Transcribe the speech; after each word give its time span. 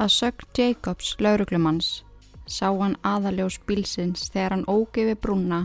Að 0.00 0.08
sögn 0.14 0.46
Jacobs 0.56 1.10
lauruglumanns 1.20 1.88
sá 2.48 2.70
hann 2.72 2.94
aðaljós 3.04 3.58
bílsins 3.68 4.30
þegar 4.32 4.54
hann 4.54 4.62
ógefi 4.64 5.12
brúna 5.12 5.58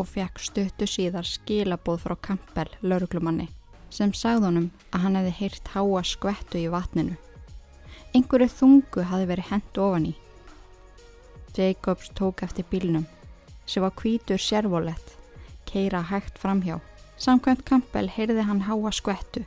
og 0.00 0.06
fekk 0.08 0.40
stuttu 0.40 0.86
síðar 0.88 1.28
skilaboð 1.28 2.06
frá 2.06 2.14
Campbell 2.24 2.70
lauruglumanni 2.80 3.50
sem 3.92 4.14
sagði 4.16 4.48
honum 4.48 4.68
að 4.96 5.04
hann 5.04 5.18
hefði 5.20 5.34
heyrt 5.40 5.68
háa 5.74 6.00
skvettu 6.08 6.62
í 6.62 6.70
vatninu. 6.72 7.18
Einhverju 8.16 8.48
þungu 8.54 9.04
hafi 9.10 9.28
verið 9.28 9.50
hendt 9.50 9.82
ofan 9.88 10.08
í. 10.08 10.14
Jacobs 11.52 12.08
tók 12.16 12.46
eftir 12.48 12.64
bílnum 12.72 13.04
sem 13.68 13.84
var 13.84 13.92
kvítur 14.00 14.40
sérvolett, 14.40 15.18
keira 15.68 16.00
hægt 16.14 16.40
framhjá. 16.40 16.80
Samkvæmt 17.20 17.68
Campbell 17.68 18.08
heyrði 18.08 18.48
hann 18.48 18.64
háa 18.70 18.96
skvettu. 19.02 19.44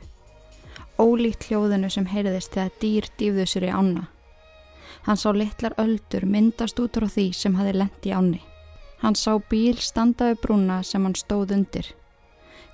Ólíkt 1.02 1.50
hljóðinu 1.50 1.90
sem 1.90 2.06
heyrðist 2.06 2.54
þegar 2.54 2.78
dýr 2.78 3.12
dýfðu 3.18 3.50
sér 3.50 3.70
í 3.72 3.74
ána. 3.74 4.06
Hann 5.06 5.16
sá 5.16 5.32
litlar 5.32 5.74
öldur 5.80 6.26
myndast 6.28 6.80
út 6.80 6.98
frá 6.98 7.08
því 7.08 7.26
sem 7.36 7.54
hafi 7.56 7.72
lendi 7.76 8.12
áni. 8.12 8.40
Hann 9.00 9.16
sá 9.16 9.38
bíl 9.50 9.78
standaði 9.80 10.36
brúna 10.42 10.82
sem 10.84 11.04
hann 11.04 11.16
stóð 11.16 11.54
undir. 11.56 11.86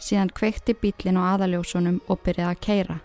Síðan 0.02 0.32
kveikti 0.34 0.74
bílinn 0.74 1.20
á 1.20 1.36
aðaljósunum 1.36 2.00
og 2.10 2.18
byrjaði 2.26 2.50
að 2.50 2.64
keira. 2.66 2.96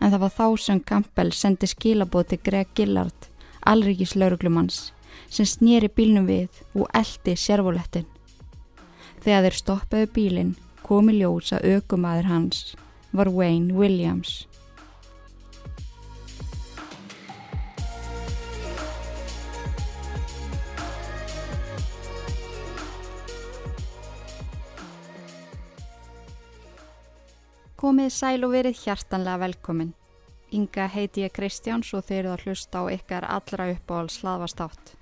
En 0.00 0.12
það 0.12 0.22
var 0.26 0.34
þá 0.36 0.48
sem 0.60 0.82
Campbell 0.90 1.32
sendi 1.32 1.66
skilabóð 1.66 2.28
til 2.28 2.40
Greg 2.44 2.74
Gillard, 2.76 3.30
alrikis 3.64 4.12
lauruglumanns, 4.14 4.92
sem 5.32 5.48
snýri 5.48 5.88
bílnum 5.88 6.28
við 6.28 6.60
og 6.76 6.90
eldi 6.92 7.34
sérvolettin. 7.40 8.04
Þegar 9.24 9.46
þeir 9.46 9.56
stoppaðu 9.62 10.10
bílinn 10.12 10.52
komi 10.86 11.16
ljós 11.16 11.54
að 11.56 11.64
aukumæður 11.72 12.28
hans 12.30 12.60
var 13.16 13.32
Wayne 13.32 13.74
Williams. 13.74 14.44
Komið 27.76 28.06
sæl 28.08 28.40
og 28.46 28.54
verið 28.54 28.78
hjartanlega 28.86 29.36
velkomin. 29.42 29.90
Inga 30.56 30.86
heiti 30.88 31.26
ég 31.26 31.32
Kristjáns 31.36 31.90
og 31.92 32.06
þeir 32.08 32.22
eru 32.22 32.30
að 32.32 32.44
hlusta 32.46 32.80
á 32.80 32.84
ykkar 32.88 33.24
allra 33.28 33.66
uppáhald 33.74 34.14
slaðvastátt. 34.14 34.94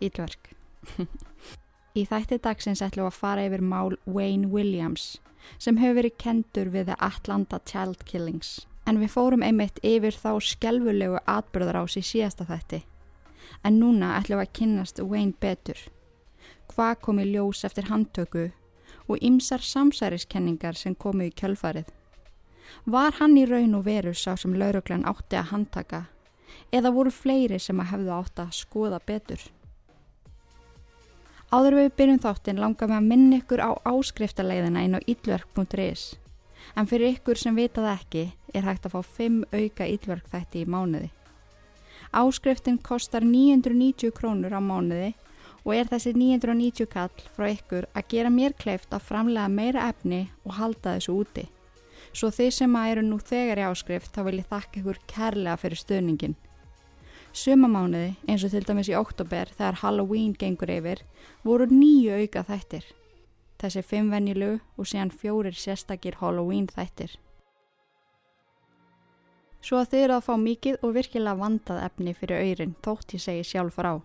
Ílverk. 0.00 0.54
Í 2.00 2.06
þætti 2.08 2.38
dagsins 2.46 2.80
ætlum 2.80 3.04
við 3.04 3.10
að 3.10 3.18
fara 3.18 3.42
yfir 3.44 3.60
mál 3.60 3.98
Wayne 4.08 4.48
Williams 4.48 5.18
sem 5.60 5.76
hefur 5.76 5.98
verið 5.98 6.16
kendur 6.22 6.70
við 6.72 6.88
The 6.88 6.96
Atlanta 7.04 7.58
Child 7.68 8.06
Killings. 8.08 8.54
En 8.88 9.02
við 9.02 9.12
fórum 9.12 9.44
einmitt 9.44 9.76
yfir 9.84 10.16
þá 10.16 10.40
skelvulegu 10.40 11.20
atbyrðar 11.28 11.82
ás 11.82 11.98
í 12.00 12.04
síðasta 12.08 12.46
þætti. 12.48 12.78
En 13.68 13.76
núna 13.82 14.14
ætlum 14.16 14.40
við 14.40 14.46
að 14.46 14.54
kynnast 14.56 15.02
Wayne 15.04 15.36
betur. 15.44 15.76
Hvað 16.72 16.94
kom 17.04 17.20
í 17.20 17.28
ljós 17.34 17.66
eftir 17.68 17.90
handtöku 17.92 18.46
og 19.12 19.20
ymsar 19.20 19.60
samsæriskenningar 19.60 20.80
sem 20.80 20.96
komu 20.96 21.28
í 21.28 21.36
kjölfarið. 21.36 21.92
Var 22.84 23.18
hann 23.20 23.36
í 23.38 23.44
raun 23.48 23.76
og 23.78 23.86
veru 23.86 24.14
sá 24.14 24.34
sem 24.36 24.54
lauruglan 24.58 25.06
átti 25.08 25.38
að 25.40 25.50
handtaka 25.52 26.04
eða 26.74 26.92
voru 26.94 27.10
fleiri 27.14 27.58
sem 27.62 27.80
að 27.80 27.90
hefðu 27.92 28.12
átti 28.18 28.42
að 28.44 28.56
skoða 28.58 29.00
betur? 29.06 29.40
Áður 31.54 31.76
við 31.78 31.90
byrjum 31.98 32.22
þáttinn 32.24 32.60
langar 32.60 32.90
við 32.90 32.96
að 32.98 33.08
minna 33.08 33.36
ykkur 33.38 33.62
á 33.62 33.70
áskriftaleiðina 33.86 34.84
inn 34.84 34.96
á 34.98 35.00
illverk.is 35.06 36.14
en 36.74 36.88
fyrir 36.90 37.14
ykkur 37.14 37.38
sem 37.38 37.54
vitað 37.54 37.90
ekki 37.92 38.24
er 38.54 38.66
hægt 38.66 38.88
að 38.88 38.96
fá 38.96 39.12
5 39.18 39.42
auka 39.52 39.86
illverk 39.86 40.30
þætti 40.32 40.64
í 40.64 40.70
mánuði. 40.70 41.10
Áskriftin 42.14 42.78
kostar 42.82 43.22
990 43.26 44.14
krónur 44.16 44.54
á 44.54 44.60
mánuði 44.62 45.12
og 45.64 45.74
er 45.74 45.88
þessi 45.90 46.14
990 46.16 46.90
kall 46.90 47.24
frá 47.36 47.48
ykkur 47.52 47.88
að 47.94 48.08
gera 48.12 48.30
mér 48.30 48.54
kleift 48.58 48.92
að 48.94 49.06
framlega 49.08 49.50
meira 49.50 49.88
efni 49.90 50.24
og 50.44 50.58
halda 50.58 50.96
þessu 50.96 51.16
úti. 51.22 51.46
Svo 52.14 52.30
þeir 52.30 52.52
sem 52.54 52.74
að 52.78 52.90
eru 52.92 53.02
nú 53.02 53.16
þegar 53.18 53.58
í 53.58 53.66
áskrift 53.66 54.14
þá 54.14 54.20
vil 54.28 54.36
ég 54.38 54.50
þakka 54.50 54.80
ykkur 54.80 54.98
kærlega 55.10 55.56
fyrir 55.58 55.80
stöðningin. 55.80 56.36
Sumamánuði 57.34 58.12
eins 58.30 58.44
og 58.46 58.52
til 58.52 58.62
dæmis 58.62 58.90
í 58.92 58.94
oktober 58.94 59.50
þegar 59.56 59.80
Halloween 59.80 60.36
gengur 60.38 60.70
yfir 60.70 61.02
voru 61.42 61.66
nýju 61.66 62.14
auka 62.20 62.44
þættir. 62.46 62.86
Þessi 63.58 63.82
fimm 63.82 64.12
vennilu 64.14 64.52
og 64.78 64.86
síðan 64.86 65.10
fjórir 65.10 65.58
sérstakir 65.58 66.20
Halloween 66.20 66.68
þættir. 66.70 67.16
Svo 69.64 69.80
að 69.80 69.96
eru 69.98 70.18
að 70.18 70.26
fá 70.28 70.34
mikið 70.38 70.82
og 70.84 70.94
virkilega 70.94 71.40
vandað 71.40 71.82
efni 71.88 72.14
fyrir 72.14 72.44
öyrin 72.44 72.76
þótt 72.84 73.16
ég 73.16 73.24
segi 73.24 73.46
sjálf 73.48 73.80
frá. 73.80 73.96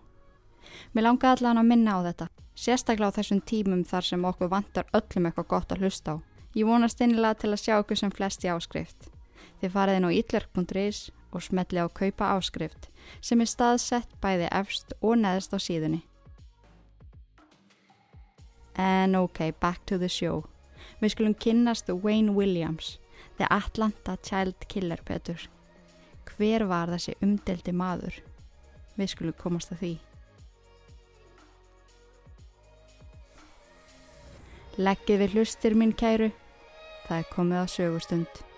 Mér 0.96 1.06
langaði 1.06 1.44
allan 1.44 1.62
að 1.62 1.70
minna 1.70 1.94
á 1.94 1.98
þetta, 2.08 2.28
sérstaklega 2.56 3.12
á 3.12 3.16
þessum 3.20 3.44
tímum 3.44 3.84
þar 3.84 4.08
sem 4.08 4.24
okkur 4.24 4.50
vantar 4.50 4.90
öllum 4.96 5.28
eitthvað 5.28 5.50
gott 5.54 5.76
að 5.76 5.84
hlusta 5.84 6.16
á. 6.16 6.29
Ég 6.54 6.66
vonast 6.66 7.00
einnilega 7.00 7.38
til 7.38 7.52
að 7.54 7.62
sjá 7.62 7.74
okkur 7.78 7.98
sem 8.00 8.10
flest 8.10 8.44
í 8.44 8.50
áskrift. 8.50 9.10
Þið 9.60 9.74
farið 9.74 9.98
inn 10.00 10.08
á 10.08 10.16
itlerk.is 10.18 11.00
og 11.30 11.44
smetli 11.46 11.78
á 11.78 11.86
kaupa 11.86 12.32
áskrift 12.34 12.88
sem 13.22 13.40
er 13.40 13.50
staðsett 13.50 14.16
bæði 14.22 14.48
efst 14.50 14.94
og 15.00 15.20
neðst 15.20 15.54
á 15.54 15.58
síðunni. 15.62 16.02
En 18.74 19.14
ok, 19.14 19.52
back 19.60 19.84
to 19.86 19.98
the 19.98 20.08
show. 20.08 20.42
Við 21.00 21.14
skulum 21.14 21.34
kynnast 21.34 21.90
Wayne 21.90 22.34
Williams, 22.34 22.98
the 23.38 23.46
Atlanta 23.50 24.16
Child 24.22 24.66
Killer 24.68 25.00
Petur. 25.04 25.46
Hver 26.26 26.66
var 26.66 26.90
þessi 26.90 27.14
umdeldi 27.22 27.74
maður? 27.76 28.14
Við 28.96 29.14
skulum 29.14 29.36
komast 29.38 29.74
að 29.74 29.84
því. 29.84 29.94
Leggið 34.80 35.18
við 35.20 35.34
hlustir 35.34 35.74
minn 35.76 35.90
kæru, 35.92 36.30
það 37.04 37.18
er 37.18 37.26
komið 37.34 37.58
á 37.60 37.66
sögustund. 37.68 38.49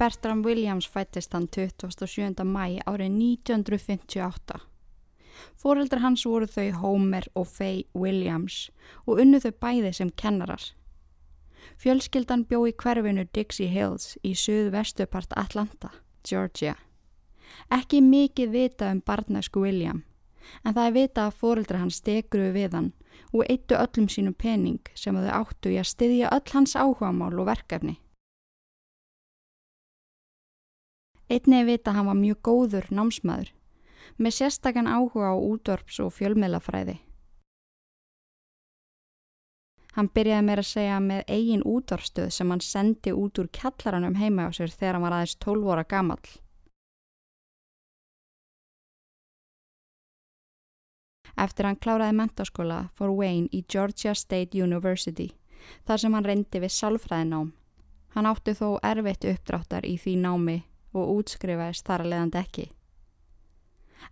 Bertram 0.00 0.42
Williams 0.44 0.86
fættist 0.88 1.34
hann 1.36 1.44
27. 1.52 2.44
mæ 2.44 2.80
árið 2.88 3.10
1958. 3.20 4.56
Fóreldrar 5.60 6.00
hans 6.00 6.24
voru 6.24 6.48
þau 6.48 6.70
Homer 6.80 7.28
og 7.36 7.46
Faye 7.46 7.84
Williams 7.92 8.70
og 9.04 9.20
unnu 9.20 9.42
þau 9.44 9.52
bæði 9.60 9.92
sem 9.98 10.14
kennarar. 10.22 10.64
Fjölskyldan 11.76 12.46
bjó 12.48 12.62
í 12.64 12.72
hverfinu 12.72 13.26
Dixie 13.28 13.68
Hills 13.68 14.16
í 14.24 14.32
suðvestupart 14.32 15.36
Atlanta, 15.36 15.92
Georgia. 16.24 16.78
Ekki 17.68 18.00
mikið 18.00 18.56
vita 18.56 18.88
um 18.94 19.04
barnæsku 19.04 19.60
William, 19.68 20.04
en 20.64 20.72
það 20.72 20.86
er 20.86 20.96
vita 20.96 21.28
að 21.28 21.40
fóreldrar 21.44 21.84
hans 21.84 22.00
stegruðu 22.00 22.54
við 22.56 22.72
hann 22.72 22.94
og 23.34 23.44
eittu 23.52 23.76
öllum 23.76 24.08
sínum 24.08 24.32
pening 24.32 24.80
sem 24.94 25.12
þau 25.12 25.42
áttu 25.44 25.76
í 25.76 25.82
að 25.82 25.92
styðja 25.92 26.32
öll 26.38 26.54
hans 26.56 26.72
áhugamál 26.72 27.36
og 27.36 27.52
verkefni. 27.52 28.00
Einnig 31.30 31.66
vita 31.66 31.92
hann 31.94 32.08
var 32.10 32.16
mjög 32.18 32.40
góður 32.42 32.86
námsmaður, 32.90 33.52
með 34.18 34.32
sérstakann 34.34 34.88
áhuga 34.90 35.30
á 35.30 35.36
útvarps 35.38 36.00
og 36.02 36.10
fjölmiðlafræði. 36.16 36.96
Hann 39.94 40.08
byrjaði 40.10 40.46
meira 40.46 40.64
að 40.64 40.70
segja 40.72 40.96
með 41.04 41.20
eigin 41.30 41.62
útvarpstöð 41.66 42.32
sem 42.34 42.50
hann 42.50 42.62
sendi 42.66 43.12
út 43.14 43.38
úr 43.38 43.46
kjallaranum 43.54 44.16
heima 44.18 44.46
á 44.46 44.50
sér 44.50 44.74
þegar 44.74 44.98
hann 44.98 45.04
var 45.06 45.16
aðeins 45.18 45.36
12 45.44 45.70
óra 45.70 45.84
gamall. 45.86 46.32
Eftir 51.38 51.68
hann 51.68 51.78
kláraði 51.78 52.16
mentaskóla 52.18 52.80
fór 52.98 53.14
Wayne 53.14 53.46
í 53.54 53.62
Georgia 53.70 54.16
State 54.18 54.58
University 54.58 55.28
þar 55.86 56.02
sem 56.02 56.18
hann 56.18 56.26
reyndi 56.26 56.58
við 56.58 56.74
salfræðinám. 56.74 57.52
Hann 58.18 58.26
átti 58.26 58.56
þó 58.58 58.80
erfitt 58.82 59.28
uppdráttar 59.30 59.86
í 59.86 59.94
því 59.94 60.16
námi 60.24 60.58
og 60.92 61.16
útskrifaðist 61.16 61.86
þar 61.86 62.04
að 62.04 62.12
leiðandi 62.12 62.40
ekki. 62.40 62.66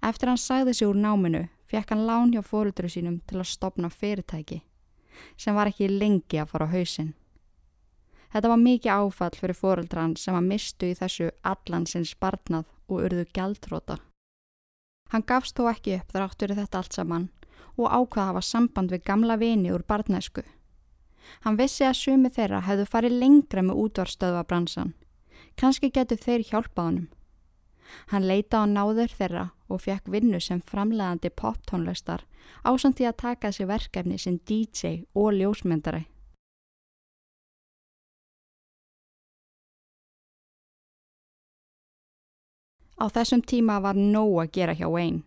Eftir 0.05 0.31
hann 0.31 0.41
sagði 0.41 0.75
sig 0.75 0.89
úr 0.89 0.99
náminu 0.99 1.47
fekk 1.69 1.93
hann 1.93 2.07
lán 2.07 2.33
hjá 2.33 2.43
fóröldru 2.45 2.91
sínum 2.91 3.21
til 3.27 3.41
að 3.41 3.51
stopna 3.53 3.91
fyrirtæki 3.91 4.63
sem 5.37 5.57
var 5.57 5.67
ekki 5.71 5.89
lengi 5.91 6.39
að 6.39 6.53
fara 6.53 6.69
á 6.71 6.75
hausin. 6.75 7.15
Þetta 8.33 8.51
var 8.53 8.61
mikið 8.61 8.93
áfall 8.93 9.35
fyrir 9.41 9.57
fóröldran 9.57 10.15
sem 10.21 10.37
að 10.37 10.51
mistu 10.51 10.91
í 10.91 10.99
þessu 10.99 11.31
allansins 11.43 12.13
barnað 12.21 12.69
og 12.89 13.07
urðu 13.09 13.25
gæltróta. 13.35 13.99
Hann 15.09 15.25
gafst 15.25 15.57
þó 15.57 15.71
ekki 15.73 15.97
upp 15.97 16.13
þar 16.13 16.27
áttur 16.27 16.55
þetta 16.55 16.83
allt 16.83 16.95
saman 16.95 17.27
og 17.79 17.89
ákvaða 17.89 18.29
hafa 18.33 18.45
samband 18.45 18.93
við 18.93 19.05
gamla 19.09 19.39
vini 19.41 19.73
úr 19.73 19.85
barnæsku. 19.89 20.45
Hann 21.45 21.59
vissi 21.59 21.87
að 21.87 21.99
sumi 21.99 22.31
þeirra 22.33 22.63
hefðu 22.67 22.87
farið 22.89 23.19
lengra 23.23 23.65
með 23.65 23.81
útvarstöðvabransan. 23.85 24.95
Kanski 25.59 25.91
getur 25.91 26.21
þeir 26.23 26.45
hjálpað 26.47 26.85
honum. 26.89 27.07
Hann 28.13 28.29
leita 28.31 28.61
á 28.63 28.65
náður 28.71 29.11
þeirra 29.11 29.45
og 29.67 29.81
fekk 29.83 30.11
vinnu 30.13 30.39
sem 30.41 30.61
framlegandi 30.63 31.33
poptónlistar 31.35 32.23
ásandi 32.63 33.09
að 33.09 33.19
taka 33.25 33.51
sér 33.53 33.67
verkefni 33.73 34.19
sem 34.19 34.39
DJ 34.39 35.03
og 35.15 35.33
ljósmyndari. 35.35 36.05
Á 42.99 43.07
þessum 43.15 43.43
tíma 43.43 43.79
var 43.83 43.99
nóg 43.99 44.39
að 44.43 44.55
gera 44.55 44.79
hjá 44.79 44.89
einn 44.91 45.23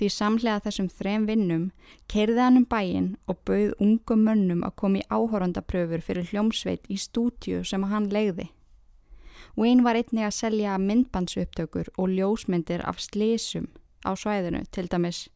því 0.00 0.08
samlega 0.12 0.64
þessum 0.64 0.88
þrem 0.88 1.24
vinnum 1.28 1.64
keirði 2.08 2.40
hann 2.40 2.60
um 2.62 2.66
bæin 2.68 3.08
og 3.28 3.40
bauð 3.48 3.72
ungum 3.84 4.24
mönnum 4.28 4.64
að 4.64 4.76
koma 4.80 5.00
í 5.00 5.08
áhórandapröfur 5.12 6.04
fyrir 6.04 6.30
hljómsveit 6.32 6.88
í 6.88 6.96
stúdju 7.00 7.64
sem 7.68 7.84
hann 7.90 8.08
legði. 8.12 8.48
Wayne 9.54 9.84
var 9.86 9.94
einnig 9.94 10.24
að 10.26 10.34
selja 10.34 10.74
myndbansuptökur 10.82 11.92
og 11.94 12.10
ljósmyndir 12.10 12.82
af 12.82 12.98
slísum 12.98 13.68
á 14.02 14.10
svæðinu, 14.18 14.64
til 14.74 14.88
dæmis 14.90 15.28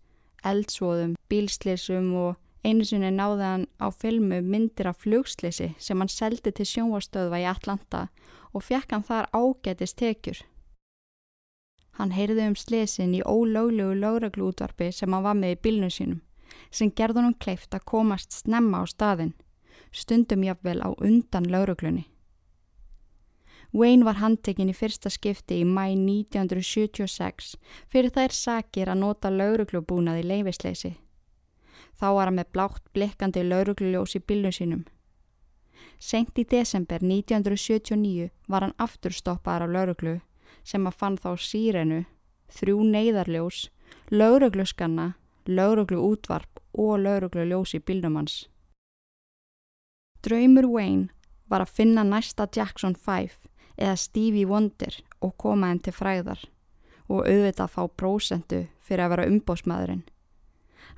eldsvoðum, 0.42 1.14
bílslísum 1.30 2.10
og 2.18 2.36
einu 2.66 2.82
sinni 2.84 3.12
náði 3.14 3.46
hann 3.46 3.66
á 3.78 3.86
filmu 3.94 4.40
myndir 4.42 4.90
af 4.90 5.04
flugslísi 5.04 5.70
sem 5.78 6.02
hann 6.02 6.10
seldi 6.10 6.50
til 6.50 6.66
sjónvastöðva 6.66 7.38
í 7.38 7.46
Atlanta 7.46 8.08
og 8.50 8.66
fekk 8.66 8.96
hann 8.96 9.06
þar 9.06 9.30
ágætist 9.30 10.00
tekjur. 10.02 10.42
Hann 11.94 12.10
heyrði 12.10 12.50
um 12.50 12.58
slesin 12.58 13.14
í 13.14 13.22
ólöglegu 13.22 13.94
lögregluútvarpi 14.02 14.90
sem 14.92 15.14
hann 15.14 15.26
var 15.30 15.38
með 15.38 15.54
í 15.54 15.62
bílnu 15.62 15.94
sínum, 15.94 16.20
sem 16.70 16.90
hann 16.98 17.34
kleift 17.38 17.70
að 17.74 17.86
komast 17.86 18.32
snemma 18.32 18.82
á 18.82 18.84
staðin, 18.86 19.34
stundum 19.92 20.42
jáfnvel 20.42 20.82
á 20.82 20.90
undan 20.98 21.46
lögreglunni. 21.46 22.08
Wayne 23.72 24.04
var 24.04 24.16
handtekinn 24.16 24.70
í 24.72 24.76
fyrsta 24.76 25.10
skipti 25.12 25.58
í 25.60 25.64
mæ 25.68 25.92
1976 25.92 27.56
fyrir 27.92 28.12
þær 28.14 28.32
sakir 28.32 28.88
að 28.88 29.02
nota 29.02 29.28
lauruglubúnað 29.28 30.22
í 30.22 30.28
leifisleysi. 30.30 30.94
Þá 32.00 32.06
var 32.16 32.30
hann 32.30 32.38
með 32.38 32.52
blátt 32.54 32.84
blikkandi 32.96 33.42
laurugluljós 33.44 34.16
í 34.16 34.22
bílnu 34.24 34.52
sínum. 34.54 34.86
Sent 35.98 36.38
í 36.38 36.46
desember 36.48 37.02
1979 37.02 38.30
var 38.48 38.64
hann 38.64 38.76
aftur 38.78 39.12
stoppaðar 39.12 39.66
á 39.66 39.72
lauruglu 39.76 40.20
sem 40.64 40.86
að 40.86 40.96
fann 40.96 41.18
þá 41.20 41.30
sírenu, 41.36 42.04
þrjú 42.48 42.86
neyðarljós, 42.88 43.68
laurugluskanna, 44.10 45.12
laurugluútvarp 45.44 46.62
og 46.72 47.02
laurugluljós 47.04 47.74
í 47.76 47.82
bílnum 47.84 48.16
hans. 48.16 48.46
Draumur 50.24 50.66
Wayne 50.72 51.10
var 51.48 51.64
að 51.64 51.76
finna 51.80 52.04
næsta 52.04 52.48
Jackson 52.54 52.96
5 52.96 53.47
eða 53.78 53.96
Stevie 53.96 54.46
Wonder 54.46 54.98
og 55.22 55.36
koma 55.38 55.70
henn 55.70 55.82
til 55.82 55.94
fræðar 55.94 56.42
og 57.08 57.24
auðvitað 57.24 57.72
fá 57.72 57.82
prósendu 57.88 58.64
fyrir 58.84 59.06
að 59.06 59.12
vera 59.14 59.28
umbósmaðurinn. 59.30 60.02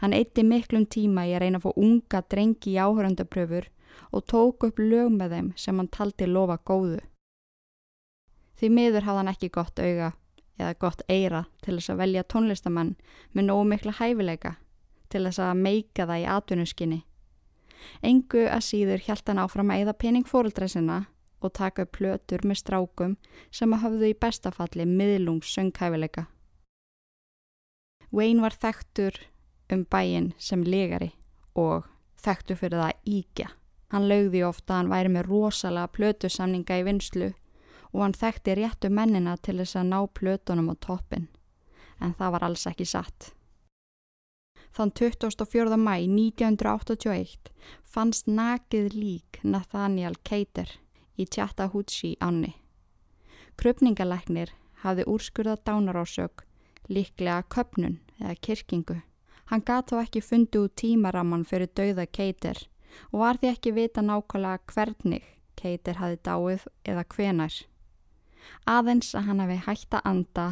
Hann 0.00 0.16
eitti 0.16 0.42
miklum 0.46 0.86
tíma 0.88 1.26
í 1.28 1.34
að 1.36 1.44
reyna 1.44 1.60
að 1.60 1.66
fá 1.66 1.82
unga 1.84 2.22
drengi 2.32 2.72
í 2.72 2.80
áhöröndapröfur 2.80 3.68
og 4.10 4.24
tók 4.26 4.66
upp 4.66 4.80
lög 4.80 5.12
með 5.12 5.36
þeim 5.36 5.52
sem 5.56 5.78
hann 5.78 5.90
taldi 5.92 6.26
lofa 6.26 6.56
góðu. 6.64 7.00
Því 8.58 8.72
miður 8.76 9.06
hafði 9.06 9.22
hann 9.22 9.32
ekki 9.34 9.52
gott 9.52 9.78
auga 9.78 10.10
eða 10.60 10.72
gott 10.80 11.04
eira 11.08 11.44
til 11.64 11.76
þess 11.76 11.92
að 11.92 12.02
velja 12.02 12.26
tónlistamann 12.28 12.96
með 13.32 13.46
nógu 13.48 13.68
mikla 13.68 13.94
hæfileika 14.00 14.56
til 15.10 15.24
þess 15.26 15.40
að 15.44 15.62
meika 15.62 16.06
það 16.06 16.24
í 16.24 16.26
atvinnuskinni. 16.34 17.00
Engu 18.04 18.44
að 18.48 18.66
síður 18.66 19.04
hjælt 19.06 19.30
hann 19.30 19.40
áfram 19.40 19.72
að 19.72 19.86
eða 19.86 19.96
pening 19.96 20.26
fóröldra 20.28 20.68
sinna 20.68 21.04
og 21.44 21.54
taka 21.56 21.87
upp 21.87 21.96
plötur 21.96 22.44
með 22.44 22.60
strákum 22.62 23.16
sem 23.50 23.72
að 23.75 23.82
hafðu 23.84 24.10
í 24.10 24.19
bestafalli 24.25 24.87
miðlungs 24.88 25.52
sönghæfileika. 25.54 26.26
Wayne 28.10 28.42
var 28.42 28.56
þekktur 28.56 29.16
um 29.70 29.84
bæin 29.87 30.32
sem 30.38 30.62
legari 30.66 31.12
og 31.54 31.87
þekktur 32.20 32.58
fyrir 32.58 32.82
það 32.82 33.10
íkja. 33.16 33.50
Hann 33.90 34.06
lögði 34.10 34.42
ofta 34.46 34.75
að 34.75 34.78
hann 34.81 34.92
væri 34.92 35.12
með 35.14 35.28
rosalega 35.31 35.92
plötusamninga 35.96 36.78
í 36.78 36.87
vinslu 36.87 37.32
og 37.90 38.04
hann 38.04 38.14
þekkti 38.14 38.54
réttu 38.58 38.90
mennina 38.90 39.37
til 39.42 39.58
þess 39.58 39.78
að 39.81 39.90
ná 39.90 40.00
plötunum 40.14 40.70
á 40.70 40.75
toppin, 40.78 41.26
en 41.98 42.14
það 42.14 42.34
var 42.37 42.46
alls 42.46 42.66
ekki 42.70 42.87
satt. 42.87 43.32
Þann 44.70 44.92
24. 44.94 45.75
mæ 45.75 45.96
1981 46.06 47.50
fannst 47.82 48.28
nakið 48.31 48.94
lík 48.94 49.40
Nathaniel 49.42 50.14
Cater 50.22 50.76
í 51.18 51.26
Chattahoochee 51.26 52.18
ánni. 52.20 52.54
Krupningalæknir 53.56 54.52
hafði 54.84 55.04
úrskurðað 55.10 55.64
dánarásök, 55.68 56.44
líklega 56.88 57.42
köpnun 57.52 57.98
eða 58.20 58.34
kirkingu. 58.40 59.00
Hann 59.50 59.64
gat 59.66 59.90
þó 59.90 60.00
ekki 60.04 60.22
fundið 60.22 60.68
út 60.68 60.76
tímaraman 60.78 61.44
fyrir 61.44 61.70
dauða 61.74 62.06
Keiter 62.06 62.58
og 63.10 63.20
var 63.24 63.40
því 63.40 63.50
ekki 63.50 63.74
vita 63.74 64.02
nákvæmlega 64.02 64.62
hvernig 64.72 65.26
Keiter 65.60 65.98
hafi 66.00 66.16
dáið 66.24 66.64
eða 66.88 67.04
hvenar. 67.14 67.54
Aðeins 68.64 69.12
að 69.14 69.26
hann 69.28 69.42
hafi 69.44 69.58
hægt 69.66 69.96
að 69.98 70.06
anda 70.08 70.46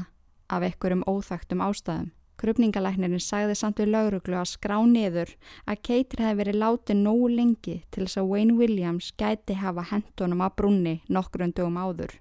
af 0.48 0.64
einhverjum 0.66 1.06
óþægtum 1.08 1.62
ástæðum. 1.64 2.10
Krupningalæknirinn 2.38 3.22
sagði 3.22 3.54
samt 3.58 3.80
við 3.82 3.90
lauruglu 3.90 4.36
að 4.38 4.50
skrá 4.52 4.76
niður 4.86 5.32
að 5.66 5.80
Keitri 5.88 6.22
hefði 6.22 6.38
verið 6.38 6.58
látið 6.62 7.00
nógu 7.00 7.30
lengi 7.32 7.74
til 7.90 8.04
þess 8.04 8.20
að 8.20 8.28
Wayne 8.30 8.58
Williams 8.60 9.08
gæti 9.18 9.56
hafa 9.58 9.88
hendunum 9.90 10.44
að 10.46 10.54
brunni 10.60 10.92
nokkrundum 11.10 11.80
áður, 11.82 12.12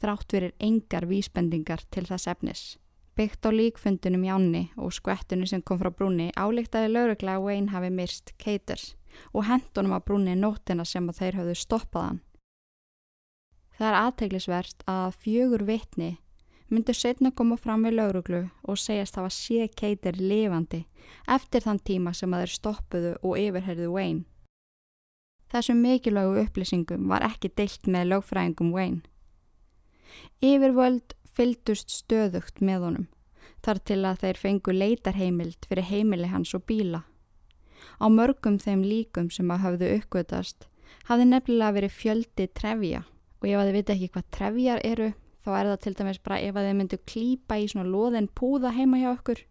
þrátt 0.00 0.32
verir 0.32 0.54
engar 0.58 1.04
vísbendingar 1.10 1.84
til 1.92 2.06
þess 2.08 2.30
efnis. 2.32 2.62
Byggt 3.20 3.44
á 3.44 3.50
líkfundunum 3.52 4.24
í 4.24 4.32
ánni 4.32 4.62
og 4.80 4.94
skvettinu 4.96 5.44
sem 5.44 5.60
kom 5.60 5.82
frá 5.82 5.90
brunni 5.92 6.30
álíktaði 6.40 6.94
laurugla 6.94 7.36
að 7.36 7.44
Wayne 7.44 7.74
hafi 7.74 7.92
myrst 7.92 8.32
Keiters 8.40 8.94
og 9.34 9.44
hendunum 9.44 9.92
að 9.92 10.06
brunni 10.08 10.38
nótina 10.38 10.86
sem 10.88 11.08
að 11.10 11.20
þeir 11.20 11.40
hafðu 11.42 11.58
stoppaðan. 11.60 12.22
Það 13.76 13.88
er 13.90 13.98
aðteglisverst 13.98 14.82
að 14.88 15.20
fjögur 15.20 15.66
vitni 15.68 16.10
myndur 16.70 16.96
setna 16.96 17.32
koma 17.34 17.56
fram 17.58 17.84
við 17.86 17.96
lauruglu 17.98 18.40
og 18.62 18.78
segjast 18.78 19.18
hafa 19.18 19.30
sé 19.34 19.68
Keitir 19.76 20.18
lifandi 20.18 20.84
eftir 21.26 21.64
þann 21.66 21.82
tíma 21.82 22.14
sem 22.14 22.32
að 22.34 22.44
þeir 22.44 22.54
stoppuðu 22.56 23.14
og 23.22 23.38
yfirherðu 23.38 23.88
Wayne. 23.94 24.24
Þessum 25.50 25.80
mikilvægu 25.82 26.44
upplýsingum 26.44 27.08
var 27.10 27.26
ekki 27.26 27.50
deilt 27.58 27.88
með 27.90 28.12
lögfræðingum 28.12 28.70
Wayne. 28.74 29.00
Yfirvöld 30.42 31.16
fyldust 31.34 31.90
stöðugt 31.90 32.62
með 32.62 32.86
honum 32.86 33.08
þar 33.64 33.80
til 33.84 34.00
að 34.08 34.22
þeir 34.22 34.40
fengu 34.40 34.72
leitarheimild 34.72 35.66
fyrir 35.68 35.88
heimili 35.90 36.30
hans 36.30 36.54
og 36.56 36.64
bíla. 36.70 37.02
Á 38.00 38.06
mörgum 38.08 38.58
þeim 38.62 38.84
líkum 38.86 39.28
sem 39.32 39.50
að 39.52 39.64
hafðu 39.64 39.90
uppgötast 39.98 40.68
hafði 41.10 41.26
nefnilega 41.28 41.76
verið 41.76 41.96
fjöldi 41.96 42.46
trefja 42.56 43.02
og 43.40 43.48
að 43.48 43.66
þið 43.68 43.76
viti 43.76 43.94
ekki 43.94 44.10
hvað 44.14 44.30
trefjar 44.36 44.82
eru 44.84 45.10
þá 45.44 45.50
er 45.56 45.70
það 45.70 45.80
til 45.84 45.94
dæmis 45.98 46.20
bara 46.24 46.40
ef 46.40 46.58
að 46.58 46.68
þið 46.68 46.76
myndu 46.80 46.98
klýpa 47.08 47.58
í 47.60 47.68
svona 47.70 47.88
loðin 47.88 48.28
púða 48.36 48.74
heima 48.76 49.00
hjá 49.00 49.10
okkur. 49.14 49.44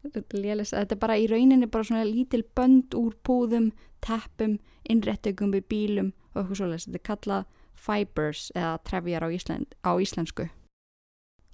Þetta 0.00 0.80
er 0.80 1.00
bara 1.00 1.18
í 1.20 1.26
rauninni 1.28 1.68
bara 1.68 1.86
svona 1.86 2.06
lítil 2.08 2.42
bönd 2.56 2.94
úr 2.96 3.14
púðum, 3.26 3.70
teppum 4.00 4.58
innrættökum 4.88 5.52
við 5.52 5.66
bílum 5.68 6.12
og 6.32 6.42
eitthvað 6.42 6.60
svolítið, 6.62 6.86
þetta 6.86 7.00
er 7.00 7.08
kallað 7.10 7.44
fibers 7.80 8.46
eða 8.54 8.72
trefjar 8.88 9.26
á, 9.26 9.28
Ísland, 9.28 9.76
á 9.84 9.90
íslensku. 10.00 10.48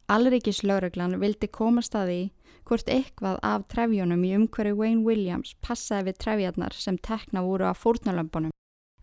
Alrikis 0.06 0.62
lauruglan 0.62 1.18
vildi 1.18 1.48
komast 1.50 1.96
að 1.98 2.10
því 2.10 2.20
hvort 2.66 2.90
eitthvað 2.90 3.40
af 3.46 3.66
trefjónum 3.70 4.22
í 4.26 4.34
umhverju 4.38 4.78
Wayne 4.78 5.02
Williams 5.06 5.56
passaði 5.62 6.12
við 6.12 6.20
trefjarnar 6.22 6.78
sem 6.78 6.98
tekna 6.98 7.42
voru 7.42 7.66
af 7.66 7.82
fórnalömpunum 7.82 8.54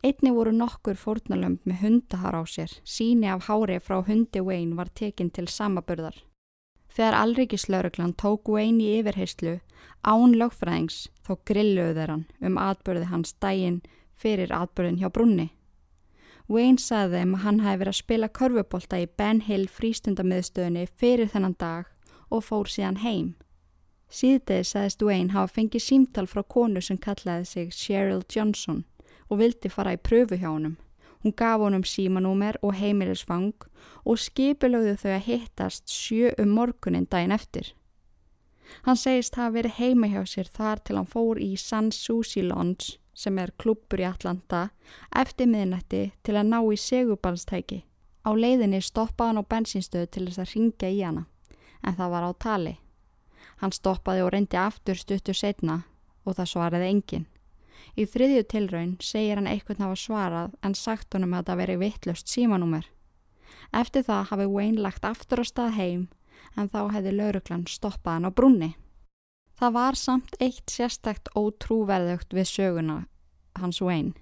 Einni 0.03 0.33
voru 0.35 0.51
nokkur 0.51 0.97
fórnalömp 0.99 1.61
með 1.63 1.77
hundahar 1.79 2.35
á 2.35 2.43
sér, 2.43 2.71
síni 2.83 3.29
af 3.31 3.45
hári 3.47 3.77
frá 3.79 4.01
hundi 4.03 4.41
Wayne 4.43 4.75
var 4.75 4.89
tekinn 4.91 5.29
til 5.31 5.47
samaburðar. 5.47 6.17
Þegar 6.91 7.15
Alrikislauruglan 7.21 8.11
tók 8.19 8.51
Wayne 8.51 8.83
í 8.83 8.97
yfirheyslu 8.99 9.53
án 10.03 10.35
lögfræðings 10.35 11.07
þó 11.23 11.39
grilluðu 11.47 11.95
þeirran 11.95 12.27
um 12.43 12.59
atbyrði 12.59 13.07
hans 13.13 13.31
dægin 13.39 13.79
fyrir 14.11 14.51
atbyrðin 14.51 14.99
hjá 14.99 15.07
brunni. 15.07 15.49
Wayne 16.51 16.83
sagði 16.83 17.23
þeim 17.23 17.35
að 17.37 17.43
hann 17.47 17.63
hefði 17.63 17.79
verið 17.85 17.95
að 17.95 18.01
spila 18.03 18.33
körfubólta 18.41 18.99
í 18.99 19.09
Ben 19.17 19.39
Hill 19.47 19.69
frístundamiðstöðinni 19.71 20.87
fyrir 20.99 21.31
þennan 21.31 21.55
dag 21.55 21.87
og 22.27 22.43
fór 22.43 22.67
síðan 22.67 22.99
heim. 23.07 23.35
Síðdegi 24.11 24.67
sagðist 24.67 25.07
Wayne 25.07 25.31
hafa 25.31 25.61
fengið 25.61 25.87
símtal 25.87 26.27
frá 26.27 26.43
konu 26.43 26.83
sem 26.83 26.99
kallaði 26.99 27.47
sig 27.47 27.71
Cheryl 27.71 28.25
Johnson 28.27 28.83
og 29.33 29.41
vildi 29.41 29.71
fara 29.73 29.95
í 29.97 30.01
pröfu 30.01 30.37
hjá 30.37 30.51
honum. 30.51 30.77
Hún 31.23 31.35
gaf 31.39 31.61
honum 31.63 31.85
símanúmer 31.87 32.57
og 32.61 32.75
heimilisfang 32.77 33.53
og 34.03 34.19
skipilögðu 34.19 34.97
þau 34.99 35.13
að 35.15 35.25
hittast 35.27 35.89
sjö 35.89 36.33
um 36.39 36.51
morgunin 36.57 37.07
daginn 37.09 37.35
eftir. 37.35 37.71
Hann 38.83 38.99
segist 38.99 39.37
hafa 39.37 39.55
verið 39.57 39.77
heima 39.79 40.09
hjá 40.11 40.23
sér 40.27 40.49
þar 40.51 40.81
til 40.83 40.97
hann 40.97 41.09
fór 41.09 41.39
í 41.39 41.53
San 41.59 41.91
Susi 41.91 42.43
Lounge 42.43 42.97
sem 43.13 43.37
er 43.39 43.53
klubbur 43.57 44.01
í 44.01 44.07
Atlanta 44.09 44.67
eftir 45.15 45.47
miðnætti 45.47 46.03
til 46.25 46.35
að 46.35 46.49
ná 46.49 46.59
í 46.73 46.79
segubalstæki. 46.79 47.83
Á 48.23 48.31
leiðinni 48.33 48.81
stoppaði 48.81 49.33
hann 49.33 49.43
á 49.43 49.51
bensinstöðu 49.53 50.09
til 50.09 50.25
þess 50.27 50.41
að 50.43 50.53
ringja 50.55 50.89
í 50.89 51.01
hana 51.03 51.25
en 51.83 51.97
það 51.99 52.13
var 52.15 52.27
á 52.27 52.31
tali. 52.39 52.75
Hann 53.61 53.75
stoppaði 53.75 54.23
og 54.23 54.33
reyndi 54.33 54.59
aftur 54.59 54.99
stuttur 54.99 55.37
setna 55.37 55.83
og 56.25 56.37
það 56.37 56.51
svaraði 56.51 56.89
engin. 56.89 57.27
Í 57.93 58.07
þriðju 58.09 58.43
tilraun 58.49 58.93
segir 59.05 59.37
hann 59.37 59.49
eitthvað 59.49 59.83
hafa 59.85 59.97
svarað 60.01 60.53
en 60.65 60.73
sagt 60.73 61.13
honum 61.13 61.35
að 61.37 61.49
það 61.49 61.59
veri 61.61 61.75
vittlust 61.83 62.31
símanúmer. 62.31 62.87
Eftir 63.73 64.05
það 64.07 64.29
hafi 64.31 64.47
Wayne 64.49 64.81
lagt 64.81 65.05
aftur 65.05 65.41
á 65.41 65.45
stað 65.45 65.77
heim 65.77 66.07
en 66.57 66.69
þá 66.73 66.79
hefði 66.95 67.13
lauruglan 67.13 67.67
stoppað 67.69 68.17
hann 68.17 68.29
á 68.29 68.31
brunni. 68.33 68.71
Það 69.59 69.75
var 69.77 69.97
samt 69.97 70.35
eitt 70.41 70.73
sérstakt 70.73 71.29
ótrúverðugt 71.37 72.33
við 72.33 72.49
söguna 72.49 72.97
hans 73.61 73.81
Wayne. 73.81 74.17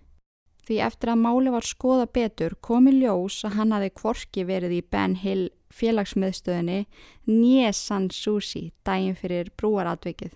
Því 0.68 0.78
eftir 0.86 1.14
að 1.14 1.24
máli 1.24 1.52
var 1.54 1.66
skoða 1.66 2.06
betur 2.12 2.58
komi 2.62 2.92
ljós 3.00 3.40
að 3.48 3.56
hann 3.58 3.74
hafi 3.74 3.90
kvorki 3.96 4.46
verið 4.46 4.76
í 4.78 4.84
Ben 4.84 5.16
Hill 5.18 5.48
félagsmiðstöðinni 5.72 6.84
Njesan 7.32 8.12
Susi 8.12 8.68
daginn 8.86 9.18
fyrir 9.18 9.50
brúaratvikið. 9.58 10.36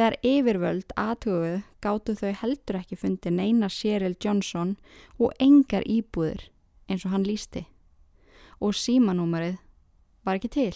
Þegar 0.00 0.14
yfirvöld 0.24 0.92
aðtöguð 0.96 1.56
gáttu 1.84 2.12
þau 2.16 2.30
heldur 2.40 2.76
ekki 2.78 2.96
fundi 2.96 3.28
neina 3.36 3.68
Cheryl 3.68 4.14
Johnson 4.16 4.70
og 5.20 5.34
engar 5.36 5.84
íbúðir 5.84 6.46
eins 6.88 7.04
og 7.04 7.12
hann 7.12 7.26
lísti. 7.28 7.66
Og 8.64 8.72
símanúmerið 8.80 9.58
var 10.24 10.40
ekki 10.40 10.50
til. 10.56 10.72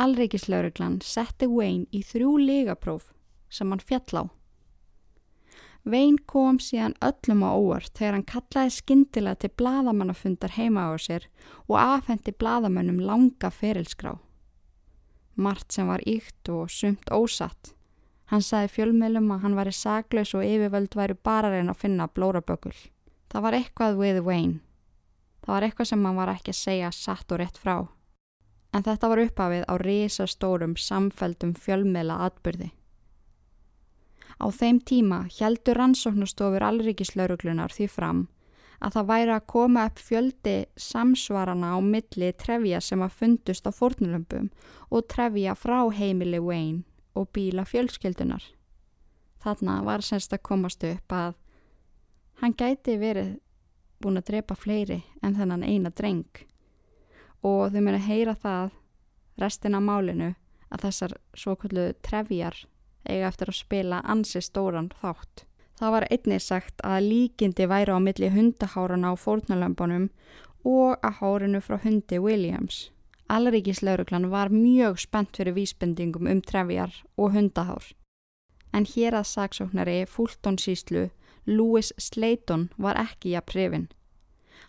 Alreikislauruglan 0.00 1.02
setti 1.04 1.44
Wayne 1.44 1.84
í 1.92 2.00
þrjú 2.08 2.32
ligapróf 2.40 3.12
sem 3.52 3.68
hann 3.68 3.84
fjall 3.84 4.24
á. 4.24 4.24
Wayne 5.84 6.24
kom 6.24 6.56
síðan 6.56 6.96
öllum 7.04 7.44
á 7.44 7.52
óvart 7.52 7.92
þegar 8.00 8.16
hann 8.16 8.28
kallaði 8.32 8.76
skindilega 8.80 9.44
til 9.44 9.56
bladamannafundar 9.60 10.56
heima 10.56 10.88
á 10.88 10.96
sér 10.96 11.28
og 11.68 11.76
afhendi 11.84 12.32
bladamannum 12.32 12.96
langa 12.96 13.52
ferilskrá. 13.52 14.16
Mart 15.36 15.68
sem 15.68 15.92
var 15.92 16.00
ykt 16.08 16.48
og 16.48 16.72
sumt 16.72 17.12
ósatt. 17.12 17.75
Hann 18.26 18.42
sagði 18.42 18.72
fjölmjölum 18.74 19.28
að 19.34 19.42
hann 19.44 19.58
væri 19.58 19.72
saklaus 19.72 20.34
og 20.34 20.46
yfirvöld 20.46 20.96
væri 20.98 21.14
bara 21.14 21.52
reyna 21.52 21.74
að 21.76 21.82
finna 21.84 22.08
blórabökul. 22.08 22.74
Það 23.30 23.44
var 23.44 23.58
eitthvað 23.60 24.00
við 24.00 24.22
Wayne. 24.26 24.58
Það 25.44 25.54
var 25.54 25.66
eitthvað 25.68 25.92
sem 25.92 26.08
hann 26.08 26.18
var 26.18 26.32
ekki 26.34 26.54
að 26.54 26.62
segja 26.64 26.90
satt 26.94 27.32
og 27.32 27.42
rétt 27.42 27.60
frá 27.60 27.86
en 28.76 28.84
þetta 28.84 29.10
var 29.10 29.22
upphafið 29.24 29.66
á 29.70 29.74
risastórum 29.80 30.76
samfældum 30.76 31.54
fjölmela 31.56 32.18
atbyrði. 32.28 32.70
Á 34.36 34.46
þeim 34.52 34.82
tíma 34.84 35.22
heldur 35.38 35.78
rannsóknustofur 35.80 36.64
allrikislauruglunar 36.66 37.72
því 37.72 37.86
fram 37.88 38.26
að 38.84 38.98
það 38.98 39.06
væri 39.08 39.32
að 39.32 39.46
koma 39.48 39.86
upp 39.88 40.02
fjöldi 40.04 40.56
samsvarana 40.76 41.70
á 41.72 41.78
milli 41.80 42.28
trefja 42.36 42.82
sem 42.84 43.00
að 43.00 43.16
fundust 43.22 43.64
á 43.64 43.72
fornulömpum 43.72 44.50
og 44.92 45.06
trefja 45.08 45.54
frá 45.56 45.78
heimili 45.88 46.42
Wayne 46.42 46.84
og 47.16 47.30
bíla 47.32 47.64
fjölskyldunar. 47.64 48.44
Þarna 49.42 49.80
var 49.86 50.04
semst 50.04 50.32
að 50.34 50.44
komast 50.48 50.84
upp 50.84 51.12
að 51.12 51.34
hann 52.42 52.54
gæti 52.56 52.96
verið 53.00 53.36
búin 54.02 54.20
að 54.20 54.28
drepa 54.32 54.56
fleiri 54.58 55.00
en 55.22 55.36
þennan 55.38 55.64
eina 55.64 55.90
dreng 55.90 56.44
og 57.46 57.72
þau 57.72 57.80
mér 57.80 57.98
að 57.98 58.08
heyra 58.10 58.34
það 58.42 58.70
restin 59.40 59.76
af 59.78 59.84
málinu 59.84 60.30
að 60.72 60.86
þessar 60.86 61.14
svokvöldu 61.36 61.86
trefjar 62.04 62.64
eiga 63.06 63.28
eftir 63.28 63.52
að 63.52 63.60
spila 63.60 64.00
ansi 64.04 64.42
stóran 64.42 64.90
þátt. 65.00 65.44
Það 65.76 65.92
var 65.92 66.06
einnig 66.10 66.42
sagt 66.42 66.82
að 66.84 67.06
líkindi 67.10 67.68
væri 67.68 67.92
á 67.92 68.00
milli 68.00 68.30
hundahárana 68.32 69.12
á 69.12 69.14
fórnalömpunum 69.20 70.08
og 70.66 70.96
að 71.04 71.18
hárinu 71.20 71.60
frá 71.62 71.78
hundi 71.84 72.18
Williams. 72.18 72.90
Allaríkislauruglan 73.28 74.30
var 74.30 74.48
mjög 74.48 74.98
spennt 74.98 75.36
fyrir 75.36 75.54
vísbendingum 75.54 76.28
um 76.30 76.42
trefjar 76.42 76.92
og 77.16 77.32
hundahár. 77.34 77.84
En 78.72 78.84
hér 78.86 79.16
að 79.18 79.30
saksóknari 79.32 80.06
Fulton 80.06 80.58
síslu 80.58 81.10
Louis 81.46 81.92
Slayton 81.98 82.68
var 82.78 82.98
ekki 83.00 83.34
að 83.34 83.46
prifin. 83.50 83.88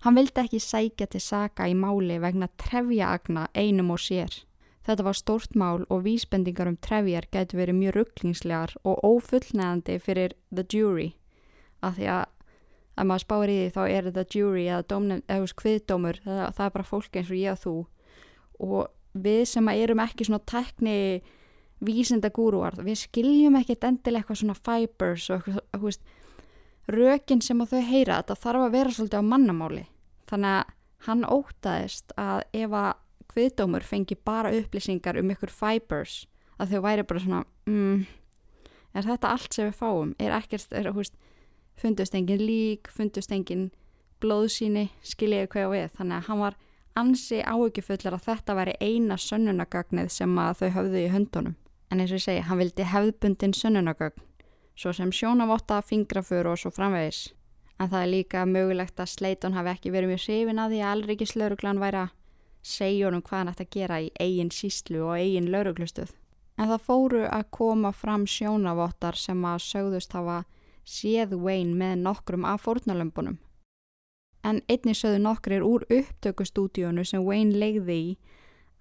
Hann 0.01 0.15
vildi 0.15 0.41
ekki 0.41 0.59
sækja 0.61 1.07
til 1.07 1.21
saka 1.21 1.67
í 1.69 1.73
máli 1.77 2.19
vegna 2.21 2.47
trefjaagna 2.57 3.47
einum 3.53 3.91
og 3.93 4.01
sér. 4.01 4.33
Þetta 4.85 5.03
var 5.03 5.17
stórt 5.17 5.55
mál 5.55 5.85
og 5.89 6.05
vísbendingar 6.05 6.69
um 6.69 6.77
trefjar 6.77 7.27
gætu 7.31 7.57
verið 7.57 7.79
mjög 7.81 7.95
rugglingslegar 7.95 8.73
og 8.83 9.03
ófullnæðandi 9.03 9.99
fyrir 9.99 10.33
the 10.53 10.63
jury. 10.63 11.13
Af 11.81 11.97
því 11.97 12.09
að 12.13 12.25
að 12.97 13.05
maður 13.05 13.23
spáir 13.25 13.51
í 13.53 13.57
því 13.57 13.69
þá 13.75 13.83
er 13.93 14.09
the 14.11 14.25
jury 14.33 14.65
eða, 14.65 14.99
eða 15.29 15.53
hviðdómur, 15.61 16.19
það, 16.23 16.43
það 16.57 16.65
er 16.65 16.73
bara 16.77 16.87
fólk 16.87 17.19
eins 17.19 17.29
og 17.29 17.37
ég 17.37 17.53
og 17.53 17.61
þú. 17.61 17.75
Og 18.63 18.87
við 19.17 19.43
sem 19.49 19.67
erum 19.73 20.01
ekki 20.03 20.27
svona 20.27 20.43
tekni 20.45 21.21
vísinda 21.83 22.31
gúruar, 22.33 22.77
við 22.81 23.03
skiljum 23.03 23.57
ekkert 23.59 23.85
endilega 23.85 24.23
eitthvað 24.23 24.39
svona 24.41 24.57
fibers 24.57 25.27
og 25.29 25.35
eitthvað, 25.37 25.65
þú 25.75 25.83
veist, 25.83 26.07
rökin 26.87 27.43
sem 27.43 27.61
að 27.61 27.75
þau 27.75 27.83
heyra 27.91 28.21
þetta 28.21 28.37
þarf 28.45 28.65
að 28.65 28.77
vera 28.77 28.93
svolítið 28.95 29.21
á 29.21 29.29
mannamáli. 29.29 29.83
Þannig 30.27 30.55
að 30.55 30.73
hann 31.07 31.25
ótaðist 31.27 32.13
að 32.17 32.41
ef 32.57 32.73
að 32.73 32.93
hviðdómur 33.33 33.85
fengi 33.85 34.17
bara 34.25 34.53
upplýsingar 34.55 35.19
um 35.21 35.33
ykkur 35.33 35.53
fibers 35.53 36.23
að 36.57 36.73
þau 36.73 36.81
væri 36.87 37.05
bara 37.05 37.21
svona 37.21 37.41
mm, 37.69 38.05
er 38.97 39.09
þetta 39.11 39.33
allt 39.33 39.53
sem 39.53 39.67
við 39.67 39.77
fáum? 39.77 40.13
Er 40.17 40.33
ekkert, 40.39 40.71
er, 40.73 40.89
húst, 40.95 41.13
fundust 41.77 42.15
engin 42.17 42.41
lík 42.41 42.89
fundust 42.89 43.33
engin 43.35 43.69
blóðsíni 44.23 44.87
skiljiði 45.05 45.51
hvað 45.53 45.75
við? 45.75 45.91
Þannig 45.99 46.17
að 46.17 46.31
hann 46.31 46.41
var 46.41 46.57
ansi 46.97 47.43
áökjufullar 47.45 48.17
að 48.17 48.27
þetta 48.31 48.57
væri 48.57 48.75
eina 48.81 49.17
sönnunagagnið 49.21 50.11
sem 50.13 50.37
að 50.41 50.61
þau 50.61 50.69
höfðu 50.81 51.05
í 51.05 51.11
höndunum 51.13 51.57
en 51.91 52.01
eins 52.01 52.11
og 52.11 52.19
ég 52.19 52.25
segi, 52.25 52.45
hann 52.47 52.59
vildi 52.59 52.87
hefðbundin 52.87 53.55
sönnunagagn 53.55 54.23
svo 54.77 54.93
sem 54.93 55.11
sjónavotta, 55.13 55.81
fingrafur 55.81 56.51
og 56.51 56.59
svo 56.61 56.71
framvegis. 56.73 57.31
En 57.81 57.89
það 57.89 58.03
er 58.03 58.11
líka 58.11 58.43
mögulegt 58.49 58.99
að 59.01 59.11
Sleiton 59.13 59.55
hafi 59.57 59.73
ekki 59.73 59.93
verið 59.93 60.13
mjög 60.13 60.23
sefin 60.23 60.61
að 60.61 60.73
því 60.73 60.81
að 60.81 60.91
allriki 60.91 61.27
slauruglan 61.29 61.81
væri 61.81 62.03
að 62.03 62.13
segja 62.67 63.07
honum 63.07 63.23
hvað 63.25 63.39
hann 63.39 63.51
ætti 63.53 63.65
að 63.65 63.73
gera 63.77 63.99
í 64.01 64.11
eigin 64.19 64.53
síslu 64.53 65.03
og 65.05 65.17
eigin 65.17 65.49
lauruglustuð. 65.53 66.13
En 66.57 66.69
það 66.71 66.85
fóru 66.85 67.23
að 67.29 67.49
koma 67.53 67.91
fram 67.93 68.25
sjónavottar 68.29 69.17
sem 69.17 69.43
að 69.45 69.65
sögðust 69.65 70.13
hafa 70.17 70.39
séð 70.87 71.35
Wayne 71.37 71.77
með 71.77 72.01
nokkrum 72.05 72.45
af 72.49 72.65
fórnalömpunum. 72.65 73.37
En 74.47 74.61
einni 74.71 74.93
sögðu 74.95 75.19
nokkrir 75.23 75.63
úr 75.65 75.83
upptökustúdíunu 75.91 77.03
sem 77.07 77.23
Wayne 77.25 77.57
legði 77.59 77.97
í 77.99 78.11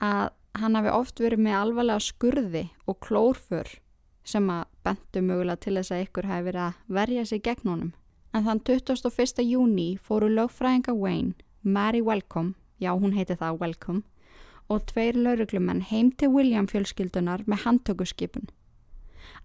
að 0.05 0.29
hann 0.61 0.79
hafi 0.79 0.93
oft 0.95 1.21
verið 1.21 1.43
með 1.43 1.59
alvarlega 1.61 2.05
skurði 2.05 2.65
og 2.87 3.01
klórfur 3.03 3.73
sem 4.27 4.51
að 4.51 4.67
bentu 4.87 5.23
mögulega 5.23 5.63
til 5.63 5.77
þess 5.79 5.95
að 5.95 6.03
ykkur 6.07 6.29
hafi 6.31 6.47
verið 6.49 6.63
að 6.67 6.99
verja 6.99 7.25
sig 7.27 7.43
gegn 7.47 7.71
honum. 7.71 7.93
En 8.35 8.45
þann 8.47 8.63
21. 8.69 9.43
júni 9.47 9.89
fóru 10.03 10.29
lögfræðinga 10.29 10.95
Wayne, 10.95 11.35
Mary 11.63 12.03
Welcome, 12.05 12.55
já 12.79 12.93
hún 12.93 13.17
heiti 13.17 13.37
það 13.39 13.61
Welcome, 13.63 14.03
og 14.69 14.87
tveir 14.91 15.17
lauruglumenn 15.17 15.85
heim 15.91 16.11
til 16.13 16.33
William 16.35 16.67
fjölskyldunar 16.69 17.47
með 17.47 17.65
handtökuskipun. 17.65 18.51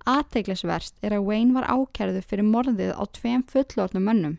Aðteglisverst 0.09 0.97
er 1.05 1.15
að 1.15 1.27
Wayne 1.29 1.55
var 1.55 1.69
ákjærðu 1.69 2.23
fyrir 2.25 2.47
morðið 2.47 2.93
á 2.97 3.03
tveim 3.13 3.45
fullornum 3.47 4.07
mönnum, 4.09 4.37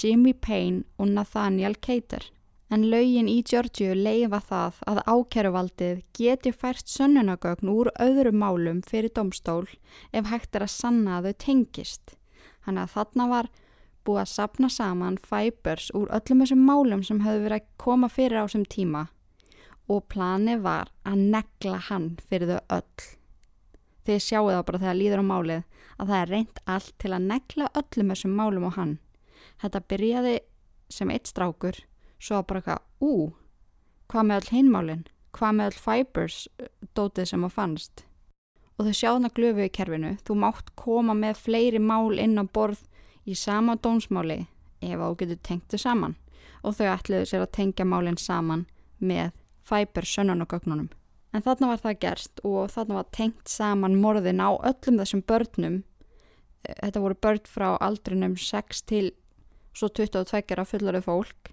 Jimmy 0.00 0.32
Payne 0.34 0.84
og 0.98 1.12
Nathaniel 1.14 1.76
Cater 1.80 2.30
en 2.74 2.86
laugin 2.90 3.28
í 3.30 3.40
Georgiu 3.46 3.94
leifa 3.94 4.40
það 4.48 4.78
að 4.90 5.00
ákæruvaldið 5.06 6.00
geti 6.18 6.52
fært 6.52 6.90
sönnunagögn 6.90 7.70
úr 7.70 7.90
öðrum 8.02 8.40
málum 8.42 8.80
fyrir 8.88 9.12
domstól 9.14 9.66
ef 10.12 10.30
hægt 10.32 10.56
er 10.56 10.66
að 10.66 10.74
sanna 10.74 11.18
að 11.18 11.28
þau 11.28 11.38
tengist. 11.46 12.16
Þannig 12.64 12.86
að 12.86 12.94
þarna 12.96 13.28
var 13.30 13.50
búið 14.04 14.22
að 14.24 14.32
sapna 14.32 14.70
saman 14.72 15.20
fibers 15.20 15.90
úr 15.96 16.10
öllum 16.18 16.42
þessum 16.42 16.64
málum 16.68 17.04
sem 17.06 17.22
höfðu 17.24 17.44
verið 17.46 17.60
að 17.60 17.68
koma 17.84 18.10
fyrir 18.12 18.42
á 18.42 18.44
þessum 18.46 18.66
tíma 18.74 19.06
og 19.92 20.06
plani 20.08 20.56
var 20.64 20.90
að 21.04 21.22
negla 21.36 21.78
hann 21.90 22.14
fyrir 22.24 22.56
þau 22.56 22.78
öll. 22.80 23.08
Þið 24.04 24.20
sjáu 24.20 24.50
þá 24.50 24.60
bara 24.66 24.82
þegar 24.82 25.00
líður 25.00 25.22
á 25.24 25.30
málið 25.30 25.62
að 25.94 26.10
það 26.10 26.20
er 26.20 26.30
reynd 26.32 26.62
allt 26.74 26.94
til 27.00 27.12
að 27.12 27.26
negla 27.30 27.72
öllum 27.80 28.12
þessum 28.12 28.38
málum 28.40 28.68
á 28.68 28.72
hann. 28.76 28.94
Þetta 29.62 29.84
byrjaði 29.90 30.38
sem 30.92 31.10
eitt 31.10 31.30
strákur 31.30 31.78
svo 32.24 32.40
bara 32.46 32.60
eitthvað, 32.60 32.82
ú, 33.04 33.12
hvað 34.10 34.26
með 34.28 34.40
all 34.40 34.56
hinmálinn, 34.56 35.04
hvað 35.36 35.56
með 35.58 35.70
all 35.70 35.80
fibers 35.84 36.40
uh, 36.60 36.68
dótið 36.96 37.30
sem 37.30 37.46
að 37.46 37.56
fannst. 37.58 38.04
Og 38.74 38.88
þau 38.88 38.96
sjáðna 38.98 39.30
glöfu 39.34 39.64
í 39.66 39.70
kerfinu, 39.70 40.16
þú 40.26 40.36
mátt 40.42 40.72
koma 40.78 41.14
með 41.14 41.40
fleiri 41.44 41.80
mál 41.82 42.18
inn 42.18 42.40
á 42.40 42.44
borð 42.44 42.82
í 43.24 43.36
sama 43.38 43.76
dónsmáli 43.78 44.44
ef 44.84 45.00
þú 45.00 45.14
getur 45.20 45.40
tengt 45.46 45.72
þau 45.72 45.80
saman 45.80 46.16
og 46.64 46.76
þau 46.76 46.86
ætluðu 46.94 47.28
sér 47.28 47.44
að 47.44 47.54
tengja 47.58 47.86
málinn 47.88 48.20
saman 48.20 48.66
með 48.98 49.32
fibers 49.64 50.12
sönnunogögnunum. 50.16 50.88
En 51.34 51.42
þarna 51.42 51.72
var 51.72 51.82
það 51.82 52.00
gerst 52.04 52.42
og 52.46 52.70
þarna 52.72 53.00
var 53.00 53.10
tengt 53.12 53.50
saman 53.50 53.98
morðin 54.00 54.42
á 54.44 54.54
öllum 54.54 55.00
þessum 55.00 55.24
börnum. 55.26 55.80
Þetta 56.64 57.02
voru 57.02 57.18
börn 57.20 57.42
frá 57.48 57.68
aldrinum 57.82 58.36
6 58.40 58.84
til 58.88 59.10
svo 59.74 59.90
22 59.90 60.60
af 60.60 60.70
fullorðið 60.70 61.06
fólk. 61.06 61.50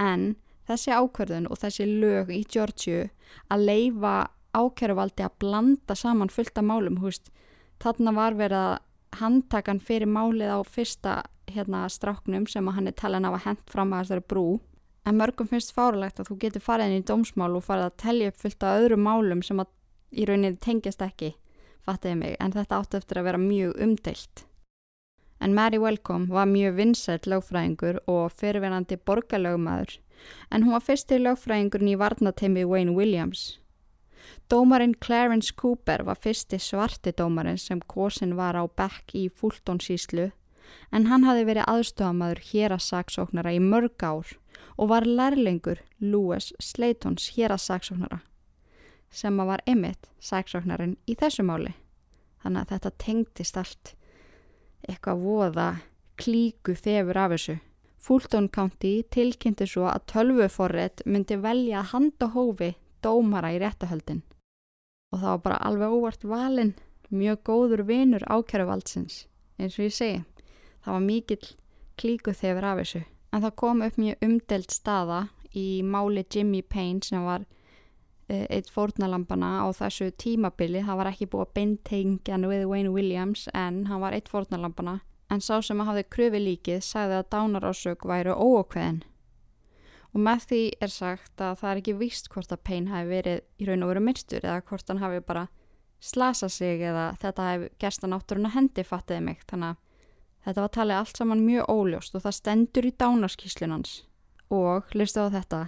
En 0.00 0.36
þessi 0.68 0.94
ákverðun 0.94 1.48
og 1.50 1.60
þessi 1.60 1.88
lög 1.88 2.30
í 2.34 2.44
Georgiu 2.48 3.08
að 3.50 3.66
leifa 3.66 4.14
ákjæruvaldi 4.56 5.26
að 5.26 5.36
blanda 5.42 5.94
saman 5.94 6.32
fullt 6.32 6.58
af 6.58 6.66
málum, 6.66 6.98
húst, 7.02 7.30
þarna 7.82 8.14
var 8.16 8.38
verið 8.38 8.64
að 8.64 9.20
handtakan 9.20 9.82
fyrir 9.82 10.10
málið 10.10 10.54
á 10.54 10.58
fyrsta 10.62 11.14
hérna 11.50 11.84
stráknum 11.90 12.46
sem 12.46 12.66
að 12.70 12.76
hann 12.76 12.90
er 12.90 12.98
talin 12.98 13.26
af 13.26 13.40
að 13.40 13.46
hent 13.48 13.70
fram 13.70 13.94
að 13.94 14.04
þessari 14.04 14.26
brú. 14.30 14.46
En 15.06 15.18
mörgum 15.18 15.48
finnst 15.50 15.74
fárlegt 15.74 16.20
að 16.20 16.30
þú 16.30 16.38
getur 16.44 16.62
farið 16.62 16.90
inn 16.90 17.02
í 17.02 17.06
dómsmál 17.08 17.54
og 17.56 17.64
farið 17.66 17.88
að 17.88 18.00
tellja 18.04 18.30
upp 18.30 18.42
fullt 18.42 18.66
af 18.66 18.82
öðrum 18.82 19.06
málum 19.06 19.42
sem 19.42 19.62
að 19.62 19.70
í 20.10 20.26
rauninni 20.28 20.58
tengjast 20.60 21.02
ekki 21.02 21.34
fattiði 21.86 22.18
mig, 22.20 22.36
en 22.40 22.54
þetta 22.54 22.80
átti 22.80 23.00
eftir 23.00 23.20
að 23.20 23.28
vera 23.30 23.40
mjög 23.40 23.76
umdeilt 23.80 24.44
en 25.40 25.54
Mary 25.54 25.78
Welcome 25.78 26.28
var 26.28 26.46
mjög 26.46 26.76
vinsætt 26.76 27.26
lögfræðingur 27.26 28.00
og 28.06 28.32
fyrirverandi 28.32 28.96
borgarlögumæður 28.96 29.96
en 30.50 30.64
hún 30.66 30.76
var 30.76 30.84
fyrsti 30.84 31.18
lögfræðingurinn 31.20 31.94
í 31.94 31.98
varnateimi 31.98 32.66
Wayne 32.68 32.96
Williams 32.96 33.46
Dómarinn 34.52 34.94
Clarence 35.06 35.54
Cooper 35.56 36.04
var 36.04 36.18
fyrsti 36.20 36.58
svarti 36.58 37.12
dómarinn 37.16 37.58
sem 37.58 37.80
kosin 37.80 38.36
var 38.36 38.58
á 38.58 38.64
bekk 38.66 39.14
í 39.14 39.28
Fultonsíslu 39.28 40.30
en 40.92 41.06
hann 41.10 41.24
hafi 41.26 41.44
verið 41.48 41.68
aðstofamaður 41.70 42.42
hérasaksóknara 42.50 43.54
í 43.56 43.60
mörg 43.62 44.04
ár 44.04 44.34
og 44.76 44.90
var 44.92 45.06
lærlingur 45.06 45.80
Louis 46.00 46.52
Slaytons 46.60 47.30
hérasaksóknara 47.36 48.20
sem 49.10 49.36
var 49.36 49.62
emitt 49.66 50.10
saksóknarinn 50.22 50.96
í 51.10 51.16
þessu 51.18 51.42
máli. 51.46 51.72
Þannig 52.42 52.62
að 52.62 52.70
þetta 52.74 52.90
tengtist 53.04 53.56
allt 53.58 53.94
eitthvað 54.90 55.24
voða 55.24 55.68
klíku 56.20 56.74
þefur 56.76 57.20
af 57.22 57.34
þessu. 57.34 57.56
Fulton 58.00 58.48
County 58.48 58.92
tilkynnti 59.12 59.66
svo 59.68 59.86
að 59.90 60.06
tölvuforrið 60.14 61.04
myndi 61.06 61.36
velja 61.40 61.82
að 61.82 61.90
handa 61.94 62.30
hófi 62.34 62.70
dómara 63.04 63.52
í 63.54 63.60
réttahöldin 63.60 64.22
og 65.10 65.18
það 65.18 65.30
var 65.30 65.42
bara 65.44 65.62
alveg 65.68 65.94
óvart 65.96 66.24
valin 66.24 66.72
mjög 67.10 67.42
góður 67.48 67.82
vinur 67.88 68.24
ákjæruvaldsins 68.30 69.24
eins 69.58 69.78
og 69.78 69.86
ég 69.88 69.94
segi. 69.94 70.20
Það 70.84 70.94
var 70.96 71.04
mikill 71.04 71.46
klíku 72.00 72.34
þegar 72.34 72.68
af 72.70 72.80
þessu. 72.80 73.02
En 73.30 73.42
það 73.44 73.56
kom 73.62 73.82
upp 73.84 73.98
mjög 74.00 74.24
umdelt 74.26 74.74
staða 74.74 75.20
í 75.54 75.82
máli 75.84 76.24
Jimmy 76.24 76.62
Payne 76.62 77.04
sem 77.04 77.24
var 77.26 77.44
eitt 78.30 78.70
fórnalampana 78.70 79.60
á 79.64 79.66
þessu 79.74 80.10
tímabili. 80.14 80.84
Það 80.86 81.00
var 81.00 81.10
ekki 81.12 81.30
búið 81.30 81.46
að 81.46 81.54
beintengjan 81.58 82.48
við 82.50 82.66
Wayne 82.70 82.94
Williams 82.94 83.46
en 83.54 83.84
hann 83.90 84.02
var 84.02 84.16
eitt 84.16 84.30
fórnalampana 84.30 85.00
en 85.30 85.42
sá 85.42 85.60
sem 85.62 85.78
að 85.80 85.92
hafði 85.92 86.08
kröfi 86.10 86.42
líkið 86.42 86.82
sagði 86.84 87.20
að 87.20 87.30
dánarásök 87.34 88.06
væru 88.08 88.34
óokveðin 88.34 89.02
og 90.10 90.22
með 90.24 90.46
því 90.50 90.62
er 90.82 90.92
sagt 90.92 91.42
að 91.42 91.58
það 91.60 91.70
er 91.70 91.80
ekki 91.82 91.96
vist 92.00 92.30
hvort 92.32 92.54
að 92.54 92.64
Payne 92.66 92.90
hafi 92.90 93.10
verið 93.10 93.42
í 93.62 93.68
raun 93.68 93.84
og 93.86 93.92
veru 93.92 94.02
myrstur 94.04 94.42
eða 94.42 94.64
hvort 94.66 94.90
hann 94.90 95.02
hafi 95.02 95.20
bara 95.26 95.46
slasað 96.00 96.54
sig 96.56 96.82
eða 96.82 97.10
þetta 97.20 97.46
hafi 97.46 97.70
gæst 97.82 98.04
að 98.04 98.12
náttúruna 98.14 98.52
hendi 98.54 98.84
fattiði 98.86 99.20
mig. 99.28 99.44
Þannig 99.50 99.76
að 99.76 100.46
þetta 100.46 100.64
var 100.64 100.72
talið 100.76 100.98
allt 100.98 101.20
saman 101.20 101.44
mjög 101.46 101.70
óljóst 101.70 102.16
og 102.16 102.24
það 102.24 102.38
stendur 102.38 102.88
í 102.88 102.94
dánarskíslunans 103.02 103.94
og 104.50 104.96
listu 104.98 105.22
á 105.22 105.28
þetta 105.30 105.60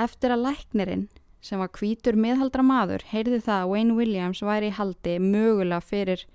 eftir 0.00 0.34
að 0.34 0.44
læknirinn 0.48 1.06
sem 1.40 1.60
var 1.60 1.72
kvítur 1.72 2.18
miðhaldra 2.20 2.64
maður 2.66 3.04
heyrði 3.10 3.40
það 3.46 3.62
að 3.62 3.70
Wayne 3.72 3.96
Williams 3.96 4.42
væri 4.44 4.68
í 4.68 4.76
haldi 4.76 5.16
mögulega 5.24 5.80
fyrir 5.80 6.26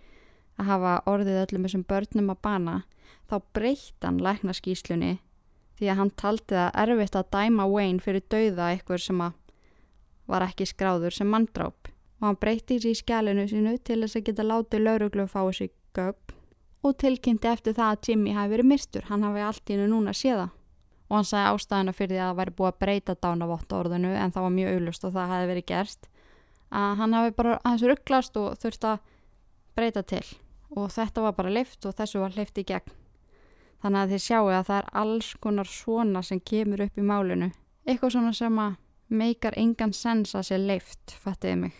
að 0.57 0.69
hafa 0.71 0.93
orðið 1.11 1.41
öllum 1.43 1.67
þessum 1.67 1.85
börnum 1.89 2.31
að 2.33 2.41
bana 2.47 2.75
þá 3.29 3.35
breyttan 3.57 4.21
læknarskíslunni 4.23 5.13
því 5.79 5.89
að 5.91 5.99
hann 5.99 6.13
taldi 6.19 6.55
það 6.55 6.77
erfitt 6.83 7.17
að 7.19 7.31
dæma 7.35 7.67
Wayne 7.69 8.03
fyrir 8.03 8.23
dauða 8.31 8.71
eitthvað 8.71 9.03
sem 9.05 9.25
var 10.25 10.45
ekki 10.45 10.67
skráður 10.69 11.13
sem 11.13 11.29
manndráp. 11.29 11.91
Og 12.21 12.29
hann 12.29 12.39
breytti 12.41 12.79
sér 12.79 12.95
í 12.95 12.99
skjælinu 13.01 13.47
sínu 13.51 13.75
til 13.85 13.99
þess 14.03 14.17
að 14.17 14.27
geta 14.29 14.45
látið 14.47 14.85
lauruglu 14.85 15.25
að 15.25 15.33
fá 15.33 15.41
þessi 15.43 15.69
gögn 15.97 16.37
og 16.85 16.93
tilkynnti 17.01 17.49
eftir 17.49 17.75
það 17.75 17.91
að 17.91 18.09
Jimmy 18.09 18.35
hafi 18.37 18.53
verið 18.53 18.69
mistur, 18.69 19.05
hann 19.09 19.25
hafi 19.25 19.41
allt 19.41 19.69
í 19.69 19.75
hennu 19.75 19.87
núna 19.89 20.13
séða 20.13 20.51
og 21.09 21.17
hann 21.17 21.29
sagði 21.29 21.53
ástæðina 21.53 21.95
fyrir 21.95 22.15
því 22.15 22.21
að 22.21 22.29
það 22.31 22.39
væri 22.41 22.55
búið 22.57 22.71
að 22.71 22.81
breyta 22.83 23.17
dánavott 23.21 23.77
orðinu 23.77 24.11
en 24.15 24.35
það 24.35 24.47
var 24.47 24.55
mjög 24.57 24.75
auðlust 24.75 25.07
og 25.07 25.15
það 25.15 25.31
hafi 25.35 25.49
verið 25.53 25.69
gerst 25.71 26.11
að 26.75 26.99
hann 27.01 27.17
hafi 27.19 27.35
bara 27.37 27.57
aðeins 27.61 27.87
rugglast 27.91 28.37
og 28.41 28.59
þurfti 28.61 28.91
að 28.91 29.09
breyta 29.77 30.03
til 30.03 30.25
og 30.75 30.91
þetta 30.91 31.25
var 31.27 31.35
bara 31.37 31.57
lift 31.61 31.85
og 31.85 31.97
þessu 31.97 32.23
var 32.23 32.37
lift 32.39 32.57
í 32.57 32.65
gegn 32.67 32.95
Þannig 33.85 34.01
að 34.01 34.11
þið 34.15 34.21
sjáu 34.23 34.47
að 34.49 34.63
það 34.65 34.79
er 34.79 34.87
alls 35.01 35.27
konar 35.43 35.67
svona 35.69 36.23
sem 36.25 36.39
kemur 36.41 36.81
upp 36.87 36.95
í 36.97 37.03
málinu. 37.05 37.51
Eitthvað 37.85 38.15
svona 38.15 38.31
sem 38.33 38.57
að 38.57 38.79
meikar 39.13 39.57
engan 39.61 39.93
sens 39.93 40.33
að 40.33 40.47
sé 40.49 40.57
leift, 40.57 41.13
fattiði 41.21 41.59
mig. 41.67 41.77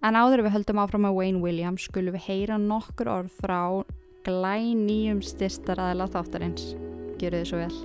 En 0.00 0.16
áður 0.16 0.46
við 0.46 0.56
höldum 0.56 0.80
áfram 0.80 1.08
að 1.10 1.20
Wayne 1.20 1.44
Williams 1.44 1.88
skulum 1.90 2.16
við 2.16 2.30
heyra 2.30 2.56
nokkur 2.56 3.12
orð 3.12 3.40
frá 3.42 3.60
glæ 4.24 4.72
nýjum 4.72 5.20
styrstar 5.20 5.84
aðla 5.84 6.08
þáttarins. 6.16 6.72
Gjör 7.16 7.38
þið 7.38 7.46
svo 7.48 7.60
vel. 7.64 7.76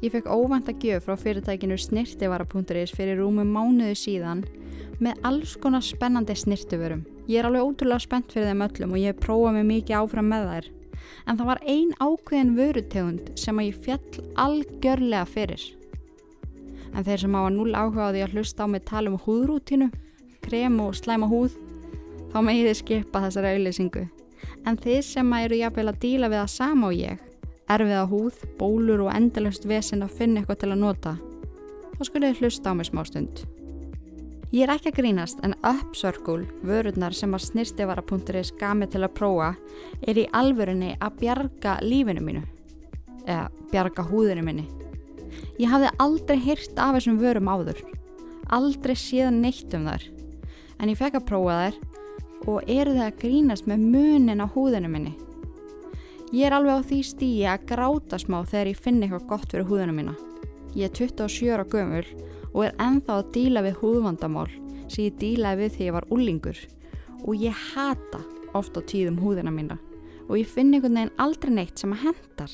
Ég 0.00 0.14
fekk 0.14 0.30
óvænt 0.32 0.68
að 0.70 0.84
gjöf 0.86 1.04
frá 1.04 1.16
fyrirtækinu 1.20 1.76
snirtivara.is 1.76 2.92
fyrir 2.96 3.18
rúmum 3.20 3.50
mánuðu 3.52 3.98
síðan 4.00 4.46
með 5.00 5.18
alls 5.28 5.56
konar 5.60 5.84
spennandi 5.84 6.32
snirtivörum. 6.36 7.02
Ég 7.28 7.42
er 7.42 7.48
alveg 7.48 7.66
ótrúlega 7.68 8.00
spennt 8.06 8.32
fyrir 8.32 8.48
þeim 8.48 8.64
öllum 8.64 8.94
og 8.94 9.00
ég 9.02 9.12
hef 9.12 9.20
prófað 9.20 9.58
mig 9.58 9.66
mikið 9.68 9.98
áfram 9.98 10.30
með 10.32 10.46
þær. 10.48 10.70
En 11.28 11.36
það 11.36 11.50
var 11.50 11.60
ein 11.74 11.92
ákveðin 12.00 12.56
vörutegund 12.56 13.28
sem 13.40 13.60
að 13.60 13.68
ég 13.68 13.82
fjall 13.84 14.24
algjörlega 14.46 15.28
fyrir. 15.28 15.66
En 16.96 17.04
þeir 17.04 17.22
sem 17.22 17.36
hafa 17.36 17.52
núl 17.54 17.70
áhuga 17.76 18.08
á 18.08 18.12
því 18.12 18.24
að 18.24 18.34
hlusta 18.38 18.64
á 18.64 18.72
mig 18.72 18.84
tala 18.88 19.12
um 19.12 19.20
húðrútinu, 19.20 19.90
krem 20.50 20.80
og 20.82 20.98
slæma 20.98 21.30
húð, 21.30 21.54
þá 22.34 22.38
megið 22.42 22.68
þið 22.68 22.78
skipa 22.82 23.24
þessari 23.24 23.54
auðlýsingu. 23.54 24.06
En 24.66 24.76
þeir 24.76 25.02
sem 25.06 25.34
eru 25.38 25.58
jafnvel 25.62 25.88
að 25.92 26.00
díla 26.02 26.30
við 26.30 26.42
það 26.42 26.54
sama 26.58 26.90
og 26.90 26.98
ég 26.98 27.26
erfiða 27.70 28.06
húð, 28.10 28.42
bólur 28.58 29.06
og 29.06 29.14
endalust 29.14 29.66
vesen 29.68 30.02
að 30.02 30.16
finna 30.18 30.42
eitthvað 30.42 30.62
til 30.64 30.72
að 30.72 30.82
nota, 30.82 31.14
þá 31.94 32.02
skulle 32.08 32.30
þið 32.30 32.42
hlusta 32.42 32.72
á 32.72 32.74
mig 32.74 32.88
smá 32.90 33.04
stund. 33.06 33.42
Ég 34.50 34.64
er 34.66 34.72
ekki 34.74 34.90
að 34.90 34.96
grínast 34.98 35.42
en 35.46 35.54
Upcircle, 35.62 36.48
vörurnar 36.66 37.14
sem 37.14 37.30
að 37.36 37.44
snirtifara.is 37.46 38.50
gaf 38.58 38.74
mig 38.74 38.90
til 38.90 39.04
að 39.06 39.14
prófa, 39.14 39.52
er 40.02 40.18
í 40.18 40.26
alvörunni 40.34 40.96
að 40.98 41.20
bjarga 41.20 41.76
lífinu 41.86 42.24
mínu, 42.26 42.42
eða 43.28 43.46
bjarga 43.70 44.08
húðinu 44.10 44.42
minni. 44.42 44.66
Ég 45.62 45.70
hafði 45.70 45.92
aldrei 46.02 46.40
hýrt 46.42 46.82
af 46.82 46.96
þessum 46.96 47.20
vörum 47.22 47.52
áður, 47.52 47.84
aldrei 48.50 48.96
séð 48.98 49.30
neitt 49.36 49.78
um 49.78 49.86
þar, 49.86 50.08
en 50.80 50.88
ég 50.88 50.98
fekk 50.98 51.20
að 51.20 51.26
prófa 51.28 51.56
þær 51.60 51.80
og 52.48 52.70
eru 52.72 52.94
það 52.96 53.06
að 53.06 53.18
grínast 53.20 53.68
með 53.68 53.84
munin 53.92 54.40
á 54.40 54.46
húðinu 54.48 54.88
minni. 54.88 55.12
Ég 56.32 56.46
er 56.46 56.56
alveg 56.56 56.80
á 56.80 56.88
því 56.88 57.00
stíi 57.04 57.44
að 57.50 57.66
gráta 57.68 58.20
smá 58.22 58.38
þegar 58.48 58.70
ég 58.70 58.80
finn 58.80 59.00
eitthvað 59.02 59.28
gott 59.28 59.52
fyrir 59.52 59.68
húðuna 59.68 59.94
mína. 59.96 60.14
Ég 60.78 60.88
er 60.88 60.94
27 60.96 61.50
ára 61.52 61.66
gömul 61.68 62.06
og 62.54 62.64
er 62.64 62.76
enþá 62.80 63.18
að 63.18 63.30
díla 63.34 63.64
við 63.66 63.78
húðvandamál 63.82 64.48
sem 64.86 65.08
ég 65.08 65.20
dílaði 65.20 65.64
við 65.64 65.76
þegar 65.76 65.86
ég 65.88 65.96
var 65.98 66.08
ullingur 66.14 66.64
og 67.20 67.44
ég 67.44 67.62
hata 67.74 68.22
oft 68.56 68.78
á 68.78 68.80
tíðum 68.80 69.20
húðina 69.20 69.52
mína 69.54 69.76
og 70.28 70.38
ég 70.38 70.48
finn 70.48 70.72
einhvern 70.72 70.96
veginn 70.96 71.16
aldrei 71.20 71.52
neitt 71.52 71.82
sem 71.82 71.92
að 71.92 72.06
hendar. 72.06 72.52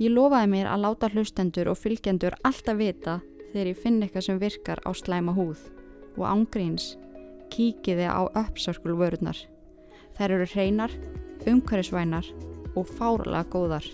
Ég 0.00 0.12
lofaði 0.12 0.52
mér 0.52 0.70
að 0.70 0.84
láta 0.86 1.10
hlustendur 1.12 1.72
og 1.72 1.80
fylgjendur 1.80 2.36
alltaf 2.44 2.78
vita 2.78 3.20
þegar 3.52 3.72
ég 3.72 3.80
finn 3.80 4.02
eitthvað 4.02 4.28
sem 4.28 4.40
virkar 4.40 4.80
á 4.84 4.90
slæma 4.96 5.34
húð 5.36 5.60
og 6.16 6.26
ángríns 6.28 6.94
kíkiði 7.52 8.08
á 8.08 8.22
uppsörkul 8.28 8.96
vörurnar. 8.96 9.38
Þær 10.16 10.36
eru 10.38 10.46
hreinar 10.52 10.94
umhverfisvænar 11.48 12.28
og 12.76 12.88
fárlega 12.88 13.44
góðar. 13.52 13.86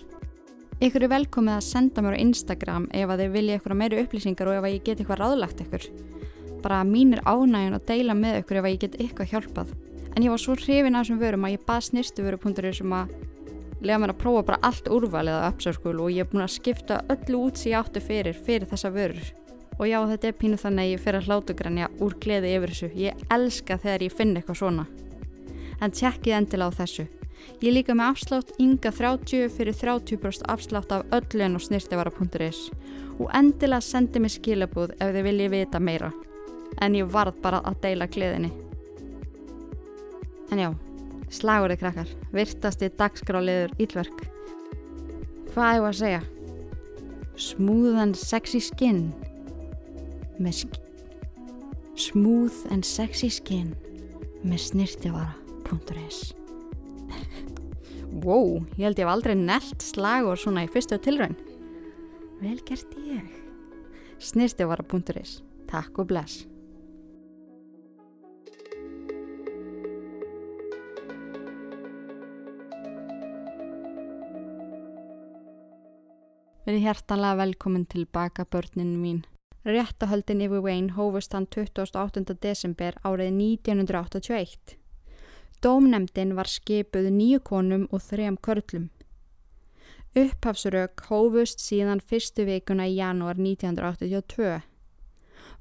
Ykkur 0.79 1.03
er 1.03 1.11
velkomið 1.11 1.57
að 1.57 1.65
senda 1.65 2.03
mér 2.03 2.15
á 2.15 2.23
Instagram 2.23 2.85
ef 2.95 3.09
að 3.11 3.23
þið 3.23 3.33
vilja 3.33 3.59
ykkur 3.59 3.75
meiri 3.75 3.99
upplýsingar 4.03 4.47
og 4.47 4.59
ef 4.59 4.67
að 4.67 4.75
ég 4.77 4.85
get 4.85 5.01
eitthvað 5.01 5.19
ráðlagt 5.19 5.63
ykkur. 5.65 5.87
Bara 6.63 6.85
mín 6.87 7.15
er 7.15 7.23
ánægjun 7.27 7.75
að 7.75 7.87
deila 7.89 8.15
með 8.15 8.39
ykkur 8.43 8.61
ef 8.61 8.67
að 8.67 8.73
ég 8.75 8.83
get 8.85 8.95
eitthvað 8.99 9.33
hjálpað. 9.33 9.73
En 10.15 10.23
ég 10.23 10.31
var 10.31 10.41
svo 10.41 10.55
hrifin 10.55 10.95
af 10.95 11.03
þessum 11.03 11.19
vörum 11.19 11.45
að 11.47 11.53
ég 11.57 11.65
bað 11.67 11.83
snirstuvöru.ir 11.89 12.71
sem 12.79 12.95
að 12.95 13.11
lega 13.83 13.99
mér 13.99 14.13
að 14.13 14.21
prófa 14.23 14.45
bara 14.47 14.61
allt 14.69 14.87
úrvalið 14.91 15.35
að 15.35 15.49
uppsörskul 15.51 15.97
og 15.99 16.15
ég 16.15 16.23
er 16.23 16.31
búin 16.31 16.45
að 16.47 16.55
skipta 16.55 17.03
öllu 17.11 17.43
út 17.47 17.59
sem 17.59 17.73
ég 17.73 17.79
áttu 17.79 18.03
fyrir, 18.03 18.39
fyrir 18.47 18.67
þessa 18.71 18.91
vörur. 18.95 19.29
Og 19.79 19.87
já, 19.87 19.99
þetta 20.03 20.27
er 20.27 20.35
pínu 20.35 20.57
þannig 20.59 20.85
að 20.85 20.91
ég 20.91 21.01
fyrir 21.03 21.21
að 21.21 21.29
hlátugrænja 21.29 21.87
úr 22.03 22.15
gleði 22.19 22.51
yfir 22.57 22.73
þessu. 22.73 22.89
Ég 22.99 23.21
elska 23.31 23.77
þegar 23.79 24.03
ég 24.03 24.15
finn 24.15 24.35
eitthvað 24.35 24.59
svona. 24.59 24.85
En 25.79 25.93
tjekkið 25.95 26.35
endil 26.35 26.65
á 26.67 26.69
þessu. 26.75 27.05
Ég 27.63 27.71
líka 27.71 27.95
með 27.95 28.11
afslátt 28.11 28.51
ynga 28.59 28.91
30 28.91 29.53
fyrir 29.55 29.77
30% 29.79 30.49
afslátt 30.51 30.91
af 30.91 31.05
öllun 31.15 31.55
og 31.55 31.63
snirtivara.is 31.63 32.65
og 33.19 33.31
endilega 33.35 33.83
sendi 33.83 34.19
mig 34.19 34.35
skilabúð 34.35 34.93
ef 34.95 35.13
þið 35.15 35.25
viljið 35.27 35.53
vita 35.55 35.79
meira. 35.79 36.11
En 36.83 36.95
ég 36.95 37.07
varð 37.11 37.39
bara 37.43 37.61
að 37.63 37.79
deila 37.83 38.07
gleðinni. 38.11 38.51
En 40.51 40.59
já, 40.59 40.69
slagurði 41.31 41.79
krakkar, 41.79 42.11
virtasti 42.35 42.91
dagskráliður 42.99 43.75
ílverk. 43.79 44.27
Hvað 45.53 45.71
það 45.79 45.89
að 45.89 45.97
segja? 46.03 46.21
And 47.99 48.15
sexy 48.19 48.59
skin 48.59 49.13
með 50.39 50.65
Smooth 51.99 52.65
and 52.71 52.87
sexy 52.87 53.29
skin 53.33 53.73
með 54.43 54.69
snirtivara.is 54.69 56.29
Wow, 58.23 58.63
ég 58.75 58.87
held 58.87 58.99
ég 58.99 59.05
hef 59.05 59.11
aldrei 59.11 59.35
nelt 59.37 59.83
slagur 59.85 60.39
svona 60.39 60.63
í 60.65 60.69
fyrstu 60.71 60.97
tilraun. 61.03 61.35
Vel 62.41 62.57
gert 62.65 62.95
ég. 63.05 63.27
Snirtivara.is 64.19 65.39
Takk 65.69 66.01
og 66.01 66.09
bless. 66.09 66.47
Verið 76.65 76.85
hjertanlega 76.85 77.37
velkomin 77.39 77.85
tilbaka 77.89 78.45
börnin 78.45 78.97
mín. 79.01 79.21
Réttahöldin 79.69 80.41
yfir 80.41 80.63
Wayne 80.65 80.95
hófust 80.95 81.35
hann 81.37 81.45
28. 81.45 82.33
desember 82.41 82.95
árið 83.05 83.35
1981. 83.37 84.77
Dómnemdin 85.61 86.33
var 86.37 86.49
skipuð 86.49 87.11
nýju 87.13 87.43
konum 87.45 87.83
og 87.91 88.01
þrejum 88.01 88.39
körlum. 88.41 88.87
Upphafsrauk 90.17 91.03
hófust 91.11 91.61
síðan 91.61 92.01
fyrstu 92.01 92.47
vikuna 92.49 92.87
í 92.89 92.97
janúar 92.97 93.37
1982. 93.37 94.63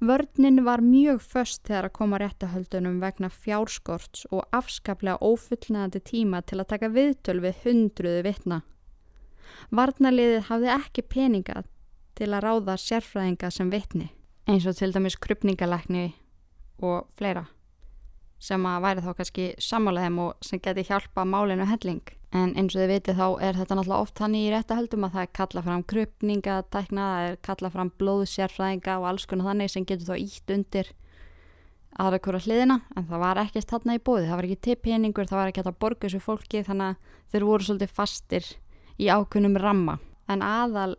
Vörninn 0.00 0.64
var 0.64 0.80
mjög 0.80 1.20
först 1.20 1.66
þegar 1.66 1.90
að 1.90 1.96
koma 1.98 2.18
réttahöldunum 2.22 3.00
vegna 3.02 3.28
fjárskorts 3.28 4.24
og 4.30 4.46
afskaplega 4.54 5.18
ófullnaðandi 5.20 6.00
tíma 6.00 6.40
til 6.46 6.62
að 6.62 6.70
taka 6.72 6.94
viðtöl 6.94 7.40
við 7.44 7.64
hundruðu 7.64 8.22
vittna. 8.24 8.62
Varnaliðið 9.74 10.46
hafði 10.48 10.72
ekki 10.78 11.04
peninga 11.12 11.64
til 12.18 12.32
að 12.32 12.44
ráða 12.44 12.74
sérfræðinga 12.82 13.50
sem 13.54 13.70
vittni, 13.72 14.08
eins 14.48 14.66
og 14.66 14.76
til 14.78 14.90
dæmis 14.94 15.16
krypningalækni 15.22 16.10
og 16.82 17.08
fleira, 17.18 17.46
sem 18.42 18.66
að 18.66 18.84
væri 18.84 19.04
þá 19.06 19.10
kannski 19.18 19.48
sammálaðum 19.62 20.22
og 20.26 20.46
sem 20.46 20.62
geti 20.62 20.86
hjálpa 20.88 21.26
málinu 21.26 21.66
helling. 21.68 22.02
En 22.36 22.52
eins 22.60 22.74
og 22.76 22.82
þið 22.82 22.90
vitið 22.92 23.20
þá 23.22 23.26
er 23.40 23.56
þetta 23.56 23.76
náttúrulega 23.78 24.04
oft 24.04 24.20
hann 24.20 24.34
í 24.36 24.42
réttahöldum 24.52 25.06
að 25.06 25.14
það 25.14 25.22
er 25.22 25.30
kalla 25.38 25.62
fram 25.64 25.84
krypningatækna, 25.92 27.04
það 27.08 27.28
er 27.28 27.38
kalla 27.48 27.70
fram 27.72 27.92
blóðsérfræðinga 28.02 28.96
og 29.00 29.06
alls 29.08 29.24
konar 29.30 29.48
þannig 29.48 29.72
sem 29.72 29.86
getur 29.88 30.10
þá 30.10 30.26
ítt 30.26 30.52
undir 30.52 30.90
aðra 31.98 32.20
hverja 32.22 32.44
hliðina 32.44 32.78
en 32.96 33.06
það 33.08 33.22
var 33.24 33.40
ekkert 33.42 33.72
þarna 33.72 33.96
í 33.96 34.02
bóði, 34.04 34.28
það 34.28 34.38
var 34.38 34.48
ekki 34.48 34.60
til 34.66 34.76
peningur, 34.84 35.28
það 35.30 35.40
var 35.40 35.50
ekki 35.52 35.64
að 35.64 35.78
borga 35.80 36.04
þessu 36.04 36.20
fólki 36.22 36.62
þannig 36.66 36.92
að 36.92 37.16
þeir 37.32 37.46
voru 37.48 37.66
svolítið 37.66 37.94
fastir 37.96 38.50
í 38.98 39.08
ákunum 39.08 39.58
ramma 39.58 39.96
en 40.30 40.44
aðal 40.44 40.92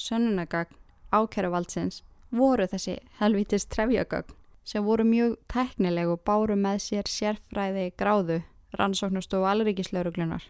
sönnunagagn 0.00 0.76
ákæruvaldsins 1.12 2.02
voru 2.30 2.66
þessi 2.70 2.96
helvítist 3.18 3.70
trefjagagn 3.74 4.36
sem 4.64 4.84
voru 4.84 5.04
mjög 5.04 5.36
teknileg 5.50 6.08
og 6.12 6.22
báru 6.26 6.56
með 6.56 6.82
sér 6.86 7.10
sérfræði 7.10 7.90
gráðu 7.98 8.40
rannsóknustofu 8.78 9.48
alríkislauruglunar. 9.50 10.42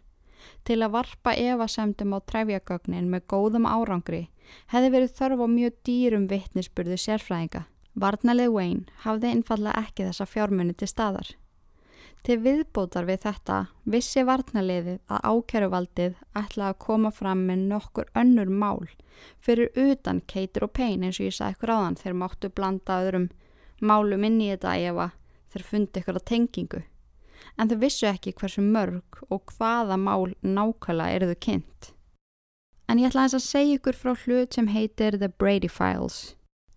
Til 0.65 0.81
að 0.85 0.95
varpa 0.97 1.35
evasemdum 1.37 2.15
á 2.17 2.19
trefjagagnin 2.21 3.11
með 3.13 3.27
góðum 3.33 3.69
árangri 3.69 4.29
hefði 4.73 4.93
verið 4.97 5.15
þörf 5.19 5.45
á 5.45 5.47
mjög 5.57 5.77
dýrum 5.87 6.27
vittnisspurðu 6.31 6.99
sérfræðinga. 7.01 7.67
Varnalið 8.01 8.53
Wayne 8.55 8.99
hafði 9.05 9.35
einfallega 9.35 9.85
ekki 9.85 10.07
þessa 10.09 10.27
fjármunni 10.29 10.77
til 10.77 10.89
staðar. 10.89 11.33
Til 12.21 12.37
viðbótar 12.45 13.07
við 13.09 13.23
þetta 13.25 13.59
vissi 13.89 14.23
varnaliðið 14.29 14.99
að 15.09 15.23
ákjæruvaldið 15.33 16.17
ætlaði 16.37 16.67
að 16.69 16.81
koma 16.85 17.11
fram 17.17 17.47
með 17.49 17.63
nokkur 17.71 18.11
önnur 18.21 18.51
mál 18.53 18.91
fyrir 19.41 19.71
utan 19.77 20.21
Keitir 20.29 20.67
og 20.67 20.75
Payne 20.77 21.09
eins 21.09 21.21
og 21.21 21.31
ég 21.31 21.37
sagði 21.37 21.57
ykkur 21.57 21.73
áðan 21.77 21.97
þeir 22.01 22.19
máttu 22.21 22.51
blanda 22.53 22.99
öðrum 23.07 23.31
málum 23.81 24.27
inn 24.29 24.41
í 24.41 24.51
þetta 24.53 24.77
ef 24.91 25.01
að 25.07 25.15
þeir 25.55 25.65
fundi 25.71 26.03
ykkur 26.03 26.21
á 26.21 26.29
tengingu. 26.31 26.83
En 27.57 27.71
þau 27.71 27.79
vissu 27.81 28.09
ekki 28.11 28.35
hversu 28.37 28.65
mörg 28.65 29.23
og 29.29 29.55
hvaða 29.57 29.97
mál 29.97 30.35
nákvæmlega 30.45 31.17
eru 31.17 31.31
þau 31.33 31.41
kynnt. 31.47 31.91
En 32.89 33.01
ég 33.01 33.09
ætla 33.09 33.29
að 33.31 33.41
segja 33.47 33.79
ykkur 33.79 33.97
frá 33.97 34.13
hlut 34.27 34.55
sem 34.55 34.69
heitir 34.69 35.17
The 35.17 35.33
Brady 35.33 35.73
Files 35.73 36.35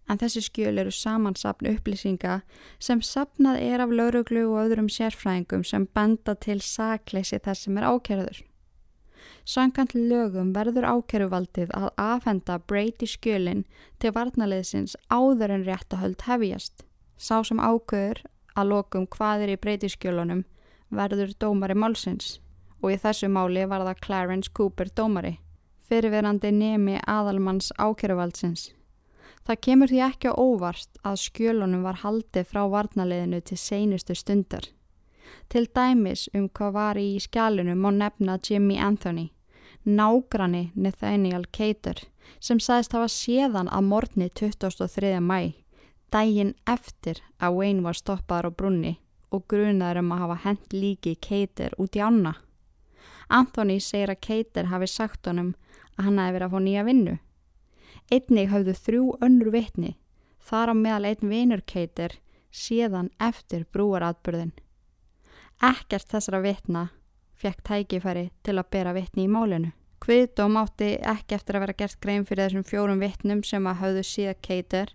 en 0.10 0.20
þessi 0.20 0.44
skjöl 0.48 0.80
eru 0.82 0.92
samansapn 0.92 1.70
upplýsinga 1.72 2.39
sem 2.80 3.02
sapnað 3.02 3.62
er 3.63 3.84
af 3.84 3.94
lauruglu 3.94 4.46
og 4.52 4.66
öðrum 4.66 4.89
sérfræðingum 4.92 5.63
sem 5.68 5.88
benda 5.96 6.36
til 6.36 6.60
sakleysi 6.62 7.39
þess 7.44 7.68
sem 7.68 7.78
er 7.80 7.88
ákjörður. 7.88 8.42
Sankant 9.46 9.94
lögum 9.96 10.54
verður 10.56 10.88
ákjöruvaldið 10.88 11.72
að 11.76 11.89
afhenda 12.00 12.60
breyti 12.60 13.08
skjölinn 13.08 13.66
til 14.00 14.13
varnaliðsins 14.16 14.96
áður 15.12 15.58
en 15.58 15.66
réttahöld 15.68 16.24
hefjast. 16.28 16.86
Sá 17.18 17.44
sem 17.44 17.60
ákjör 17.60 18.24
að 18.56 18.70
lokum 18.70 19.08
hvað 19.08 19.46
er 19.46 19.56
í 19.56 19.60
breyti 19.60 19.92
skjölunum 19.92 20.46
verður 20.94 21.34
dómari 21.39 21.76
málsins 21.76 22.38
og 22.84 22.92
í 22.94 23.00
þessu 23.00 23.30
máli 23.32 23.66
var 23.70 23.86
það 23.88 24.02
Clarence 24.04 24.52
Cooper 24.52 24.92
dómari, 24.92 25.38
fyrirverandi 25.88 26.52
nemi 26.52 27.00
aðalmanns 27.08 27.72
ákjöruvaldsins. 27.80 28.72
Það 29.44 29.60
kemur 29.66 29.92
því 29.92 30.00
ekki 30.06 30.32
á 30.32 30.34
óvart 30.40 31.00
að 31.04 31.20
skjölunum 31.26 31.84
var 31.84 32.00
haldið 32.04 32.48
frá 32.48 32.64
varnaliðinu 32.72 33.42
til 33.44 33.58
seinustu 33.60 34.16
stundar. 34.16 34.70
Til 35.52 35.66
dæmis 35.76 36.30
um 36.34 36.48
hvað 36.48 36.72
var 36.78 37.00
í 37.00 37.20
skjálunum 37.20 37.82
má 37.84 37.90
nefna 37.92 38.38
Jimmy 38.40 38.78
Anthony, 38.80 39.32
nágrani 39.84 40.72
Nathaniel 40.76 41.44
Cater, 41.52 42.00
sem 42.40 42.60
sagðist 42.60 42.96
hafa 42.96 43.10
séðan 43.12 43.68
að 43.68 43.90
morgni 43.90 44.30
23. 44.30 45.20
mæ, 45.20 45.54
dægin 46.14 46.54
eftir 46.70 47.20
að 47.40 47.60
Wayne 47.60 47.84
var 47.84 48.00
stoppaður 48.00 48.48
á 48.48 48.52
brunni 48.56 48.94
og 49.34 49.44
grunaður 49.50 50.00
um 50.04 50.12
að 50.14 50.24
hafa 50.24 50.40
hent 50.46 50.74
líki 50.74 51.18
Cater 51.20 51.76
út 51.82 51.98
í 51.98 52.04
ána. 52.04 52.38
Anthony 53.28 53.80
segir 53.82 54.14
að 54.14 54.22
Cater 54.24 54.72
hafi 54.72 54.88
sagt 54.88 55.28
honum 55.28 55.54
að 55.98 56.08
hann 56.08 56.20
hefði 56.22 56.36
verið 56.38 56.48
að 56.48 56.54
fá 56.54 56.60
nýja 56.64 56.88
vinnu. 56.88 57.16
Einnig 58.12 58.50
hafðu 58.52 58.74
þrjú 58.78 59.04
önnur 59.24 59.52
vitni, 59.54 59.96
þar 60.44 60.72
á 60.72 60.76
meðal 60.76 61.06
einn 61.12 61.30
vinurkeitir, 61.30 62.18
síðan 62.52 63.10
eftir 63.20 63.66
brúaratburðin. 63.74 64.52
Ekkert 65.63 66.10
þessara 66.12 66.42
vitna 66.44 66.89
fekk 67.39 67.63
tækifæri 67.68 68.30
til 68.44 68.58
að 68.60 68.70
bera 68.72 68.94
vitni 68.96 69.28
í 69.28 69.32
málinu. 69.32 69.72
Kviðdóm 70.04 70.58
átti 70.60 70.98
ekki 71.00 71.38
eftir 71.38 71.56
að 71.56 71.63
vera 71.63 71.78
gert 71.80 72.00
grein 72.04 72.26
fyrir 72.28 72.50
þessum 72.50 72.66
fjórum 72.68 73.00
vitnum 73.00 73.44
sem 73.48 73.68
að 73.68 73.80
hafðu 73.80 74.04
síða 74.04 74.34
keitir, 74.44 74.92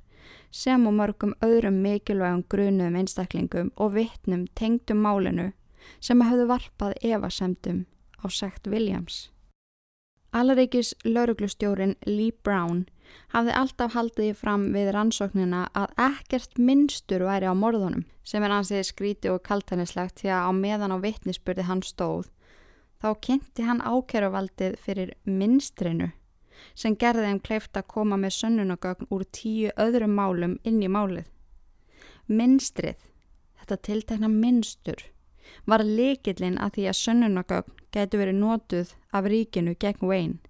sem 0.52 0.84
og 0.86 0.94
mörgum 0.98 1.32
öðrum 1.44 1.80
mikilvægum 1.84 2.44
grunum 2.52 2.98
einstaklingum 3.00 3.70
og 3.76 3.94
vitnum 3.96 4.44
tengdum 4.54 5.00
málinu 5.04 5.52
sem 6.00 6.20
hafðu 6.20 6.48
varpað 6.50 6.98
evasemdum 7.00 7.86
á 8.20 8.26
sekt 8.28 8.68
Williams. 8.68 9.30
Allaríkis 10.32 10.92
lauruglustjórin 11.04 11.96
Lee 12.04 12.36
Brown 12.44 12.84
hafði 13.34 13.54
alltaf 13.60 13.94
haldið 13.94 14.34
fram 14.38 14.68
við 14.74 14.92
rannsóknina 14.96 15.66
að 15.76 15.94
ekkert 16.08 16.58
minnstur 16.58 17.26
væri 17.28 17.48
á 17.48 17.54
morðunum 17.54 18.06
sem 18.24 18.44
er 18.44 18.54
ansið 18.58 18.86
skríti 18.88 19.32
og 19.32 19.42
kaltanislegt 19.46 20.20
því 20.22 20.32
að 20.34 20.48
á 20.48 20.52
meðan 20.56 20.94
á 20.94 20.98
vittnisspurði 21.04 21.68
hann 21.68 21.84
stóð 21.86 22.30
þá 23.02 23.08
kynnti 23.24 23.66
hann 23.66 23.84
ákeruvaldið 23.84 24.78
fyrir 24.82 25.12
minnstrinu 25.24 26.10
sem 26.78 26.96
gerði 26.98 27.26
þeim 27.28 27.42
kleift 27.46 27.78
að 27.78 27.90
koma 27.94 28.18
með 28.20 28.34
sönnunagögn 28.38 29.10
úr 29.14 29.24
tíu 29.34 29.70
öðrum 29.78 30.16
málum 30.18 30.56
inn 30.66 30.80
í 30.82 30.90
málið. 30.90 31.28
Minnstrið, 32.28 32.98
þetta 33.60 33.78
tiltekna 33.88 34.30
minnstur, 34.32 35.04
var 35.64 35.84
likillin 35.86 36.58
að 36.60 36.74
því 36.76 36.88
að 36.90 37.00
sönnunagögn 37.02 37.78
gætu 37.94 38.20
verið 38.20 38.40
nótuð 38.42 38.94
af 39.14 39.30
ríkinu 39.32 39.74
gegn 39.80 40.10
Wayne 40.10 40.47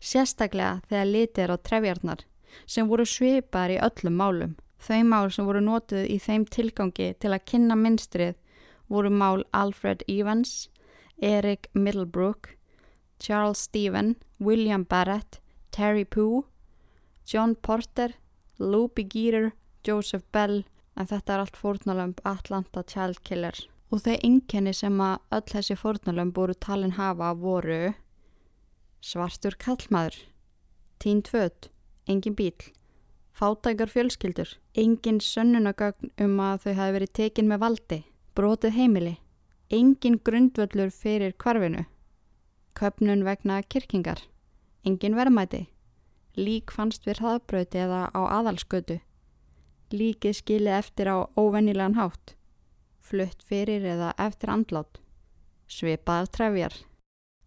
sérstaklega 0.00 0.80
þegar 0.88 1.10
litið 1.10 1.44
er 1.44 1.54
á 1.54 1.56
trefjarnar 1.68 2.24
sem 2.66 2.88
voru 2.88 3.06
svipar 3.08 3.72
í 3.74 3.80
öllum 3.82 4.18
málum. 4.20 4.54
Þau 4.78 5.02
mál 5.08 5.30
sem 5.32 5.46
voru 5.48 5.62
nótuð 5.64 6.06
í 6.12 6.18
þeim 6.20 6.44
tilgangi 6.46 7.14
til 7.18 7.32
að 7.32 7.46
kynna 7.50 7.76
minstrið 7.78 8.34
voru 8.92 9.10
mál 9.10 9.44
Alfred 9.52 10.04
Evans, 10.08 10.68
Eric 11.22 11.70
Middlebrook, 11.72 12.56
Charles 13.18 13.64
Stephen, 13.64 14.16
William 14.38 14.84
Barrett, 14.84 15.40
Terry 15.70 16.04
Pooh, 16.04 16.44
John 17.26 17.54
Porter, 17.56 18.14
Lou 18.58 18.88
Begeeter, 18.88 19.52
Joseph 19.84 20.24
Bell 20.32 20.64
en 20.96 21.08
þetta 21.10 21.34
er 21.34 21.44
allt 21.44 21.58
fórnalömp 21.58 22.20
Atlanta 22.24 22.84
Child 22.86 23.22
Killer 23.24 23.56
Og 23.92 24.02
þau 24.02 24.14
einkenni 24.26 24.72
sem 24.74 25.00
að 25.02 25.20
öll 25.36 25.48
þessi 25.50 25.76
fórnalöfum 25.78 26.32
búru 26.34 26.54
talin 26.58 26.96
hafa 26.96 27.32
voru 27.38 27.94
svartur 29.04 29.52
kallmaður, 29.60 30.16
tínt 31.02 31.28
född, 31.28 31.68
engin 32.08 32.36
bíl, 32.38 32.56
fátækar 33.36 33.90
fjölskyldur, 33.92 34.54
engin 34.80 35.20
sönnunagögn 35.20 36.12
um 36.24 36.38
að 36.40 36.62
þau 36.64 36.74
hafi 36.78 36.94
verið 36.96 37.12
tekin 37.18 37.50
með 37.50 37.62
valdi, 37.64 37.98
brotið 38.38 38.78
heimili, 38.78 39.16
engin 39.68 40.16
grundvöllur 40.24 40.92
fyrir 40.94 41.34
kvarfinu, 41.36 41.84
köpnun 42.78 43.26
vegna 43.28 43.60
kirkingar, 43.62 44.22
engin 44.88 45.18
verðmæti, 45.18 45.66
lík 46.40 46.72
fannst 46.72 47.04
við 47.04 47.20
hraðbröti 47.20 47.84
eða 47.84 48.06
á 48.08 48.20
aðalskötu, 48.40 48.98
líkið 49.92 50.40
skilið 50.40 50.78
eftir 50.78 51.12
á 51.12 51.28
óvennilegan 51.36 51.98
hátt, 52.00 52.38
flutt 53.04 53.44
fyrir 53.44 53.84
eða 53.84 54.14
eftir 54.16 54.56
andlát, 54.56 54.98
svipaðar 55.68 56.32
trefjar. 56.32 56.80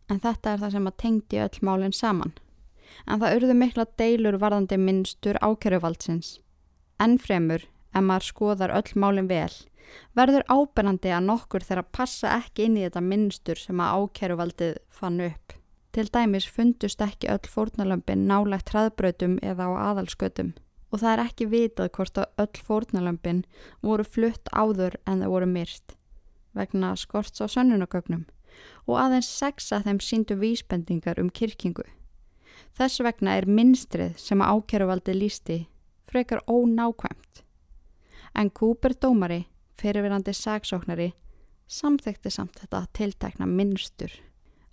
En 0.08 0.20
þetta 0.24 0.54
er 0.54 0.62
það 0.64 0.76
sem 0.76 0.90
að 0.90 1.00
tengdi 1.04 1.40
öll 1.44 1.64
málinn 1.68 1.96
saman. 1.96 2.34
En 3.06 3.20
það 3.22 3.38
urðu 3.38 3.56
mikla 3.60 3.86
deilur 4.00 4.38
varðandi 4.40 4.78
minnstur 4.80 5.40
ákjæruvaldsins. 5.44 6.38
Ennfremur, 7.04 7.66
ef 7.94 8.04
maður 8.04 8.28
skoðar 8.30 8.74
öll 8.78 8.94
málinn 8.96 9.28
vel, 9.30 9.52
verður 10.18 10.48
ábyrnandi 10.48 11.12
að 11.14 11.28
nokkur 11.28 11.66
þeirra 11.68 11.84
passa 11.92 12.38
ekki 12.40 12.68
inn 12.68 12.78
í 12.80 12.86
þetta 12.86 13.04
minnstur 13.04 13.60
sem 13.60 13.84
að 13.84 14.00
ákjæruvaldið 14.02 14.80
fann 14.90 15.20
upp. 15.28 15.58
Til 15.92 16.08
dæmis 16.14 16.48
fundust 16.48 17.02
ekki 17.02 17.30
öll 17.34 17.52
fórnalömpin 17.52 18.28
nálegt 18.30 18.72
hraðbrötum 18.74 19.40
eða 19.44 19.68
á 19.68 19.72
aðalskötum 19.92 20.54
og 20.92 21.02
það 21.02 21.14
er 21.14 21.24
ekki 21.26 21.48
vitað 21.52 21.92
hvort 21.98 22.20
að 22.22 22.44
öll 22.44 22.64
fórnalömpin 22.68 23.44
voru 23.84 24.06
flutt 24.08 24.52
áður 24.54 25.00
en 25.06 25.24
það 25.24 25.34
voru 25.34 25.50
myrt 25.52 25.96
vegna 26.58 26.94
skorts 26.96 27.44
á 27.44 27.46
sönnunagögnum 27.52 28.26
og 28.88 29.00
aðeins 29.02 29.30
sexa 29.30 29.82
þeim 29.86 30.00
síndu 30.04 30.38
vísbendingar 30.40 31.20
um 31.22 31.30
kirkingu. 31.30 31.86
Þess 32.78 33.02
vegna 33.06 33.38
er 33.38 33.50
minnstrið 33.50 34.18
sem 34.22 34.42
að 34.42 34.58
ákjæruvaldi 34.58 35.16
lísti 35.18 35.58
frekar 36.08 36.44
ónákvæmt. 36.48 37.44
En 38.38 38.50
Cooper 38.50 38.94
dómari, 38.94 39.48
fyrirverandi 39.82 40.34
sagsóknari, 40.34 41.12
samþekti 41.68 42.32
samt 42.32 42.62
þetta 42.62 42.86
tiltekna 42.94 43.50
minnstur. 43.50 44.12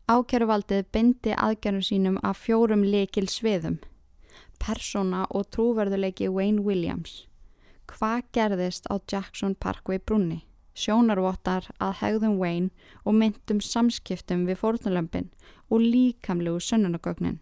Ákjæruvaldið 0.09 0.87
bindi 0.93 1.33
aðgerðum 1.33 1.83
sínum 1.83 2.21
af 2.23 2.45
fjórum 2.45 2.85
lekil 2.85 3.29
sviðum 3.33 3.81
persóna 4.65 5.25
og 5.31 5.49
trúverðuleiki 5.53 6.29
Wayne 6.33 6.65
Williams. 6.65 7.25
Hvað 7.91 8.25
gerðist 8.33 8.89
á 8.89 8.97
Jackson 9.11 9.55
Parkway 9.55 9.99
brunni? 9.99 10.45
Sjónarvottar 10.75 11.69
að 11.79 11.99
hegðum 12.01 12.37
Wayne 12.41 12.71
og 13.05 13.15
myndum 13.19 13.61
samskiptum 13.63 14.45
við 14.49 14.59
fórnulömpin 14.63 15.31
og 15.71 15.85
líkamlegu 15.85 16.59
sönnunagögnin 16.59 17.39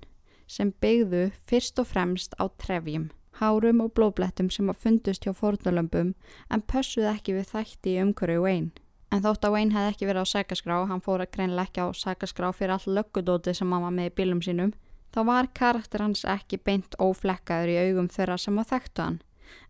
sem 0.52 0.72
byggðu 0.84 1.30
fyrst 1.48 1.80
og 1.80 1.88
fremst 1.88 2.36
á 2.36 2.44
trefjum, 2.60 3.08
hárum 3.40 3.80
og 3.80 3.94
blóblettum 3.96 4.50
sem 4.52 4.68
að 4.68 4.82
fundust 4.84 5.24
hjá 5.24 5.32
fórnulömpum 5.32 6.12
en 6.52 6.64
pössuð 6.68 7.08
ekki 7.14 7.38
við 7.38 7.48
þætti 7.54 7.96
umhverju 8.02 8.44
Wayne. 8.44 8.70
En 9.12 9.24
þótt 9.24 9.44
að 9.48 9.56
Wayne 9.56 9.76
hefði 9.76 9.94
ekki 9.94 10.08
verið 10.08 10.24
á 10.24 10.32
sækaskrá, 10.32 10.76
hann 10.88 11.04
fór 11.04 11.24
að 11.24 11.32
greinlega 11.36 11.68
ekki 11.68 11.84
á 11.84 11.88
sækaskrá 11.96 12.52
fyrir 12.56 12.76
all 12.76 12.96
löggudóti 13.00 13.56
sem 13.56 13.72
hann 13.72 13.84
var 13.84 13.96
með 13.96 14.12
í 14.12 14.16
bílum 14.20 14.44
sínum 14.44 14.76
þá 15.12 15.20
var 15.28 15.48
karakter 15.56 16.04
hans 16.04 16.24
ekki 16.28 16.58
beint 16.64 16.96
óflekkaður 17.00 17.72
í 17.72 17.80
augum 17.86 18.08
þeirra 18.12 18.38
sem 18.40 18.60
að 18.60 18.70
þekktu 18.72 19.04
hann, 19.04 19.18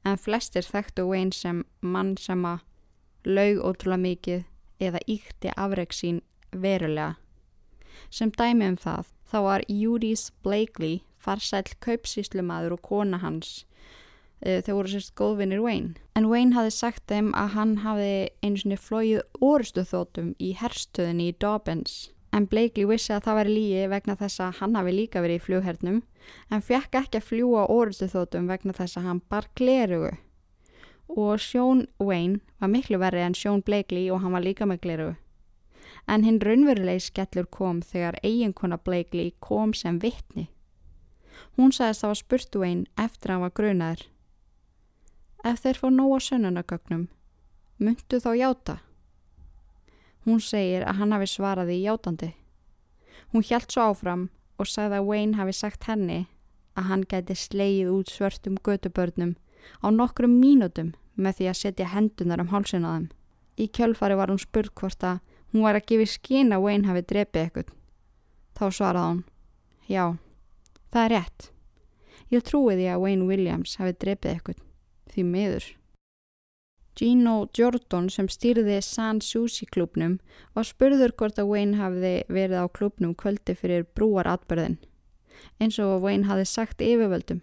en 0.06 0.20
flestir 0.20 0.66
þekktu 0.66 1.06
Wayne 1.08 1.34
sem 1.34 1.64
mann 1.80 2.14
sem 2.18 2.44
að 2.46 2.62
laug 3.24 3.62
ótrúlega 3.62 4.02
mikið 4.02 4.44
eða 4.82 5.02
íkti 5.06 5.52
afreg 5.56 5.94
sín 5.94 6.22
verulega. 6.52 7.16
Sem 8.10 8.32
dæmi 8.34 8.72
um 8.72 8.76
það, 8.76 9.10
þá 9.30 9.38
var 9.46 9.66
Júris 9.68 10.30
Blakely 10.42 11.02
farsæl 11.22 11.70
kaupsíslumadur 11.84 12.76
og 12.76 12.82
kona 12.82 13.20
hans 13.22 13.62
e, 14.42 14.60
þau 14.64 14.80
voru 14.80 14.92
sérst 14.92 15.14
góðvinnir 15.18 15.62
Wayne. 15.62 15.94
En 16.18 16.26
Wayne 16.28 16.56
hafi 16.56 16.72
sagt 16.74 17.06
þeim 17.08 17.30
að 17.38 17.54
hann 17.56 17.76
hafi 17.84 18.14
einu 18.42 18.58
svoni 18.58 18.80
flóið 18.80 19.22
orustu 19.40 19.86
þótum 19.86 20.34
í 20.42 20.52
herstöðinni 20.58 21.30
í 21.30 21.36
Dobbins 21.38 22.10
en 22.32 22.48
Blakely 22.48 22.86
vissi 22.88 23.12
að 23.12 23.26
það 23.26 23.38
væri 23.38 23.54
lígi 23.56 23.88
vegna 23.92 24.16
þess 24.16 24.40
að 24.40 24.58
hann 24.60 24.76
hafi 24.78 24.94
líka 24.96 25.22
verið 25.22 25.38
í 25.38 25.44
flughernum 25.46 26.02
en 26.50 26.64
fekk 26.64 26.98
ekki 27.02 27.20
að 27.20 27.28
fljúa 27.28 27.64
orustu 27.72 28.08
þótum 28.08 28.48
vegna 28.50 28.74
þess 28.76 28.98
að 28.98 29.08
hann 29.08 29.22
bar 29.28 29.48
glerugu 29.58 30.14
og 31.16 31.40
Sjón 31.40 31.86
Wayne 32.00 32.40
var 32.60 32.70
miklu 32.72 32.98
verri 32.98 33.20
en 33.20 33.34
Sjón 33.36 33.62
Blakely 33.62 34.08
og 34.10 34.22
hann 34.22 34.32
var 34.32 34.44
líka 34.44 34.64
með 34.66 34.80
glerugu. 34.80 35.16
En 36.08 36.24
hinn 36.24 36.40
raunverulegi 36.40 37.04
skellur 37.04 37.46
kom 37.52 37.82
þegar 37.82 38.16
eiginkona 38.24 38.78
Blakely 38.78 39.32
kom 39.40 39.74
sem 39.74 40.00
vittni. 40.00 40.48
Hún 41.56 41.72
sagðist 41.72 42.00
að 42.00 42.06
það 42.06 42.12
var 42.12 42.20
spurt 42.20 42.56
Wayne 42.56 42.86
eftir 42.96 43.30
að 43.30 43.34
hann 43.34 43.44
var 43.44 43.56
grunaður. 43.58 44.06
Ef 45.44 45.60
þeir 45.60 45.80
fór 45.82 45.92
nóga 45.92 46.18
sönnunagögnum, 46.22 47.08
myndu 47.78 48.20
þá 48.22 48.30
játa? 48.38 48.76
Hún 50.24 50.40
segir 50.40 50.86
að 50.86 51.02
hann 51.02 51.12
hafi 51.12 51.28
svaraði 51.28 51.76
í 51.80 51.84
játandi. 51.84 52.30
Hún 53.32 53.44
hjælt 53.44 53.74
svo 53.74 53.90
áfram 53.90 54.28
og 54.56 54.70
sagði 54.70 55.00
að 55.00 55.08
Wayne 55.10 55.36
hafi 55.36 55.52
sagt 55.58 55.88
henni 55.90 56.26
að 56.78 56.88
hann 56.88 57.04
gæti 57.04 57.36
sleið 57.36 57.90
út 57.92 58.08
svörtum 58.08 58.56
gödubörnum 58.64 59.36
á 59.82 59.86
nokkrum 59.90 60.38
mínútum 60.40 60.94
með 61.14 61.38
því 61.38 61.48
að 61.50 61.58
setja 61.60 61.90
hendunar 61.92 62.42
um 62.42 62.50
hálsun 62.52 62.86
á 62.88 62.90
þeim. 62.94 63.08
Í 63.60 63.66
kjölfari 63.76 64.16
var 64.18 64.32
hún 64.32 64.40
spurð 64.40 64.72
hvort 64.80 65.04
að 65.04 65.20
hún 65.52 65.66
var 65.66 65.78
að 65.78 65.88
gefa 65.90 66.08
skina 66.14 66.58
að 66.58 66.64
Wayne 66.66 66.88
hafi 66.88 67.04
drepið 67.12 67.42
eitthvað. 67.42 67.72
Þá 68.56 68.64
svaraði 68.78 69.10
hún, 69.10 69.22
já, 69.88 70.04
það 70.92 71.04
er 71.04 71.14
rétt. 71.16 71.48
Ég 72.32 72.44
trúi 72.48 72.76
því 72.78 72.88
að 72.92 73.02
Wayne 73.04 73.28
Williams 73.28 73.76
hafi 73.80 73.96
drepið 74.00 74.32
eitthvað, 74.32 74.62
því 75.12 75.24
miður. 75.28 75.66
Gino 76.96 77.34
Jordan 77.56 78.08
sem 78.12 78.28
stýrði 78.28 78.78
San 78.84 79.22
Susi 79.24 79.64
klubnum 79.64 80.18
var 80.52 80.68
spurður 80.68 81.14
hvort 81.16 81.40
að 81.40 81.48
Wayne 81.48 81.80
hafði 81.80 82.14
verið 82.28 82.58
á 82.60 82.66
klubnum 82.68 83.14
kvöldi 83.16 83.56
fyrir 83.56 83.86
brúaratbörðin 83.96 84.76
eins 85.60 85.78
og 85.82 86.02
Wayne 86.02 86.28
hafði 86.28 86.46
sagt 86.48 86.82
yfirvöldum. 86.84 87.40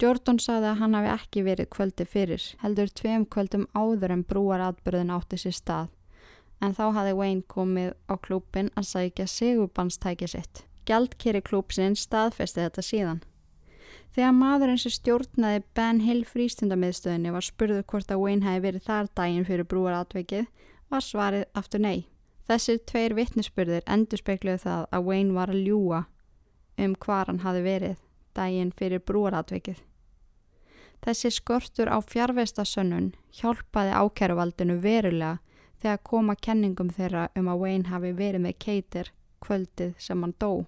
Jordan 0.00 0.38
saði 0.40 0.70
að 0.70 0.78
hann 0.80 0.94
hafi 0.96 1.08
ekki 1.12 1.42
verið 1.44 1.66
kvöldi 1.74 2.04
fyrir 2.08 2.44
heldur 2.62 2.88
tveim 2.96 3.26
kvöldum 3.28 3.66
áður 3.76 4.14
en 4.14 4.22
brúaratbörðin 4.24 5.12
átti 5.12 5.36
sér 5.42 5.56
stað 5.56 5.90
en 6.64 6.76
þá 6.76 6.84
hafði 6.96 7.16
Wayne 7.18 7.44
komið 7.48 7.90
á 8.08 8.14
klubin 8.20 8.70
að 8.76 8.86
sækja 8.90 9.26
segubannstækja 9.28 10.28
sitt. 10.28 10.62
Gjaldkeri 10.88 11.42
klubsinn 11.44 11.96
staðfesti 11.96 12.64
þetta 12.64 12.84
síðan. 12.84 13.20
Þegar 14.14 14.32
maðurinn 14.34 14.80
sem 14.80 14.94
stjórnaði 14.94 15.62
Ben 15.76 16.00
Hill 16.02 16.24
frístundamiðstöðinni 16.28 17.34
var 17.34 17.46
spurður 17.46 17.84
hvort 17.92 18.10
að 18.10 18.22
Wayne 18.24 18.46
hefði 18.46 18.64
verið 18.66 18.86
þar 18.88 19.10
daginn 19.20 19.46
fyrir 19.46 19.68
brúaratveikið 19.70 20.48
var 20.90 21.04
svarið 21.06 21.44
aftur 21.54 21.84
nei. 21.84 22.08
Þessir 22.48 22.80
tveir 22.88 23.14
vittnesspurðir 23.14 23.84
endur 23.86 24.24
spekluðu 24.24 24.64
það 24.64 24.88
að 24.90 25.06
Wayne 25.06 25.36
var 25.36 25.52
að 25.52 25.62
ljúa 25.68 26.02
um 26.80 26.96
hvar 27.04 27.30
hann 27.30 27.44
hafi 27.44 27.62
verið 27.62 28.00
daginn 28.34 28.74
fyrir 28.74 29.04
brúaratveikið. 29.04 29.78
Þessi 31.00 31.30
skortur 31.32 31.88
á 31.88 31.96
fjárveistasönnun 32.04 33.12
hjálpaði 33.32 33.94
ákæruvaldinu 33.96 34.76
verulega 34.82 35.38
þegar 35.80 36.02
koma 36.04 36.36
kenningum 36.36 36.90
þeirra 36.92 37.28
um 37.38 37.48
að 37.48 37.62
Wayne 37.62 37.88
hafi 37.88 38.12
verið 38.12 38.44
með 38.44 38.58
keitir 38.66 39.12
kvöldið 39.40 39.94
sem 39.98 40.20
hann 40.22 40.36
dó 40.38 40.66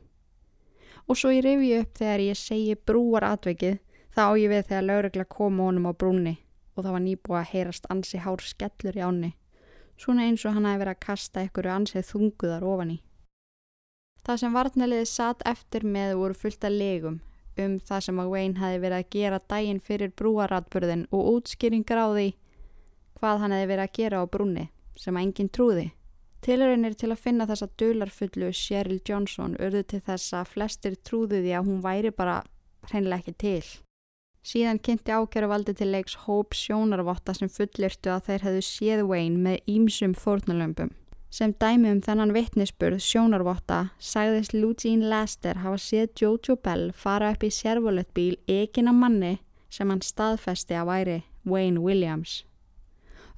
og 1.06 1.18
svo 1.18 1.32
ég 1.34 1.44
revi 1.44 1.74
upp 1.80 1.98
þegar 1.98 2.24
ég 2.24 2.38
segi 2.38 2.78
brúar 2.88 3.26
atveikið 3.28 3.78
þá 4.14 4.22
á 4.28 4.32
ég 4.40 4.48
við 4.52 4.66
þegar 4.70 4.88
laurugla 4.88 5.28
koma 5.36 5.68
honum 5.68 5.90
á 5.90 5.92
brúnni 5.92 6.34
og 6.72 6.84
það 6.84 6.94
var 6.96 7.04
nýbúið 7.06 7.40
að 7.42 7.50
heyrast 7.52 7.88
ansi 7.92 8.20
hár 8.24 8.44
skellur 8.46 8.96
í 8.96 9.04
áni 9.04 9.32
svona 10.02 10.26
eins 10.26 10.44
og 10.46 10.56
hann 10.56 10.66
hefði 10.66 10.82
verið 10.82 10.96
að 10.96 11.04
kasta 11.06 11.42
einhverju 11.42 11.72
ansið 11.72 12.06
þunguðar 12.08 12.64
ofan 12.66 12.94
í. 12.96 12.98
Það 14.22 14.40
sem 14.42 14.56
varnaliði 14.56 15.08
satt 15.10 15.44
eftir 15.46 15.86
með 15.86 16.16
voru 16.20 16.38
fullt 16.38 16.66
af 16.66 16.74
legum 16.74 17.20
um 17.60 17.78
það 17.80 18.04
sem 18.06 18.20
að 18.22 18.30
Wayne 18.32 18.60
hefði 18.60 18.82
verið 18.84 18.98
að 18.98 19.10
gera 19.16 19.40
daginn 19.52 19.80
fyrir 19.80 20.12
brúaratburðin 20.16 21.04
og 21.12 21.28
útskýringar 21.36 22.00
á 22.00 22.08
því 22.12 22.28
hvað 23.18 23.42
hann 23.42 23.56
hefði 23.56 23.70
verið 23.72 23.84
að 23.84 23.98
gera 23.98 24.22
á 24.22 24.24
brúnni 24.26 24.64
sem 24.98 25.16
að 25.16 25.26
enginn 25.26 25.52
trúði. 25.52 25.86
Tilurinnir 26.42 26.96
til 26.98 27.12
að 27.12 27.22
finna 27.22 27.46
þessa 27.46 27.68
dularfullu 27.78 28.48
Cheryl 28.56 28.98
Johnson 29.06 29.54
urðu 29.62 29.84
til 29.92 30.00
þess 30.02 30.34
að 30.34 30.50
flestir 30.56 30.96
trúðu 31.06 31.38
því 31.44 31.52
að 31.54 31.68
hún 31.68 31.82
væri 31.84 32.10
bara 32.10 32.40
hreinlega 32.90 33.22
ekki 33.22 33.34
til. 33.38 33.66
Síðan 34.42 34.80
kynnti 34.82 35.14
ákjæru 35.14 35.52
valdi 35.52 35.74
til 35.78 35.92
leiks 35.94 36.16
Hope 36.24 36.56
sjónarvotta 36.58 37.36
sem 37.36 37.50
fullirtu 37.52 38.10
að 38.10 38.26
þeir 38.26 38.46
hefðu 38.48 38.64
séð 38.66 39.04
Wayne 39.06 39.38
með 39.38 39.70
ímsum 39.70 40.16
fórnulömpum. 40.18 40.90
Sem 41.32 41.54
dæmi 41.56 41.88
um 41.88 42.00
þennan 42.04 42.34
vittnisspurð 42.36 42.98
sjónarvotta 43.00 43.78
sagðist 43.96 44.52
Lútín 44.52 45.06
Lester 45.08 45.62
hafa 45.62 45.78
séð 45.80 46.10
Jojo 46.20 46.58
Bell 46.60 46.90
fara 46.92 47.30
upp 47.32 47.46
í 47.46 47.48
sérvolettbíl 47.48 48.34
ekina 48.52 48.92
manni 48.92 49.38
sem 49.72 49.88
hann 49.88 50.04
staðfesti 50.04 50.76
að 50.76 50.90
væri 50.90 51.16
Wayne 51.48 51.80
Williams. 51.80 52.42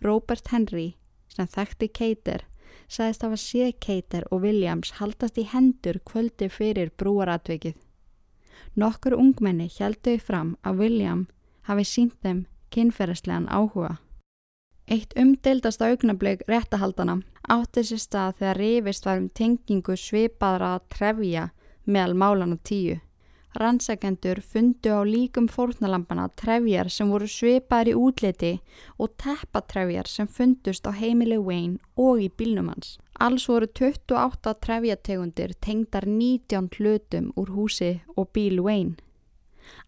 Robert 0.03 0.51
Henry 0.51 0.97
sem 1.31 1.47
þekkti 1.47 1.89
Keiter 1.95 2.43
sagðist 2.91 3.23
hafa 3.23 3.39
séð 3.39 3.71
Keiter 3.87 4.27
og 4.35 4.43
Williams 4.43 4.97
haldast 4.99 5.39
í 5.39 5.47
hendur 5.55 6.01
kvöldi 6.03 6.51
fyrir 6.51 6.91
brúaratvikið. 6.99 7.79
Nokkur 8.75 9.15
ungmenni 9.15 9.69
helduði 9.71 10.19
fram 10.19 10.57
að 10.67 10.83
William 10.83 11.29
hafi 11.71 11.87
sínt 11.87 12.19
þeim 12.27 12.49
kynferðislegan 12.75 13.47
áhuga. 13.47 14.01
Eitt 14.85 15.15
umdeildast 15.17 15.81
augnablik 15.81 16.43
réttahaldana 16.45 17.15
átti 17.49 17.85
sér 17.89 18.01
stað 18.03 18.35
þegar 18.41 18.59
rifist 18.61 19.07
var 19.09 19.21
um 19.23 19.31
tengingu 19.33 19.97
svipaðra 19.97 20.75
að 20.77 20.83
trefja 20.93 21.45
meðal 21.89 22.13
málana 22.21 22.59
tíu. 22.61 22.99
Rannsakendur 23.57 24.43
fundu 24.43 24.93
á 24.93 25.01
líkum 25.09 25.47
fórnalampana 25.49 26.27
trefjar 26.37 26.91
sem 26.93 27.09
voru 27.09 27.31
svipaðar 27.31 27.93
í 27.93 27.97
útliti 27.97 28.53
og 28.99 29.15
teppatrefjar 29.25 30.11
sem 30.11 30.29
fundust 30.29 30.85
á 30.85 30.93
heimili 30.93 31.41
Wayne 31.41 31.81
og 31.97 32.21
í 32.21 32.29
bílnum 32.29 32.69
hans. 32.75 32.99
Alls 33.17 33.49
voru 33.49 33.71
28 33.71 34.57
trefjategundir 34.61 35.57
tengdar 35.65 36.05
19 36.05 36.69
hlutum 36.77 37.33
úr 37.41 37.57
húsi 37.57 37.95
og 38.19 38.35
bíl 38.37 38.61
Wayne. 38.61 38.99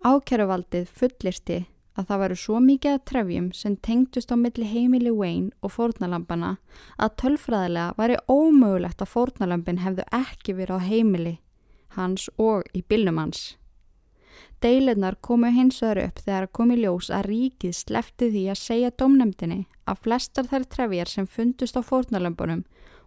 Ákjæruvaldið 0.07 0.89
fullirti 0.89 1.67
að 1.97 2.09
það 2.09 2.23
varu 2.23 2.37
svo 2.37 2.61
mikið 2.61 2.93
að 2.93 3.05
trefjum 3.11 3.49
sem 3.57 3.77
tengdust 3.89 4.33
á 4.33 4.37
milli 4.37 4.69
heimili 4.69 5.13
Wayne 5.13 5.51
og 5.65 5.73
fórnalampana 5.77 6.57
að 7.01 7.15
tölfræðilega 7.23 7.97
væri 7.99 8.19
ómögulegt 8.29 9.03
að 9.03 9.13
fórnalampin 9.13 9.83
hefðu 9.85 10.09
ekki 10.21 10.57
verið 10.61 10.77
á 10.77 10.89
heimili 10.89 11.37
hans 11.97 12.29
og 12.37 12.67
í 12.77 12.83
bylnum 12.85 13.23
hans. 13.23 13.57
Deilunar 14.61 15.17
komu 15.21 15.51
hins 15.53 15.83
vegar 15.83 16.03
upp 16.07 16.21
þegar 16.25 16.49
komi 16.59 16.77
ljós 16.81 17.11
að 17.13 17.29
ríkið 17.31 17.75
slefti 17.77 18.31
því 18.33 18.45
að 18.53 18.63
segja 18.63 18.93
domnemdini 19.03 19.61
að 19.89 20.03
flestar 20.07 20.49
þær 20.51 20.65
trefjar 20.73 21.13
sem 21.13 21.29
fundust 21.29 21.77
á 21.77 21.83
fórnalömbunum 21.85 22.65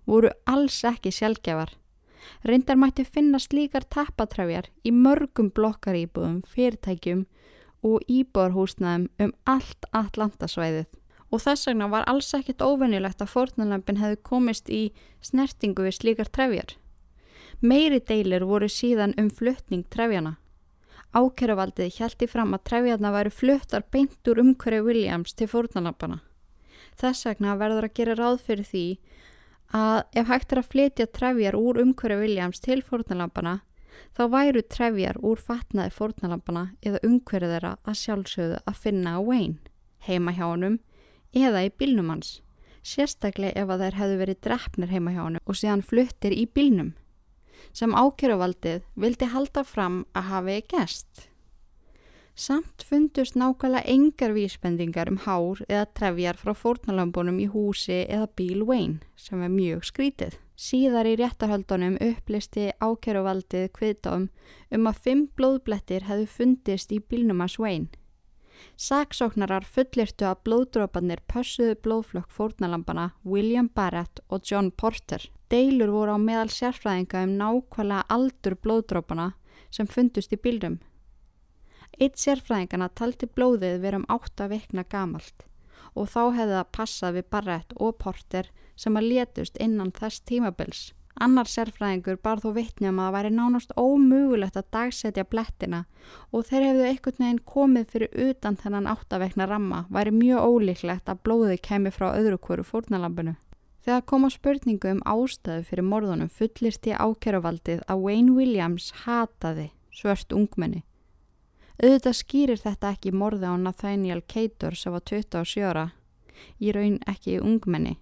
voru 0.09 0.31
alls 0.49 0.83
ekki 0.85 1.11
sjálfgefar. 1.13 1.73
Reyndar 2.45 2.77
mætti 2.77 3.05
finna 3.05 3.39
slíkar 3.41 3.85
tappatrefjar 3.89 4.69
í 4.85 4.91
mörgum 4.93 5.49
blokkaríbúðum, 5.55 6.41
fyrirtækjum 6.45 7.25
og 7.85 8.03
íbúarhúsnaðum 8.11 9.07
um 9.23 9.31
allt 9.47 9.87
Atlantasvæðið. 9.95 10.87
Og 11.29 11.43
þess 11.43 11.69
vegna 11.69 11.87
var 11.91 12.07
alls 12.09 12.31
ekkit 12.33 12.63
óvinnilegt 12.65 13.21
að 13.21 13.33
fórnalömbin 13.35 13.99
hefði 14.01 14.21
komist 14.25 14.69
í 14.73 14.89
snertingu 15.21 15.85
við 15.85 15.97
slíkar 15.99 16.31
trefjar. 16.33 16.73
Meiri 17.61 17.99
deilir 17.99 18.45
voru 18.49 18.69
síðan 18.71 19.13
um 19.19 19.29
fluttning 19.29 19.85
trefjana. 19.93 20.37
Ákeruvaldið 21.13 21.95
hjælti 21.97 22.27
fram 22.29 22.53
að 22.53 22.65
trefjarna 22.69 23.13
væri 23.13 23.33
fluttar 23.33 23.85
beint 23.91 24.29
úr 24.29 24.41
umhverju 24.43 24.85
Williams 24.85 25.33
til 25.33 25.49
fórnalampana. 25.49 26.19
Þess 26.99 27.25
vegna 27.29 27.55
verður 27.57 27.87
að 27.89 27.95
gera 27.97 28.17
ráð 28.17 28.43
fyrir 28.45 28.67
því 28.69 28.85
að 29.75 30.03
ef 30.17 30.29
hægt 30.29 30.53
er 30.53 30.61
að 30.61 30.69
flytja 30.73 31.09
trefjar 31.13 31.57
úr 31.57 31.81
umhverju 31.83 32.21
Williams 32.23 32.61
til 32.61 32.81
fórnalampana 32.85 33.59
þá 34.17 34.23
væru 34.33 34.63
trefjar 34.65 35.19
úr 35.25 35.41
fatnaði 35.41 35.95
fórnalampana 35.95 36.63
eða 36.85 37.01
umhverju 37.07 37.51
þeirra 37.53 37.73
að 37.83 37.99
sjálfsögðu 38.03 38.61
að 38.65 38.79
finna 38.83 39.17
á 39.17 39.19
Wayne, 39.21 39.59
heima 40.05 40.35
hjá 40.35 40.45
honum 40.47 40.79
eða 41.35 41.65
í 41.67 41.73
bílnum 41.75 42.09
hans. 42.13 42.39
Sérstaklega 42.83 43.59
ef 43.59 43.69
að 43.69 43.85
þær 43.85 43.99
hefðu 43.99 44.17
verið 44.23 44.41
drefnir 44.45 44.93
heima 44.93 45.13
hjá 45.13 45.21
honum 45.25 45.45
og 45.45 45.59
síðan 45.59 45.85
fluttir 45.85 46.35
í 46.35 46.47
bílnum 46.47 46.93
sem 47.75 47.93
ákjöruvaldið 47.93 48.85
vildi 48.99 49.27
halda 49.29 49.63
fram 49.67 50.03
að 50.17 50.29
hafi 50.31 50.55
gest. 50.71 51.27
Samt 52.39 52.85
fundust 52.87 53.35
nákvæmlega 53.35 53.83
engar 53.91 54.31
vísbendingar 54.31 55.09
um 55.11 55.17
hár 55.25 55.59
eða 55.67 55.89
trefjar 55.97 56.37
frá 56.39 56.53
fórnalambunum 56.55 57.35
í 57.43 57.47
húsi 57.51 57.97
eða 58.05 58.29
bíl 58.39 58.61
Wayne 58.69 59.01
sem 59.19 59.41
er 59.43 59.51
mjög 59.51 59.83
skrítið. 59.89 60.37
Síðar 60.55 61.09
í 61.11 61.17
réttarhaldunum 61.19 61.97
upplisti 61.99 62.69
ákjöruvaldið 62.79 63.67
kviðdáum 63.75 64.29
um 64.77 64.87
að 64.87 65.03
fimm 65.03 65.27
blóðblettir 65.35 66.07
hefðu 66.07 66.31
fundist 66.37 66.95
í 66.95 67.03
bílnum 67.03 67.43
að 67.43 67.59
Wayne. 67.59 67.91
Saksóknarar 68.87 69.67
fullirtu 69.67 70.31
að 70.31 70.39
blóðdrópanir 70.47 71.19
pössuðu 71.27 71.75
blóðflökk 71.83 72.31
fórnalambana 72.31 73.09
William 73.25 73.67
Barrett 73.67 74.23
og 74.29 74.47
John 74.47 74.71
Porter. 74.71 75.27
Deilur 75.51 75.91
voru 75.91 76.15
á 76.15 76.19
meðal 76.23 76.55
sérfræðinga 76.55 77.27
um 77.27 77.35
nákvæmlega 77.35 78.07
aldur 78.07 78.55
blóðdrópana 78.63 79.33
sem 79.69 79.91
fundust 79.91 80.31
í 80.31 80.39
bílum. 80.39 80.79
Eitt 81.97 82.19
sérfræðingana 82.21 82.89
taldi 82.95 83.27
blóðið 83.27 83.81
vera 83.81 83.99
um 83.99 84.05
8 84.11 84.49
vikna 84.51 84.85
gamalt 84.87 85.45
og 85.97 86.09
þá 86.11 86.21
hefði 86.35 86.53
það 86.53 86.71
passað 86.75 87.17
við 87.17 87.27
Barrett 87.33 87.75
og 87.75 87.97
Porter 87.99 88.49
sem 88.79 88.97
að 88.99 89.09
letust 89.13 89.57
innan 89.59 89.91
þess 89.95 90.21
tímabils. 90.29 90.81
Annar 91.19 91.49
sérfræðingur 91.51 92.19
bar 92.23 92.39
þó 92.39 92.53
vittni 92.55 92.87
um 92.87 92.99
að 93.01 93.09
það 93.09 93.15
væri 93.17 93.31
nánast 93.35 93.73
ómögulegt 93.75 94.59
að 94.59 94.69
dagsetja 94.75 95.25
blettina 95.27 95.81
og 96.31 96.45
þeir 96.47 96.65
hefðu 96.67 96.85
einhvern 96.87 97.23
veginn 97.25 97.41
komið 97.53 97.89
fyrir 97.91 98.29
utan 98.29 98.57
þennan 98.61 98.87
áttavekna 98.93 99.49
ramma 99.49 99.81
væri 99.91 100.13
mjög 100.15 100.47
ólíklegt 100.47 101.11
að 101.11 101.23
blóðið 101.27 101.61
kemi 101.67 101.91
frá 101.91 102.13
öðru 102.13 102.39
hverju 102.39 102.67
fórnalambinu. 102.69 103.35
Þegar 103.83 104.05
koma 104.11 104.29
spurningu 104.31 104.93
um 104.93 105.03
ástæðu 105.07 105.65
fyrir 105.67 105.87
morðunum 105.87 106.31
fullirti 106.31 106.95
ákeruvaldið 106.95 107.83
að 107.87 108.05
Wayne 108.05 108.35
Williams 108.37 108.91
hataði 109.03 109.71
svört 109.91 110.31
ungmenni. 110.35 110.85
Auðvitað 111.79 112.15
skýrir 112.17 112.59
þetta 112.59 112.89
ekki 112.91 113.11
morði 113.15 113.47
á 113.47 113.55
Nathaniel 113.55 114.19
Cater 114.27 114.75
sem 114.75 114.91
var 114.91 115.03
27 115.07 115.63
ára, 115.63 115.85
í 116.59 116.73
raun 116.75 116.97
ekki 117.07 117.37
í 117.37 117.39
ungmenni 117.39 117.95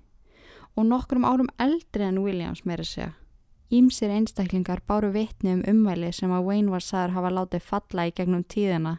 og 0.78 0.86
nokkrum 0.86 1.26
árum 1.26 1.50
eldri 1.62 2.06
en 2.06 2.20
Williams 2.22 2.64
meiri 2.66 2.86
segja. 2.86 3.12
Ímsir 3.74 4.14
einstaklingar 4.14 4.82
báru 4.88 5.10
vitni 5.14 5.54
um 5.54 5.64
umvæli 5.68 6.12
sem 6.14 6.32
að 6.32 6.46
Wayne 6.48 6.72
var 6.72 6.86
sagður 6.86 7.16
hafa 7.18 7.32
látið 7.34 7.66
falla 7.70 8.06
í 8.08 8.14
gegnum 8.18 8.44
tíðina 8.46 8.94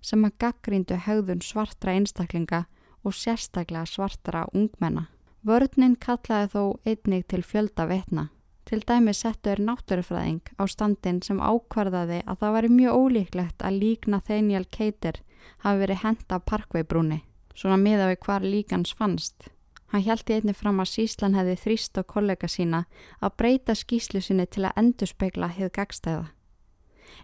sem 0.00 0.24
að 0.24 0.36
gaggríndu 0.44 0.98
högðun 1.06 1.42
svartra 1.42 1.96
einstaklinga 1.96 2.66
og 3.02 3.16
sérstaklega 3.18 3.84
svartra 3.88 4.44
ungmenna. 4.54 5.08
Vörninn 5.42 5.96
kallaði 5.98 6.52
þó 6.52 6.62
einnig 6.86 7.26
til 7.28 7.42
fjölda 7.42 7.88
vetna. 7.90 8.28
Til 8.64 8.82
dæmi 8.88 9.12
settu 9.14 9.50
er 9.52 9.60
náttúrufræðing 9.60 10.54
á 10.56 10.62
standin 10.70 11.20
sem 11.26 11.40
ákvarðaði 11.42 12.22
að 12.26 12.38
það 12.40 12.54
væri 12.56 12.70
mjög 12.72 12.98
ólíklegt 13.00 13.64
að 13.66 13.78
líkna 13.82 14.20
Þeinjál 14.22 14.66
Keitir 14.70 15.18
hafi 15.64 15.82
verið 15.82 16.02
henda 16.04 16.38
parkveibrúni, 16.38 17.18
svona 17.54 17.78
miða 17.80 18.08
við 18.12 18.20
hvar 18.26 18.46
líkans 18.46 18.94
fannst. 18.94 19.48
Hann 19.92 20.04
hjælti 20.06 20.38
einnig 20.38 20.56
fram 20.56 20.78
að 20.80 20.92
Síslan 20.94 21.34
hefði 21.36 21.56
þrýst 21.64 21.98
á 22.00 22.02
kollega 22.08 22.48
sína 22.48 22.84
að 23.20 23.34
breyta 23.42 23.74
skýslu 23.76 24.22
sinni 24.24 24.46
til 24.46 24.64
að 24.64 24.78
endurspegla 24.80 25.50
hefð 25.52 25.74
gagstæða. 25.76 26.28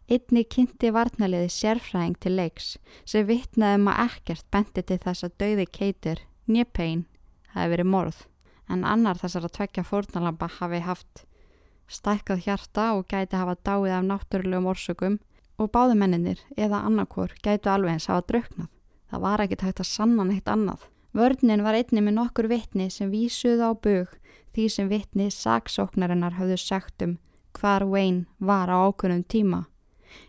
Einni 0.09 0.43
kynnti 0.45 0.91
varnaliði 0.93 1.49
sérfræðing 1.53 2.19
til 2.21 2.35
leiks 2.37 2.75
sem 3.09 3.25
vittnaði 3.29 3.79
um 3.81 3.89
að 3.93 4.03
ekkert 4.05 4.51
bendi 4.53 4.85
til 4.85 4.99
þess 5.01 5.25
að 5.25 5.39
dauði 5.41 5.67
Keitir, 5.79 6.21
njöpein 6.45 7.07
hefði 7.55 7.73
verið 7.73 7.91
morð 7.95 8.27
en 8.69 8.85
annar 8.85 9.17
þessar 9.21 9.49
að 9.49 9.57
tvekja 9.59 9.85
fórnalampa 9.89 10.49
hafi 10.59 10.83
haft 10.85 11.25
stækkað 11.89 12.45
hjarta 12.45 12.85
og 12.97 13.07
gæti 13.09 13.37
hafa 13.37 13.57
dáið 13.65 13.95
af 13.97 14.05
náttúrulegum 14.07 14.69
orsökum 14.73 15.19
og 15.59 15.71
báðumenninir 15.75 16.43
eða 16.57 16.85
annarkor 16.87 17.35
gætu 17.43 17.73
alveg 17.73 17.97
eins 17.97 18.09
hafa 18.11 18.27
drauknað. 18.29 18.69
Það 19.11 19.25
var 19.25 19.43
ekki 19.45 19.59
tægt 19.63 19.81
að 19.83 19.91
sanna 19.91 20.29
neitt 20.29 20.49
annað. 20.53 20.85
Vörninn 21.17 21.65
var 21.65 21.75
einni 21.75 22.05
með 22.05 22.19
nokkur 22.19 22.51
vittni 22.53 22.91
sem 22.93 23.11
vísuð 23.11 23.65
á 23.65 23.73
bög 23.73 24.13
því 24.53 24.69
sem 24.69 24.89
vittni 24.93 25.31
saksóknarinnar 25.33 26.37
hafðu 26.37 26.61
sagt 26.61 27.03
um 27.03 27.17
hvar 27.57 27.85
Wayne 27.89 28.27
var 28.39 28.69
á 28.69 28.77
ákveðnum 28.87 29.25
tíma 29.25 29.65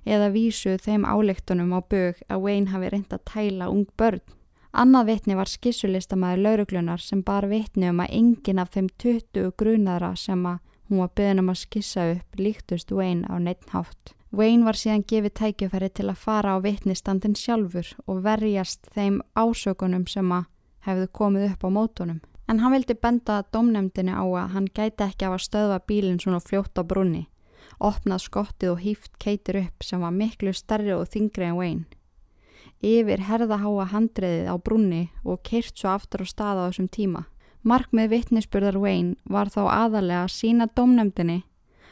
eða 0.07 0.31
vísuð 0.31 0.79
þeim 0.85 1.05
álektunum 1.05 1.75
á 1.75 1.79
bög 1.83 2.23
að 2.31 2.43
Wayne 2.45 2.71
hafi 2.71 2.91
reynd 2.93 3.13
að 3.13 3.25
tæla 3.27 3.69
ung 3.69 3.87
börn 3.99 4.23
Annað 4.69 5.07
vitni 5.09 5.33
var 5.33 5.49
skissulistamæður 5.49 6.41
lauruglunar 6.45 7.01
sem 7.01 7.23
bar 7.25 7.47
vitni 7.49 7.89
um 7.89 8.01
að 8.03 8.11
enginn 8.19 8.59
af 8.61 8.69
þeim 8.75 8.89
20 9.01 9.53
grunara 9.57 10.11
sem 10.15 10.43
að 10.45 10.59
hún 10.89 11.03
var 11.03 11.11
byggðin 11.15 11.41
um 11.43 11.51
að 11.53 11.59
skissa 11.61 12.05
upp 12.15 12.39
líktust 12.39 12.91
Wayne 12.91 13.29
á 13.29 13.35
neittnhátt. 13.39 14.13
Wayne 14.35 14.65
var 14.65 14.77
síðan 14.77 15.05
gefið 15.09 15.35
tækjufæri 15.39 15.89
til 15.89 16.07
að 16.09 16.21
fara 16.21 16.53
á 16.53 16.57
vitnistandin 16.61 17.37
sjálfur 17.37 17.93
og 18.05 18.23
verjast 18.25 18.89
þeim 18.93 19.21
ásökunum 19.37 20.07
sem 20.09 20.31
að 20.31 20.49
hefðu 20.85 21.07
komið 21.19 21.47
upp 21.51 21.65
á 21.65 21.69
mótunum. 21.69 22.19
En 22.49 22.59
hann 22.59 22.73
vildi 22.73 22.95
benda 22.97 23.43
domnemdini 23.53 24.13
á 24.13 24.25
að 24.25 24.51
hann 24.55 24.67
gæti 24.73 25.05
ekki 25.05 25.25
af 25.25 25.37
að 25.37 25.45
stöðva 25.45 25.79
bílinn 25.85 26.19
svona 26.21 26.41
fljótt 26.41 26.81
á 26.81 26.83
brunni, 26.83 27.27
opnað 27.77 28.25
skottið 28.25 28.73
og 28.73 28.83
hýft 28.85 29.17
keitur 29.21 29.61
upp 29.61 29.85
sem 29.85 30.01
var 30.01 30.13
miklu 30.13 30.53
starri 30.53 30.93
og 30.97 31.05
þingri 31.13 31.49
en 31.49 31.57
Wayne 31.57 31.85
yfir 32.79 33.25
herðaháa 33.27 33.89
handriðið 33.91 34.47
á 34.47 34.55
brunni 34.57 35.01
og 35.27 35.41
keirt 35.43 35.75
svo 35.75 35.91
aftur 35.91 36.23
á 36.23 36.27
stað 36.27 36.61
á 36.63 36.67
þessum 36.69 36.87
tíma. 36.87 37.25
Markmið 37.67 38.13
vittnisspurðar 38.13 38.77
Wayne 38.79 39.17
var 39.27 39.49
þá 39.51 39.61
aðalega 39.67 40.23
að 40.23 40.35
sína 40.35 40.67
domnefndinni 40.75 41.41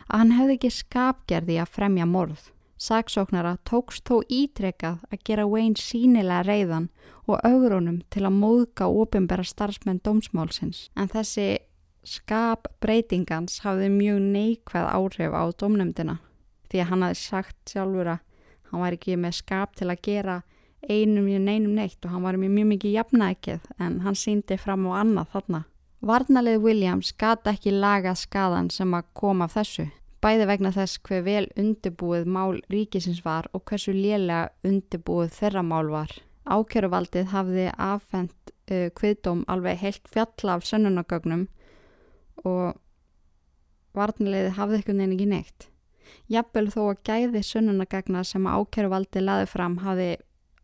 að 0.07 0.21
hann 0.21 0.35
hefði 0.37 0.55
ekki 0.55 0.71
skapgerði 0.71 1.57
að 1.59 1.73
fremja 1.75 2.05
morð. 2.07 2.45
Saksóknara 2.77 3.57
tókst 3.67 4.05
þó 4.07 4.21
ítrekað 4.31 5.01
að 5.11 5.23
gera 5.27 5.47
Wayne 5.49 5.81
sínilega 5.81 6.45
reyðan 6.47 6.87
og 7.27 7.41
augrónum 7.43 7.99
til 8.13 8.23
að 8.29 8.37
móðka 8.37 8.87
ofinbæra 8.87 9.43
starfsmenn 9.43 9.99
dómsmálsins. 10.05 10.87
En 10.95 11.11
þessi 11.11 11.57
skap 12.07 12.69
breytingans 12.79 13.59
hafði 13.65 13.89
mjög 13.91 14.21
neikvæð 14.23 14.87
áhrif 14.93 15.35
á 15.35 15.43
dómnefndina 15.51 16.19
því 16.71 16.83
að 16.83 16.89
hann 16.91 17.03
hafði 17.07 17.19
sagt 17.25 17.73
sjálfur 17.73 18.13
að 18.13 18.23
hann 18.71 18.83
var 18.83 18.95
ekki 18.95 19.17
með 19.19 19.35
skap 19.41 19.75
til 19.75 19.89
að 19.91 20.03
gera 20.07 20.37
einum 20.85 21.27
í 21.27 21.37
neinum 21.41 21.75
neitt 21.75 22.03
og 22.05 22.13
hann 22.13 22.25
var 22.25 22.37
með 22.37 22.53
mjög 22.53 22.69
mikið 22.73 22.95
jafnækið 22.97 23.71
en 23.81 23.99
hann 24.05 24.17
síndi 24.17 24.57
fram 24.61 24.85
á 24.89 25.01
annað 25.01 25.33
þarna. 25.33 25.63
Varnalið 26.07 26.61
Williams 26.61 27.11
gata 27.17 27.55
ekki 27.55 27.73
laga 27.73 28.13
skadan 28.15 28.69
sem 28.69 28.93
að 28.93 29.07
koma 29.17 29.47
af 29.47 29.55
þessu, 29.57 29.87
bæði 30.21 30.45
vegna 30.51 30.71
þess 30.75 30.99
hver 31.07 31.23
vel 31.25 31.45
undirbúið 31.57 32.27
mál 32.29 32.59
ríkisins 32.69 33.23
var 33.25 33.49
og 33.53 33.65
hversu 33.65 33.95
lélega 33.95 34.51
undirbúið 34.67 35.33
þeirra 35.39 35.63
mál 35.65 35.89
var. 35.89 36.13
Ákjöruvaldið 36.45 37.31
hafði 37.33 37.71
affendt 37.73 38.53
uh, 38.71 38.87
kviðdóm 38.95 39.41
alveg 39.49 39.81
heilt 39.81 40.05
fjalla 40.13 40.59
af 40.59 40.67
sönnunagögnum 40.69 41.47
og 42.45 42.77
varnaliði 43.97 44.53
hafði 44.55 44.79
ekkert 44.83 44.99
neina 45.01 45.17
ekki 45.17 45.27
neitt. 45.33 45.67
Jafnvel 46.31 46.69
þó 46.71 46.81
að 46.91 47.01
gæði 47.07 47.41
sönnunagagna 47.43 48.23
sem 48.27 48.45
ákjöruvaldið 48.47 49.25
laði 49.25 49.49
fram 49.49 49.81
hafði 49.81 50.11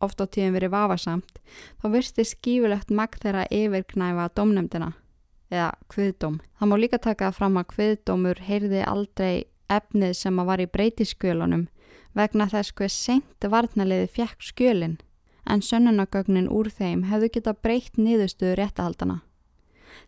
oft 0.04 0.22
á 0.22 0.26
tíðin 0.28 0.58
verið 0.58 0.74
vafasamt, 0.76 1.40
þá 1.82 1.86
virsti 1.96 2.26
skífulegt 2.28 2.92
magð 2.92 3.24
þeirra 3.26 3.48
yfirknæfa 3.52 4.30
domnemdina 4.36 4.92
eða 5.54 5.72
kviðdóm. 5.94 6.40
Það 6.60 6.70
má 6.70 6.76
líka 6.80 7.00
taka 7.02 7.32
fram 7.36 7.60
að 7.62 7.70
kviðdómur 7.76 8.42
heyrði 8.48 8.84
aldrei 8.88 9.46
efnið 9.72 10.16
sem 10.18 10.40
að 10.40 10.50
var 10.50 10.64
í 10.64 10.70
breytiskjölunum 10.74 11.68
vegna 12.18 12.48
þess 12.50 12.74
hver 12.78 12.94
seint 12.94 13.48
varnaliði 13.50 14.10
fjekk 14.18 14.46
skjölinn, 14.46 14.98
en 15.50 15.62
sönnunagögnin 15.66 16.50
úr 16.52 16.70
þeim 16.72 17.08
hefðu 17.10 17.30
geta 17.38 17.54
breytt 17.54 17.98
niðurstuðu 17.98 18.58
réttahaldana. 18.60 19.22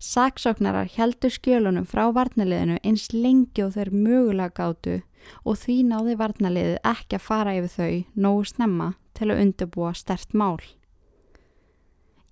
Saksóknarar 0.02 0.90
heldur 0.92 1.34
skjölunum 1.34 1.86
frá 1.88 2.08
varnaliðinu 2.14 2.78
eins 2.84 3.10
lengi 3.14 3.64
og 3.64 3.76
þeir 3.76 3.92
mögulega 3.94 4.54
gátu 4.58 5.00
og 5.44 5.60
því 5.62 5.78
náði 5.92 6.16
varnaliðið 6.20 6.80
ekki 6.92 7.20
að 7.20 7.28
fara 7.28 7.56
yfir 7.60 7.76
þau 7.76 8.24
nógu 8.26 8.50
snemma 8.52 8.90
til 9.16 9.30
að 9.32 9.42
undirbúa 9.46 9.94
stert 9.96 10.34
mál. 10.34 10.60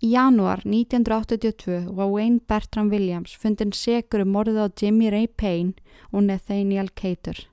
Í 0.04 0.10
janúar 0.12 0.66
1982 0.68 1.94
var 1.96 2.10
Wayne 2.12 2.42
Bertram 2.44 2.90
Williams 2.92 3.38
fundin 3.40 3.72
segur 3.72 4.26
um 4.26 4.34
morðið 4.36 4.60
á 4.60 4.68
Jimmy 4.76 5.08
Ray 5.14 5.30
Payne 5.32 5.80
og 6.12 6.26
Nathaniel 6.28 6.90
Cater. 6.92 7.46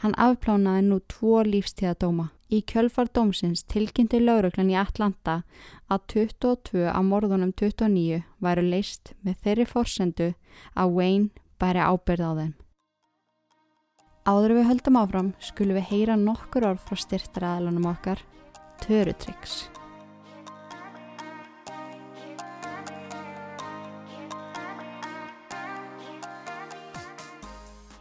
Hann 0.00 0.16
afplánaði 0.16 0.86
nú 0.86 1.00
tvo 1.12 1.42
lífstíðadóma. 1.44 2.30
Í 2.48 2.62
kjölfar 2.62 3.08
dómsins 3.12 3.64
tilkynnti 3.66 4.20
lauruglan 4.22 4.70
í 4.70 4.76
Atlanta 4.78 5.40
að 5.90 6.04
22 6.14 6.86
af 6.88 7.04
morðunum 7.04 7.52
29 7.52 8.22
væru 8.40 8.64
leist 8.70 9.12
með 9.26 9.40
þeirri 9.42 9.66
forsendu 9.66 10.28
að 10.72 10.94
Wayne 10.96 11.44
bæri 11.60 11.82
ábyrð 11.82 12.24
á 12.24 12.32
þeim. 12.40 12.54
Áður 14.26 14.56
við 14.56 14.64
höldum 14.66 14.96
áfram 14.98 15.26
skulum 15.38 15.76
við 15.78 15.84
heyra 15.86 16.16
nokkur 16.18 16.64
orð 16.66 16.80
frá 16.82 16.98
styrtaræðalunum 16.98 17.84
okkar 17.92 18.18
Törutryggs. 18.82 19.68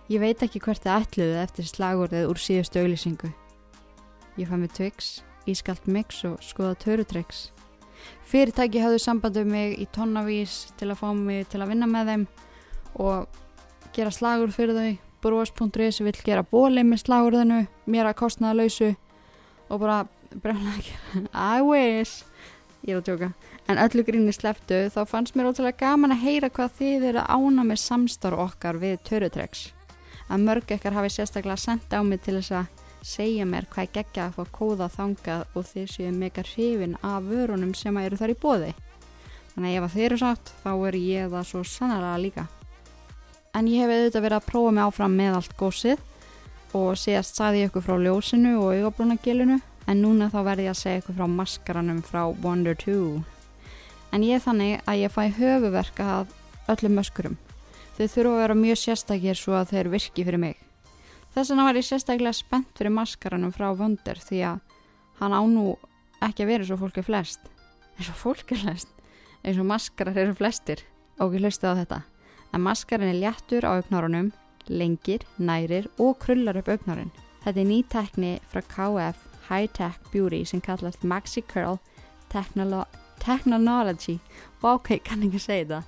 Ég 0.09 0.17
veit 0.25 0.41
ekki 0.41 0.63
hvert 0.65 0.81
þið 0.81 0.95
ætluðu 0.95 1.37
eftir 1.43 1.69
slagurðið 1.69 2.27
úr 2.33 2.41
síðustu 2.41 2.81
auðlýsingu. 2.81 3.29
Ég 4.41 4.49
fæ 4.49 4.57
mig 4.57 4.73
Twix, 4.73 5.13
ískalt 5.45 5.85
mix 5.85 6.25
og 6.25 6.41
skoða 6.41 6.73
Törutryggs. 6.81 7.51
Fyrirtæki 8.25 8.81
hafðu 8.81 9.05
sambandið 9.05 9.53
mig 9.53 9.77
í 9.77 9.85
tonnavís 9.93 10.63
til 10.81 10.89
að 10.89 11.03
fá 11.05 11.09
mig 11.13 11.45
til 11.53 11.61
að 11.61 11.75
vinna 11.75 11.85
með 11.85 12.15
þeim 12.15 12.29
og 13.05 13.43
gera 13.93 14.09
slagur 14.09 14.49
fyrir 14.49 14.81
þau. 14.81 15.04
Bros.is 15.25 16.03
vil 16.05 16.13
gera 16.21 16.43
bóli 16.45 16.83
með 16.85 17.01
slagurðinu, 17.01 17.63
mér 17.89 18.11
að 18.11 18.19
kostnaða 18.19 18.59
lausu 18.59 18.91
og 19.73 19.79
bara 19.81 20.03
brjálega 20.37 20.75
ekki 20.77 21.23
I 21.57 21.65
wish. 21.65 22.21
Ég 22.85 22.93
er 22.93 23.01
að 23.01 23.07
tjóka 23.07 23.31
en 23.65 23.79
öllu 23.81 24.03
gríni 24.05 24.33
sleftu 24.35 24.83
þá 24.93 24.99
fannst 25.09 25.33
mér 25.33 25.49
ótrúlega 25.49 25.79
gaman 25.81 26.13
að 26.13 26.25
heyra 26.27 26.51
hvað 26.53 26.75
þið 26.77 27.05
eru 27.09 27.23
ána 27.25 27.65
með 27.65 27.81
samstar 27.81 28.35
okkar 28.37 28.77
við 28.81 28.99
Törutrex 29.07 29.71
að 30.29 30.43
mörg 30.45 30.73
ekkar 30.75 30.93
hafi 30.99 31.13
sérstaklega 31.15 31.57
sendt 31.57 31.95
á 31.97 32.05
mig 32.05 32.21
til 32.25 32.37
þess 32.37 32.53
að 32.59 32.83
segja 33.05 33.47
mér 33.49 33.65
hvað 33.71 33.87
ég 33.87 33.95
gegja 33.97 34.27
að 34.27 34.37
fá 34.37 34.53
kóða 34.59 34.89
þangað 34.93 35.57
og 35.57 35.65
þið 35.71 35.87
séu 35.95 36.11
mega 36.13 36.45
hrifin 36.45 36.93
af 37.01 37.25
vörunum 37.25 37.73
sem 37.77 37.97
eru 38.01 38.21
þar 38.21 38.35
í 38.35 38.37
bóði 38.45 38.71
þannig 39.55 39.71
að 39.71 39.79
ef 39.79 39.87
að 39.87 39.95
þið 39.95 40.05
eru 40.09 40.21
sátt 40.21 40.53
þá 40.61 40.71
er 40.75 40.99
ég 41.01 41.33
það 41.33 41.49
svo 41.49 41.63
sannlega 41.73 42.21
líka 42.21 42.45
en 43.55 43.69
ég 43.71 43.85
hef 43.85 43.93
auðvitað 43.93 44.25
verið 44.25 44.37
að 44.41 44.49
prófa 44.49 44.73
mig 44.75 44.83
áfram 44.83 45.15
með 45.15 45.37
allt 45.39 45.55
gósið 45.59 46.01
og 46.75 46.97
síðast 46.99 47.39
sagði 47.39 47.61
ég 47.63 47.71
ykkur 47.71 47.85
frá 47.85 47.95
ljósinu 48.03 48.57
og 48.59 48.73
augabrúnagilinu 48.75 49.61
en 49.87 50.01
núna 50.03 50.27
þá 50.33 50.39
verði 50.49 50.67
ég 50.67 50.73
að 50.73 50.81
segja 50.81 51.01
ykkur 51.01 51.17
frá 51.19 51.27
maskaranum 51.31 52.01
frá 52.03 52.21
Wonder 52.43 52.75
2. 52.81 53.23
En 54.11 54.25
ég 54.25 54.37
er 54.37 54.43
þannig 54.43 54.83
að 54.83 55.01
ég 55.05 55.13
fæ 55.13 55.23
höfuverka 55.39 56.07
af 56.19 56.71
öllum 56.71 56.99
möskurum. 56.99 57.37
Þau 57.95 58.05
þurfa 58.11 58.31
að 58.33 58.41
vera 58.41 58.57
mjög 58.59 58.79
sérstakir 58.81 59.39
svo 59.39 59.55
að 59.55 59.71
þeir 59.71 59.91
virki 59.93 60.25
fyrir 60.27 60.41
mig. 60.41 60.57
Þess 61.35 61.51
vegna 61.51 61.67
var 61.67 61.79
ég 61.79 61.87
sérstaklega 61.87 62.35
spennt 62.35 62.79
fyrir 62.79 62.95
maskaranum 62.95 63.53
frá 63.55 63.69
Wonder 63.75 64.19
því 64.19 64.41
að 64.51 64.59
hann 65.21 65.35
ánú 65.35 65.75
ekki 66.23 66.43
að 66.43 66.51
vera 66.51 66.67
svo 66.67 66.79
fólki 66.81 67.05
flest. 67.05 67.47
Eins 67.95 68.11
og 68.11 68.19
fólki 68.19 68.59
flest? 68.59 68.91
Eins 69.45 69.61
og 69.61 69.69
maskarar 69.69 70.17
eru 70.25 70.35
flestir. 70.35 70.83
Og 71.19 71.35
ég 71.35 71.45
hlusti 71.45 71.67
á 71.67 71.79
þetta. 71.79 72.01
En 72.55 72.61
maskarin 72.63 73.09
er 73.11 73.19
léttur 73.19 73.65
á 73.67 73.75
auknárunum, 73.75 74.31
lengir, 74.71 75.25
nærir 75.37 75.89
og 75.99 76.19
krullar 76.23 76.55
upp 76.55 76.69
auknárin. 76.71 77.11
Þetta 77.43 77.59
er 77.59 77.67
ný 77.67 77.79
tekni 77.91 78.29
frá 78.47 78.61
KF 78.63 79.17
high-tech 79.49 79.97
beauty 80.13 80.45
sem 80.45 80.61
kallast 80.61 81.03
Maxi 81.03 81.41
Curl 81.41 81.81
Technolo 82.31 82.85
Technology. 83.19 84.19
Ok, 84.63 85.01
kann 85.03 85.25
ekki 85.27 85.39
segja 85.39 85.65
það. 85.67 85.83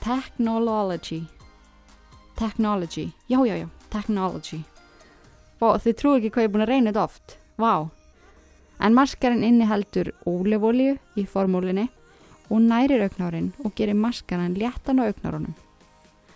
Technology. 0.00 1.24
Technology, 2.38 3.10
já 3.28 3.42
já 3.46 3.56
já 3.56 3.68
Technology. 3.90 4.62
Og 5.60 5.82
þið 5.82 5.98
trú 5.98 6.14
ekki 6.16 6.30
hvað 6.30 6.42
ég 6.42 6.48
er 6.48 6.54
búin 6.54 6.62
að 6.62 6.72
reyna 6.72 6.92
þetta 6.92 7.04
oft. 7.04 7.36
Vá. 7.58 7.90
En 8.78 8.94
maskarinn 8.94 9.42
inniheldur 9.42 10.14
ólefólju 10.26 10.94
í 11.18 11.26
formúlinni 11.26 11.88
og 12.48 12.62
nærir 12.62 13.02
auknárin 13.02 13.52
og 13.64 13.74
gerir 13.74 13.98
maskarinn 13.98 14.54
léttan 14.54 15.02
á 15.02 15.10
auknárunum 15.10 15.58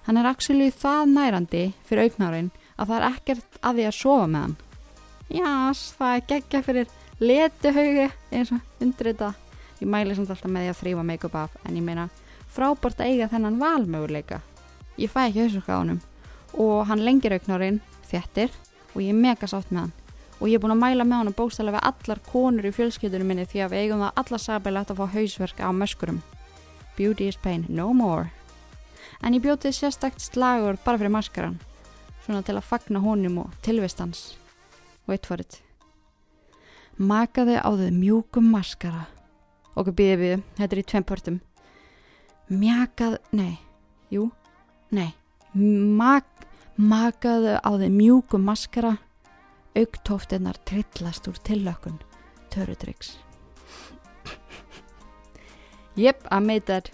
hann 0.06 0.20
er 0.20 0.28
actually 0.30 0.70
það 0.70 1.10
nærandi 1.10 1.64
fyrir 1.86 2.06
auknárin 2.06 2.52
að 2.76 2.90
það 2.90 2.96
er 2.96 3.06
ekkert 3.08 3.58
að 3.60 3.78
því 3.78 3.86
að 3.88 3.96
sofa 3.96 4.28
með 4.30 4.44
hann. 4.44 4.54
Jás, 5.26 5.80
það 5.98 6.12
er 6.14 6.24
geggja 6.30 6.60
fyrir 6.62 6.92
letuhauði 7.18 8.06
eins 8.30 8.52
og 8.54 8.84
undir 8.84 9.10
þetta. 9.10 9.32
Ég 9.80 9.90
mæli 9.90 10.16
samt 10.16 10.30
alltaf 10.30 10.52
með 10.52 10.66
því 10.66 10.72
að 10.72 10.80
þrýfa 10.82 11.06
make-up 11.10 11.38
af 11.40 11.56
en 11.64 11.80
ég 11.80 11.84
meina 11.84 12.06
frábort 12.54 13.02
að 13.02 13.10
eiga 13.10 13.28
þennan 13.32 13.58
valmöguleika. 13.60 14.40
Ég 14.96 15.12
fæ 15.12 15.26
ekki 15.26 15.42
þessu 15.42 15.64
skáðunum 15.64 16.00
og 16.62 16.86
hann 16.88 17.04
lengir 17.04 17.34
auknárinn 17.34 17.82
þettir 18.06 18.54
og 18.94 19.02
ég 19.02 19.10
er 19.10 19.20
mega 19.26 19.50
sátt 19.50 19.74
með 19.74 19.88
hann. 19.88 19.94
Og 20.36 20.48
ég 20.52 20.58
er 20.58 20.62
búin 20.62 20.76
að 20.76 20.82
mæla 20.84 21.04
með 21.04 21.22
hann 21.22 21.32
og 21.32 21.38
bókstæðlega 21.40 21.80
við 21.80 21.90
allar 21.90 22.24
konur 22.30 22.68
í 22.68 22.74
fjölskyldunum 22.76 23.30
minni 23.32 23.46
því 23.48 23.64
að 23.64 23.74
við 23.74 23.84
eigum 23.84 24.02
það 24.04 24.18
alla 24.22 24.40
sabælega 24.46 24.94
að 24.94 25.00
fá 25.00 25.14
hausverk 25.16 25.62
á 25.64 25.68
möskurum. 25.72 26.22
Beauty 26.96 27.28
is 27.28 27.36
pain, 27.36 27.64
no 27.68 27.92
more 27.92 28.30
en 29.22 29.36
ég 29.36 29.44
bjótið 29.44 29.76
sérstakt 29.76 30.20
slagur 30.20 30.80
bara 30.84 30.98
fyrir 30.98 31.14
maskaran 31.14 31.60
svona 32.24 32.42
til 32.42 32.56
að 32.58 32.66
fagna 32.66 33.00
honum 33.04 33.44
og 33.44 33.54
tilvistans 33.62 34.34
Wait 35.06 35.26
for 35.26 35.38
it. 35.38 35.60
Makaði 36.98 37.60
á 37.62 37.70
þau 37.70 37.90
mjúkum 37.94 38.48
maskara. 38.50 39.04
Okkur 39.76 39.94
býðið 39.94 40.22
við, 40.22 40.42
þetta 40.58 40.74
er 40.74 40.80
í 40.80 40.86
tveim 40.90 41.06
pörtum. 41.06 41.36
Mjakað, 42.50 43.18
nei, 43.36 43.58
jú, 44.10 44.30
nei. 44.90 45.12
Mak, 45.54 46.26
makaði 46.74 47.54
á 47.62 47.70
þau 47.70 47.90
mjúkum 47.92 48.48
maskara. 48.48 48.96
Augtóftinnar 49.76 50.58
trillast 50.66 51.28
úr 51.30 51.38
tillökun. 51.46 52.00
Törutryggs. 52.50 53.14
Jep, 55.96 56.26
I 56.32 56.40
made 56.40 56.66
that. 56.66 56.90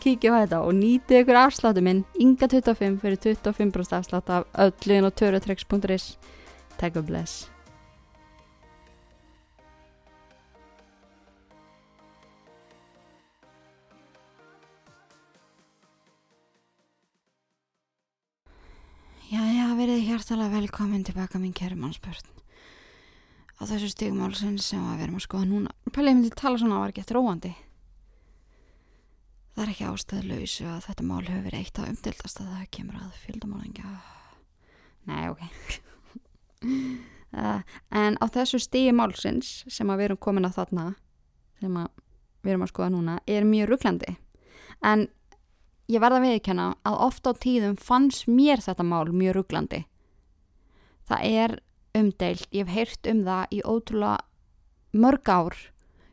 Kíkja 0.00 0.34
á 0.36 0.44
þetta 0.44 0.58
og 0.64 0.74
nýti 0.76 1.20
ykkur 1.22 1.38
afsláttu 1.40 1.84
minn 1.84 2.02
Inga 2.20 2.48
25 2.50 2.98
fyrir 3.00 3.16
25% 3.22 3.96
afslátt 3.96 4.28
af 4.32 4.44
öllin 4.66 5.08
og 5.08 5.14
törutrex.is 5.16 6.16
Take 6.76 7.00
a 7.00 7.02
bless 7.02 7.48
Jæja, 19.30 19.70
verið 19.78 20.04
hjartalega 20.08 20.58
velkomin 20.58 21.04
tilbaka 21.06 21.38
minn 21.38 21.54
kæru 21.54 21.78
mannspörn 21.78 22.40
á 23.60 23.62
þessu 23.68 23.90
stigmálsinn 23.92 24.56
sem 24.58 24.80
við 24.96 25.04
erum 25.04 25.18
að 25.20 25.26
skoða 25.26 25.48
núna. 25.50 25.74
Pælið 25.92 26.16
myndi 26.16 26.30
tala 26.32 26.58
svona 26.58 26.78
að 26.78 26.82
var 26.82 26.94
ekki 26.94 27.04
þróandi. 27.10 27.50
Það 29.54 29.62
er 29.64 29.70
ekki 29.72 29.86
ástæðlaus 29.90 30.56
að 30.62 30.80
þetta 30.86 31.06
mál 31.06 31.22
hefur 31.26 31.46
verið 31.46 31.60
eitt 31.60 31.78
að 31.80 31.88
umdildast 31.90 32.40
að 32.40 32.50
það 32.54 32.66
kemur 32.76 32.98
að 33.00 33.20
fjöldamálingja. 33.24 33.94
Nei, 35.10 35.22
ok. 35.30 35.42
uh, 37.34 37.62
en 38.02 38.18
á 38.20 38.24
þessu 38.30 38.60
stigi 38.62 38.92
málsins 38.94 39.52
sem 39.68 39.90
við 39.90 40.06
erum 40.06 40.20
komin 40.22 40.46
að 40.48 40.60
þarna, 40.60 40.84
sem 41.60 41.80
við 42.40 42.52
erum 42.54 42.66
að 42.66 42.72
skoða 42.72 42.92
núna, 42.94 43.16
er 43.26 43.48
mjög 43.48 43.72
rugglandi. 43.72 44.14
En 44.86 45.08
ég 45.90 46.02
verða 46.02 46.20
að 46.20 46.28
viðkjanna 46.28 46.68
að 46.86 47.00
ofta 47.08 47.34
á 47.34 47.40
tíðum 47.42 47.76
fanns 47.80 48.22
mér 48.30 48.62
þetta 48.62 48.86
mál 48.86 49.10
mjög 49.10 49.40
rugglandi. 49.40 49.82
Það 51.10 51.26
er 51.26 51.58
umdeilt, 51.98 52.46
ég 52.54 52.68
hef 52.68 52.74
heyrt 52.76 53.10
um 53.10 53.24
það 53.26 53.56
í 53.56 53.60
ótrúlega 53.66 54.20
mörg 54.94 55.30
ár 55.30 55.56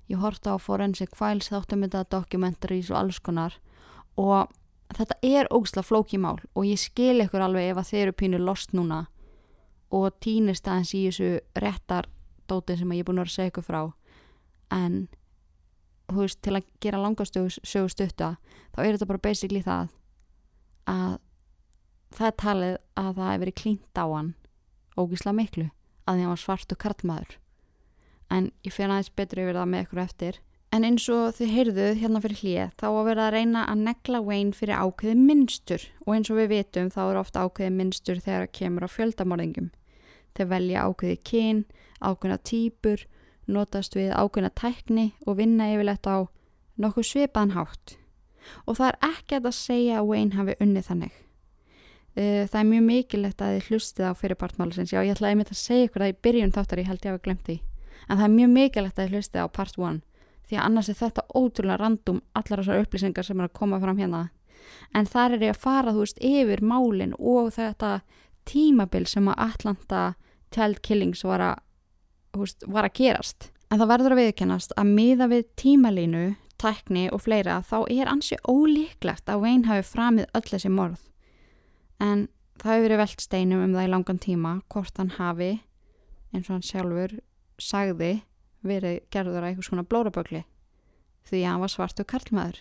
ég 0.08 0.22
horta 0.22 0.56
á 0.56 0.58
Forensic 0.62 1.16
Files 1.16 1.50
þáttum 1.52 1.84
þetta 1.86 2.06
documentaries 2.12 2.92
og 2.92 3.00
alls 3.02 3.20
konar 3.20 3.58
og 4.18 4.52
þetta 4.96 5.18
er 5.22 5.50
ógislega 5.52 5.88
flókimál 5.88 6.40
og 6.56 6.66
ég 6.66 6.80
skil 6.80 7.20
ykkur 7.26 7.44
alveg 7.44 7.72
ef 7.72 7.82
að 7.82 7.90
þeir 7.92 8.04
eru 8.06 8.18
pínu 8.22 8.42
lost 8.42 8.74
núna 8.74 9.06
og 9.92 10.16
týnist 10.24 10.68
aðeins 10.68 10.94
í 10.96 11.06
þessu 11.08 11.30
réttar 11.60 12.08
dóti 12.48 12.78
sem 12.80 12.92
ég 12.96 13.04
er 13.04 13.08
búin 13.08 13.22
að 13.24 13.34
segja 13.36 13.52
ykkur 13.52 13.68
frá 13.68 13.82
en 14.76 15.08
þú 16.08 16.24
veist 16.24 16.42
til 16.44 16.56
að 16.56 16.68
gera 16.84 17.02
langastögu 17.04 17.88
stutta 17.92 18.36
þá 18.76 18.84
er 18.84 18.94
þetta 18.96 19.10
bara 19.12 19.26
basically 19.28 19.64
það 19.64 19.90
að 20.88 21.18
það 22.16 22.28
er 22.30 22.38
talið 22.44 22.78
að 22.96 23.10
það 23.18 23.32
hefur 23.32 23.44
verið 23.44 23.60
klínt 23.62 24.00
á 24.00 24.06
hann 24.08 24.32
ógísla 24.98 25.34
miklu 25.36 25.68
að 26.08 26.16
því 26.16 26.24
hann 26.24 26.32
var 26.32 26.42
svartu 26.42 26.78
karlmaður. 26.80 27.36
En 28.34 28.52
ég 28.66 28.74
fyrir 28.76 28.94
aðeins 28.94 29.14
betur 29.16 29.44
yfir 29.44 29.58
það 29.58 29.72
með 29.72 29.84
ykkur 29.86 30.04
eftir. 30.04 30.40
En 30.76 30.84
eins 30.84 31.06
og 31.08 31.38
þið 31.38 31.52
heyrðuð 31.56 32.00
hérna 32.02 32.20
fyrir 32.22 32.40
hlið 32.42 32.72
þá 32.76 32.88
að 32.90 33.06
vera 33.08 33.28
að 33.28 33.36
reyna 33.38 33.62
að 33.72 33.84
negla 33.86 34.20
Wayne 34.28 34.56
fyrir 34.56 34.82
ákveði 34.84 35.14
minnstur 35.16 35.86
og 36.04 36.10
eins 36.18 36.32
og 36.32 36.40
við 36.42 36.50
vitum 36.52 36.90
þá 36.92 37.00
er 37.06 37.20
ofta 37.22 37.44
ákveði 37.48 37.76
minnstur 37.78 38.20
þegar 38.20 38.44
það 38.44 38.56
kemur 38.60 38.84
á 38.84 38.90
fjöldamorðingum. 38.92 39.70
Þeir 40.36 40.50
velja 40.52 40.84
ákveði 40.84 41.20
kyn, 41.30 41.62
ákveðna 42.04 42.40
týpur, 42.44 43.06
notast 43.48 43.96
við 43.96 44.12
ákveðna 44.12 44.52
tækni 44.60 45.08
og 45.24 45.40
vinna 45.40 45.70
yfirlegt 45.72 46.12
á 46.12 46.28
nokkuð 46.78 47.08
svipaðan 47.14 47.56
hátt. 47.56 47.96
Og 48.68 48.78
það 48.78 48.92
er 48.92 49.00
ekki 49.08 49.40
að 49.40 49.50
segja 49.56 50.02
að 50.02 50.12
Wayne 50.12 50.36
hafi 50.36 50.58
unnið 50.64 50.92
þannig. 50.92 51.16
Það 52.18 52.60
er 52.60 52.70
mjög 52.74 52.86
mikilvægt 52.92 53.42
að 53.46 53.56
þið 53.56 53.72
hlustið 53.72 54.06
á 54.10 54.14
fyrirpartmálusins. 54.20 54.94
Já, 54.94 55.00
ég 55.06 55.16
ætlaði 55.16 55.36
að 55.36 55.42
mynda 55.42 55.54
að 55.54 55.64
segja 55.64 55.88
ykkur 55.88 56.04
það 56.04 56.14
í 56.14 56.20
byrjun 56.28 56.54
þáttar, 56.56 56.82
ég 56.82 56.88
held 56.92 57.02
ég 57.02 57.08
að 57.08 57.16
hafa 57.16 57.26
glemt 57.28 57.44
því. 57.48 57.58
En 58.08 58.18
það 58.18 58.26
er 58.28 58.36
mjög 58.36 58.54
mikilvægt 58.56 59.00
að 59.00 59.06
þið 59.08 59.16
hlustið 59.18 59.44
á 59.44 59.48
part 59.58 59.78
1 59.78 60.02
því 60.48 60.58
að 60.58 60.64
annars 60.64 60.90
er 60.90 60.98
þetta 61.02 61.26
ótrúlega 61.36 61.80
randum 61.82 62.22
allar 62.40 62.62
þessar 62.62 62.86
upplýsingar 62.86 63.28
sem 63.28 63.40
er 63.40 63.50
að 63.50 63.58
koma 63.60 63.80
fram 63.84 64.00
hérna. 64.00 64.22
En 64.96 65.08
þar 65.08 65.36
er 65.36 65.44
ég 65.50 65.56
að 65.56 65.62
fara, 65.64 65.92
þú 65.92 66.06
veist, 66.06 66.22
yfir 66.24 66.64
málinn 66.64 67.14
og 67.20 67.52
þetta 67.56 67.92
tímabil 68.48 69.04
sem 69.08 69.28
að 69.28 69.42
Atlanta 69.44 70.04
Child 70.56 70.82
Killings 70.82 71.26
var 71.28 71.44
að, 71.44 71.62
veist, 72.40 72.64
var 72.64 72.88
að 72.88 72.96
gerast. 73.02 73.50
En 73.68 73.82
það 73.82 73.92
verður 73.92 74.16
að 74.16 74.22
viðkennast 74.24 74.76
að 74.80 74.94
miða 74.96 75.28
við 75.28 75.44
tímalínu, 75.60 76.26
tækni 76.58 77.10
og 77.12 77.22
fleira 77.26 77.60
þá 77.68 77.78
er 77.92 78.10
ansi 78.10 78.40
ólíklegt 78.48 79.30
að 79.30 79.44
Wayne 79.44 79.68
hafi 79.68 79.86
framið 79.86 80.32
öll 80.38 80.48
þessi 80.48 80.72
morð 80.74 81.04
en 82.02 82.28
það 82.58 82.74
hefur 82.74 82.86
verið 82.88 83.02
velt 83.04 83.24
steinum 83.24 83.64
um 83.66 83.76
það 83.76 83.88
í 83.88 83.92
langan 83.94 84.22
tíma 84.22 84.54
hvort 84.74 85.02
hann 85.02 85.14
hafi 85.18 85.52
eins 86.34 86.48
og 86.48 86.56
hann 86.56 86.66
sjálfur 86.66 87.18
sagði 87.62 88.22
verið 88.68 89.02
gerður 89.14 89.44
að 89.44 89.50
eitthvað 89.50 89.70
svona 89.70 89.88
blórabögli 89.88 90.44
því 91.28 91.44
að 91.44 91.52
hann 91.52 91.64
var 91.64 91.74
svartu 91.74 92.06
karlmaður. 92.08 92.60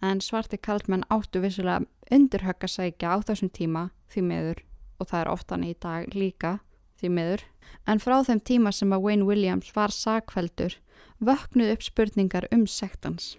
En 0.00 0.22
svarti 0.24 0.56
karlmenn 0.56 1.04
áttu 1.12 1.42
vissulega 1.42 1.84
undirhögg 2.10 2.64
að 2.64 2.74
segja 2.74 3.12
á 3.12 3.16
þessum 3.20 3.50
tíma 3.52 3.90
því 4.12 4.22
miður 4.30 4.62
og 5.00 5.10
það 5.10 5.20
er 5.20 5.32
oftan 5.34 5.66
í 5.66 5.74
dag 5.80 6.14
líka 6.16 6.54
því 7.00 7.12
miður. 7.16 7.44
En 7.86 8.00
frá 8.00 8.16
þeim 8.24 8.40
tíma 8.40 8.72
sem 8.72 8.92
að 8.92 9.04
Wayne 9.04 9.28
Williams 9.28 9.74
var 9.76 9.92
sagfældur 9.92 10.78
vöknuð 11.20 11.74
upp 11.74 11.84
spurningar 11.84 12.48
um 12.52 12.66
sektans. 12.66 13.36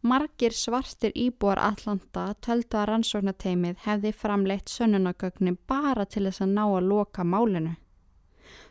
Margir 0.00 0.54
svartir 0.54 1.10
íbúar 1.18 1.58
Atlanta 1.58 2.28
töldu 2.44 2.78
að 2.78 2.86
rannsóknateimið 2.92 3.80
hefði 3.82 4.12
framleitt 4.14 4.70
sönnunagögnin 4.70 5.58
bara 5.66 6.04
til 6.06 6.28
þess 6.28 6.44
að 6.44 6.52
ná 6.54 6.64
að 6.68 6.86
loka 6.92 7.24
málinu. 7.24 7.74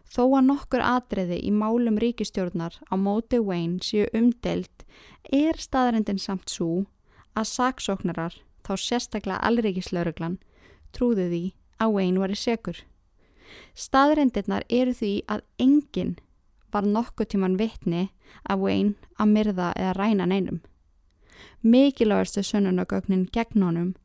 Þó 0.08 0.24
að 0.40 0.46
nokkur 0.48 0.84
atriði 0.84 1.40
í 1.44 1.52
málum 1.52 1.98
ríkistjórnar 2.00 2.78
á 2.88 2.94
móti 2.96 3.40
Wayne 3.44 3.84
séu 3.84 4.08
umdelt 4.16 4.86
er 5.32 5.60
staðrindin 5.60 6.20
samt 6.20 6.50
svo 6.50 6.86
að 7.38 7.50
saksóknarar, 7.52 8.38
þá 8.64 8.74
sérstaklega 8.82 9.44
allríkislauruglan, 9.50 10.40
trúði 10.96 11.28
því 11.32 11.44
að 11.84 11.94
Wayne 11.98 12.24
var 12.24 12.34
í 12.34 12.40
segur. 12.40 12.80
Staðrindirnar 13.76 14.64
eru 14.70 14.96
því 14.96 15.12
að 15.28 15.44
enginn 15.60 16.16
var 16.72 16.88
nokkuð 16.88 17.34
tíman 17.34 17.60
vittni 17.60 18.08
að 18.48 18.64
Wayne 18.64 19.14
að 19.20 19.32
myrða 19.36 19.70
eða 19.76 19.94
ræna 20.00 20.28
neinum 20.28 20.64
mikilvægastu 21.62 22.44
sönnunagögnin 22.44 23.28
gegn 23.34 23.64
honum 23.64 23.96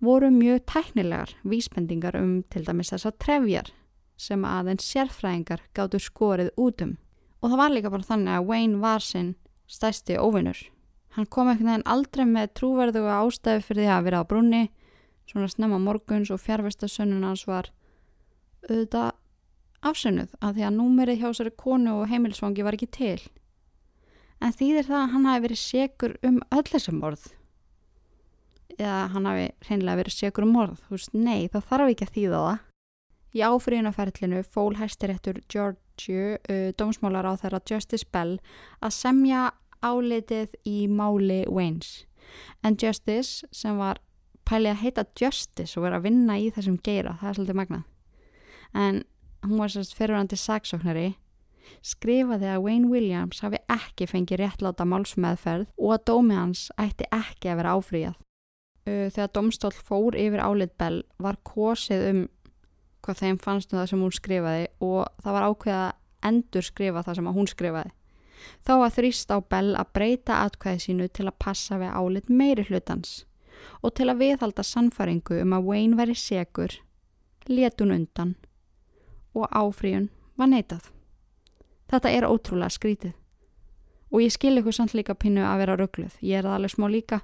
voru 0.00 0.30
mjög 0.30 0.64
tæknilegar 0.66 1.34
vísbendingar 1.44 2.16
um 2.16 2.42
til 2.50 2.64
dæmis 2.66 2.92
þessar 2.92 3.14
trefjar 3.18 3.70
sem 4.16 4.44
aðeins 4.46 4.86
sérfræðingar 4.86 5.64
gáttu 5.74 6.00
skorið 6.02 6.52
út 6.60 6.82
um. 6.84 6.94
Og 7.42 7.50
það 7.52 7.60
var 7.60 7.74
líka 7.74 7.92
bara 7.92 8.08
þannig 8.08 8.36
að 8.36 8.46
Wayne 8.48 8.80
var 8.82 9.04
sinn 9.04 9.34
stæsti 9.68 10.16
óvinnur. 10.20 10.58
Hann 11.14 11.28
kom 11.30 11.50
ekkert 11.50 11.70
en 11.70 11.86
aldrei 11.86 12.24
með 12.26 12.54
trúverðu 12.58 13.04
og 13.04 13.28
ástæfi 13.28 13.68
fyrir 13.68 13.84
því 13.84 13.92
að 13.94 14.06
vera 14.08 14.22
á 14.22 14.30
brunni, 14.30 14.64
svona 15.30 15.50
snemma 15.50 15.78
morguns 15.78 16.32
og 16.34 16.42
fjárvestasönnun 16.42 17.24
hans 17.26 17.46
var 17.46 17.70
auðvitað 18.66 19.12
afsönnuð 19.84 20.34
að 20.40 20.58
því 20.58 20.66
að 20.66 20.76
númerið 20.78 21.22
hjá 21.22 21.30
sér 21.38 21.50
konu 21.60 22.00
og 22.00 22.10
heimilsvangi 22.10 22.66
var 22.66 22.76
ekki 22.76 22.90
til. 22.90 23.20
En 24.42 24.52
þýðir 24.52 24.88
það 24.88 25.00
að 25.00 25.10
hann 25.14 25.30
hafi 25.30 25.44
verið 25.46 25.62
segur 25.62 26.16
um 26.26 26.38
öll 26.50 26.66
þessum 26.68 27.00
morð? 27.00 27.26
Eða 28.74 29.00
hann 29.14 29.28
hafi 29.30 29.48
reynilega 29.68 30.00
verið 30.02 30.16
segur 30.18 30.46
um 30.48 30.54
morð? 30.56 30.80
Þú 30.88 30.96
veist, 30.96 31.14
nei, 31.14 31.48
það 31.52 31.68
þarf 31.70 31.92
ekki 31.92 32.08
að 32.08 32.16
þýða 32.16 32.40
það 32.48 32.62
Í 33.34 33.42
áfríðunaferlinu 33.42 34.44
fól 34.46 34.76
hæstiréttur 34.78 35.40
Georgiu 35.50 36.36
uh, 36.38 36.70
dómsmálar 36.78 37.26
á 37.26 37.32
þeirra 37.40 37.62
Justice 37.66 38.06
Bell 38.06 38.38
að 38.80 38.94
semja 38.94 39.48
áleitið 39.84 40.54
í 40.64 40.84
máli 40.88 41.42
Waynes 41.50 42.04
en 42.64 42.78
Justice 42.80 43.48
sem 43.52 43.76
var 43.76 44.00
pælið 44.48 44.74
að 44.74 44.80
heita 44.84 45.04
Justice 45.18 45.76
og 45.76 45.86
vera 45.86 45.98
að 45.98 46.06
vinna 46.06 46.38
í 46.40 46.48
þessum 46.54 46.78
geira, 46.84 47.18
það 47.20 47.28
er 47.28 47.36
svolítið 47.38 47.60
magnað 47.60 47.84
en 48.74 49.02
hún 49.44 49.60
var 49.60 49.74
sérst 49.74 49.96
fyrirvændi 49.98 50.38
saksóknari 50.40 51.10
skrifaði 51.84 52.48
að 52.52 52.62
Wayne 52.64 52.90
Williams 52.90 53.42
hafi 53.44 53.60
ekki 53.72 54.08
fengið 54.10 54.42
réttláta 54.42 54.86
málsmeðferð 54.88 55.68
og 55.78 55.96
að 55.96 56.04
dómi 56.10 56.38
hans 56.38 56.68
ætti 56.80 57.08
ekki 57.12 57.50
að 57.50 57.60
vera 57.60 57.74
áfríjað. 57.78 58.16
Þegar 58.84 59.30
domstól 59.32 59.72
fór 59.72 60.16
yfir 60.20 60.42
álit 60.44 60.74
Bell 60.80 61.02
var 61.22 61.38
kosið 61.46 62.08
um 62.10 62.24
hvað 63.04 63.20
þeim 63.20 63.38
fannst 63.42 63.72
um 63.72 63.80
það 63.80 63.90
sem 63.90 64.02
hún 64.04 64.16
skrifaði 64.16 64.64
og 64.84 65.04
það 65.22 65.36
var 65.36 65.46
ákveða 65.50 65.84
að 65.84 66.30
endur 66.30 66.64
skrifa 66.64 67.04
það 67.04 67.20
sem 67.20 67.30
hún 67.36 67.50
skrifaði. 67.50 67.92
Þá 68.64 68.72
var 68.80 68.94
þrýst 68.96 69.32
á 69.32 69.38
Bell 69.40 69.76
að 69.76 69.92
breyta 69.96 70.40
atkvæði 70.44 70.82
sínu 70.84 71.08
til 71.12 71.28
að 71.28 71.38
passa 71.40 71.78
við 71.80 71.94
álit 71.96 72.28
meiri 72.28 72.66
hlutans 72.68 73.22
og 73.80 73.94
til 73.96 74.10
að 74.10 74.20
viðhalda 74.20 74.64
sannfaringu 74.66 75.38
um 75.40 75.54
að 75.56 75.68
Wayne 75.68 75.96
veri 75.96 76.16
segur, 76.18 76.74
letun 77.48 77.94
undan 77.94 78.34
og 79.34 79.48
áfríjun 79.50 80.10
var 80.36 80.50
neitað. 80.50 80.90
Þetta 81.90 82.10
er 82.10 82.26
ótrúlega 82.28 82.72
skrítið. 82.72 83.14
Og 84.14 84.22
ég 84.22 84.32
skil 84.34 84.58
ykkur 84.60 84.74
samt 84.76 84.94
líka 84.94 85.16
pinnu 85.18 85.42
að 85.42 85.64
vera 85.64 85.76
ruggluð. 85.78 86.18
Ég 86.22 86.38
er 86.38 86.46
það 86.46 86.58
alveg 86.58 86.74
smá 86.74 86.86
líka. 86.90 87.20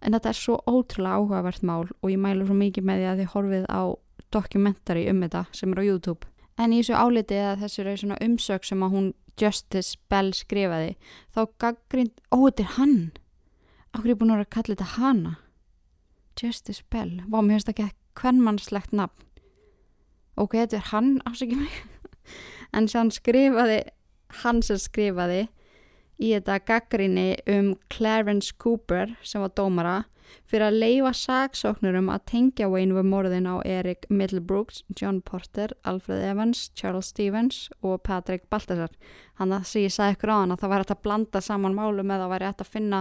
En 0.00 0.14
þetta 0.16 0.32
er 0.32 0.38
svo 0.38 0.58
ótrúlega 0.68 1.16
áhugavert 1.20 1.64
mál 1.66 1.88
og 1.88 2.12
ég 2.12 2.20
mælu 2.20 2.46
svo 2.48 2.56
mikið 2.56 2.86
með 2.86 3.00
því 3.00 3.08
að 3.08 3.20
þið 3.20 3.32
horfið 3.34 3.66
á 3.68 3.82
dokumentari 4.32 5.08
um 5.10 5.22
þetta 5.24 5.46
sem 5.56 5.72
er 5.72 5.82
á 5.82 5.84
YouTube. 5.84 6.28
En 6.60 6.74
í 6.74 6.80
þessu 6.82 6.96
áliti 6.96 7.38
eða 7.38 7.56
þessu 7.62 8.16
umsök 8.20 8.64
sem 8.64 8.82
að 8.82 8.92
hún 8.94 9.12
Justice 9.40 9.96
Bell 10.10 10.32
skrifaði 10.34 10.96
þá 11.32 11.46
gaggrind, 11.58 12.12
ó 12.30 12.36
þetta 12.44 12.62
er 12.62 12.74
hann. 12.76 12.98
Akkur 13.94 14.10
er 14.10 14.18
búin 14.20 14.34
að 14.34 14.50
kalla 14.50 14.74
þetta 14.74 14.90
hana. 14.98 15.36
Justice 16.40 16.82
Bell. 16.90 17.22
Vá, 17.28 17.40
mér 17.40 17.58
finnst 17.58 17.70
það 17.70 17.86
ekki 17.86 17.96
hvern 18.20 18.42
mannslegt 18.44 18.92
nafn. 18.92 19.24
Ok, 20.36 20.54
þetta 20.56 20.76
er 20.78 20.90
hann, 20.92 21.16
afsækjum 21.28 21.64
mig 21.64 21.80
en 22.76 22.86
sann 22.88 23.10
skrifaði 23.12 23.80
hann 24.44 24.62
sem 24.62 24.78
skrifaði 24.78 25.48
í 26.20 26.30
þetta 26.34 26.60
gaggrinni 26.68 27.28
um 27.50 27.74
Clarence 27.92 28.54
Cooper 28.60 29.16
sem 29.26 29.42
var 29.42 29.52
dómara 29.56 29.96
fyrir 30.48 30.66
að 30.66 30.78
leifa 30.82 31.12
saksóknurum 31.16 32.10
að 32.12 32.24
tengja 32.32 32.68
Wayne 32.70 32.96
við 32.96 33.08
morðin 33.10 33.48
á 33.48 33.62
Eric 33.64 34.06
Middlebrooks, 34.10 34.82
John 34.98 35.20
Porter, 35.20 35.74
Alfred 35.84 36.22
Evans, 36.24 36.70
Charles 36.74 37.12
Stevens 37.12 37.68
og 37.82 38.02
Patrick 38.02 38.48
Baltasar. 38.50 38.92
Hann 39.40 39.54
að 39.54 39.68
því 39.70 39.86
ég 39.86 39.94
sagði 39.96 40.18
ykkur 40.18 40.34
á 40.34 40.40
hann 40.40 40.54
að 40.54 40.62
það 40.62 40.72
væri 40.74 40.84
hægt 40.84 40.94
að 40.96 41.02
blanda 41.06 41.44
saman 41.44 41.78
málu 41.78 42.04
með 42.04 42.16
að 42.16 42.24
það 42.24 42.34
væri 42.34 42.50
hægt 42.50 42.64
að 42.64 42.72
finna 42.74 43.00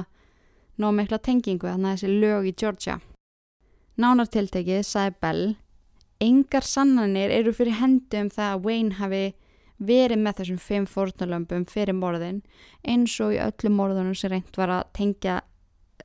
nóg 0.80 0.96
mikla 0.96 1.20
tengingu 1.20 1.68
þannig 1.68 1.90
að 1.90 1.98
þessi 1.98 2.22
lög 2.24 2.48
í 2.48 2.56
Georgia. 2.56 3.00
Nánartiltekið 4.00 4.86
sagði 4.88 5.16
Bell, 5.20 5.46
engar 6.24 6.64
sannanir 6.64 7.34
eru 7.36 7.52
fyrir 7.56 7.80
hendi 7.82 8.24
um 8.24 8.32
það 8.32 8.54
að 8.54 8.66
Wayne 8.68 9.00
hafi 9.00 9.24
verið 9.80 10.20
með 10.20 10.40
þessum 10.40 10.60
fimm 10.60 10.88
fórnalömpum 10.90 11.66
fyrir 11.70 11.96
morðin 11.96 12.42
eins 12.84 13.16
og 13.24 13.36
í 13.36 13.40
öllum 13.44 13.78
morðunum 13.80 14.16
sem 14.18 14.34
reynd 14.34 14.60
var 14.60 14.74
að 14.76 14.90
tengja 14.98 15.40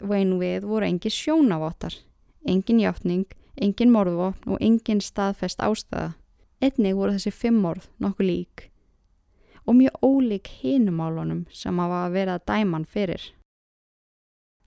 Wayne 0.02 0.38
við 0.40 0.66
voru 0.68 0.88
engin 0.88 1.14
sjónavottar, 1.14 1.94
engin 2.46 2.82
hjáttning, 2.82 3.26
engin 3.60 3.92
morðvopn 3.94 4.56
og 4.56 4.62
engin 4.64 5.02
staðfest 5.04 5.62
ástæða. 5.62 6.14
Einnig 6.62 6.96
voru 6.96 7.14
þessi 7.16 7.34
fimm 7.34 7.60
morð 7.62 7.90
nokkuð 8.00 8.26
lík 8.30 8.70
og 9.64 9.74
mjög 9.74 9.94
ólík 10.04 10.48
hinumálunum 10.60 11.46
sem 11.52 11.78
hafa 11.78 12.08
verið 12.12 12.34
að 12.36 12.44
dæman 12.50 12.84
fyrir. 12.84 13.22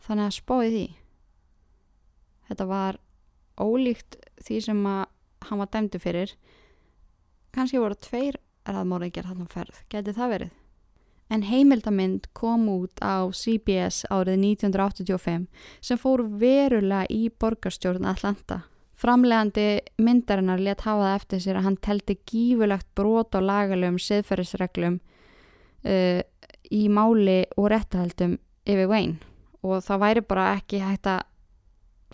Þannig 0.01 0.25
að 0.25 0.37
spóði 0.37 0.69
því. 0.73 0.85
Þetta 2.47 2.67
var 2.71 2.99
ólíkt 3.61 4.17
því 4.45 4.59
sem 4.65 4.85
að 4.89 5.03
hann 5.47 5.61
var 5.61 5.71
dæmdu 5.73 6.01
fyrir. 6.01 6.33
Kanski 7.53 7.81
voru 7.81 7.97
tveir 8.01 8.39
erðamóringjar 8.67 9.29
hann 9.29 9.45
á 9.45 9.47
ferð. 9.51 9.83
Geti 9.89 10.15
það 10.17 10.33
verið? 10.33 10.55
En 11.29 11.43
heimildamind 11.43 12.29
kom 12.37 12.67
út 12.71 13.01
á 13.03 13.27
CBS 13.35 14.05
árið 14.11 14.39
1985 14.55 15.47
sem 15.83 15.99
fór 15.99 16.23
verulega 16.39 17.07
í 17.11 17.27
borgarstjórn 17.29 18.07
Atlanta. 18.07 18.63
Framlegandi 18.97 19.83
myndarinnar 20.01 20.61
let 20.63 20.81
hafa 20.87 21.03
það 21.03 21.15
eftir 21.19 21.43
sér 21.43 21.59
að 21.59 21.67
hann 21.67 21.79
telti 21.85 22.17
gífurlegt 22.25 22.87
brot 22.97 23.35
á 23.37 23.39
lagalöfum 23.43 23.99
siðferðisreglum 24.01 24.97
uh, 25.85 26.21
í 26.73 26.83
máli 26.89 27.43
og 27.57 27.69
réttahaldum 27.73 28.39
yfir 28.65 28.89
Wayne 28.89 29.19
og 29.61 29.83
það 29.85 30.01
væri 30.01 30.23
bara 30.25 30.47
ekki 30.55 30.81
hægt 30.81 31.09
að 31.11 31.25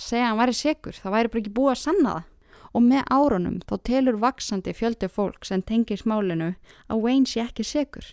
segja 0.01 0.26
að 0.26 0.30
hann 0.32 0.41
væri 0.41 0.57
sigur, 0.57 0.97
það 0.97 1.16
væri 1.16 1.32
bara 1.32 1.43
ekki 1.43 1.55
búið 1.55 1.74
að 1.76 1.82
sanna 1.84 2.14
það. 2.18 2.30
Og 2.74 2.82
með 2.82 3.03
árunum 3.14 3.57
þá 3.70 3.74
telur 3.86 4.16
vaksandi 4.18 4.74
fjöldi 4.74 5.07
fólk 5.14 5.45
sem 5.45 5.61
tengir 5.61 5.99
smálinu 6.01 6.55
að 6.89 7.03
Wayne 7.05 7.30
sé 7.30 7.43
ekki 7.43 7.66
sigur 7.70 8.07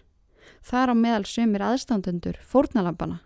þar 0.64 0.92
á 0.92 0.94
meðal 0.94 1.26
sömur 1.28 1.64
aðstandundur 1.64 2.38
fórnalampana. 2.44 3.20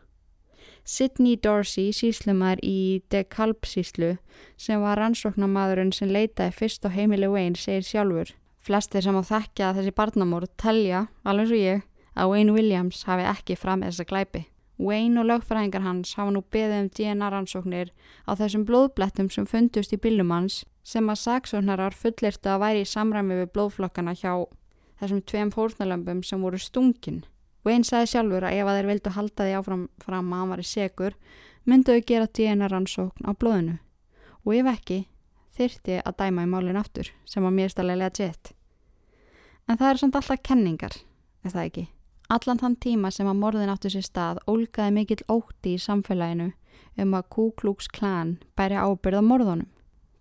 Sidney 0.84 1.38
Dorsey, 1.40 1.92
síslumar 1.96 2.60
í 2.60 3.00
DeKalb 3.08 3.64
síslu, 3.64 4.18
sem 4.60 4.82
var 4.84 5.00
rannsóknarmadurinn 5.00 5.94
sem 5.96 6.12
leitaði 6.12 6.52
fyrst 6.52 6.84
á 6.84 6.92
heimili 6.92 7.30
Wayne, 7.30 7.56
segir 7.56 7.86
sjálfur. 7.88 8.34
Flestir 8.60 9.04
sem 9.04 9.16
á 9.16 9.22
þekkja 9.24 9.72
þessi 9.76 9.94
barnamór 9.96 10.44
telja, 10.60 11.06
alveg 11.24 11.48
svo 11.48 11.60
ég, 11.60 11.86
að 12.14 12.34
Wayne 12.34 12.52
Williams 12.52 13.04
hafi 13.08 13.24
ekki 13.28 13.56
fram 13.56 13.84
þessa 13.84 14.04
glæpi. 14.08 14.44
Wayne 14.78 15.20
og 15.22 15.28
lögfræðingar 15.30 15.84
hans 15.84 16.16
hafa 16.18 16.34
nú 16.34 16.42
beðið 16.52 16.80
um 16.82 16.88
DNA 16.98 17.30
rannsóknir 17.30 17.92
á 18.26 18.34
þessum 18.34 18.64
blóðblettum 18.66 19.30
sem 19.30 19.46
fundust 19.46 19.94
í 19.94 20.00
bílum 20.02 20.32
hans 20.34 20.64
sem 20.84 21.06
að 21.08 21.20
saksóknarar 21.22 21.94
fullirtu 21.94 22.50
að 22.50 22.60
væri 22.64 22.82
í 22.82 22.88
samræmi 22.90 23.38
við 23.38 23.52
blóðflokkana 23.54 24.16
hjá 24.18 24.34
þessum 25.00 25.22
tveim 25.22 25.52
fórnalömpum 25.54 26.22
sem 26.26 26.42
voru 26.42 26.60
stungin. 26.60 27.24
Wayne 27.64 27.86
sagði 27.88 28.12
sjálfur 28.12 28.44
að 28.44 28.58
ef 28.58 28.68
að 28.68 28.78
þeir 28.78 28.90
vildu 28.90 29.14
halda 29.14 29.46
því 29.46 29.56
áfram 29.58 29.86
fram 30.04 30.32
að 30.32 30.40
hann 30.40 30.52
var 30.52 30.62
í 30.62 30.68
segur, 30.68 31.16
mynduðu 31.64 32.04
gera 32.04 32.28
DNA 32.28 32.68
rannsókn 32.68 33.24
á 33.24 33.32
blóðinu 33.32 33.78
og 34.44 34.52
ef 34.52 34.68
ekki, 34.68 34.98
þyrti 35.56 36.00
að 36.04 36.16
dæma 36.20 36.44
í 36.44 36.50
málinn 36.50 36.76
aftur 36.76 37.08
sem 37.24 37.44
var 37.44 37.54
mjög 37.54 37.72
stælega 37.72 38.02
legit. 38.02 38.52
En 39.64 39.78
það 39.80 39.90
er 39.90 40.00
samt 40.02 40.18
alltaf 40.18 40.42
kenningar, 40.44 40.96
er 41.44 41.54
það 41.54 41.68
ekki? 41.70 41.84
Allan 42.34 42.60
þann 42.60 42.76
tíma 42.80 43.10
sem 43.12 43.28
að 43.28 43.40
morðin 43.40 43.72
áttu 43.72 43.90
sér 43.92 44.04
stað 44.04 44.42
ólgaði 44.48 44.92
mikill 44.96 45.24
ótti 45.32 45.74
í 45.76 45.80
samfélaginu 45.80 46.50
um 47.00 47.16
að 47.16 47.28
Ku 47.32 47.50
Klux 47.56 47.88
Klan 47.88 48.38
bæri 48.56 48.76
ábyrða 48.76 49.22
morðunum. 49.24 49.70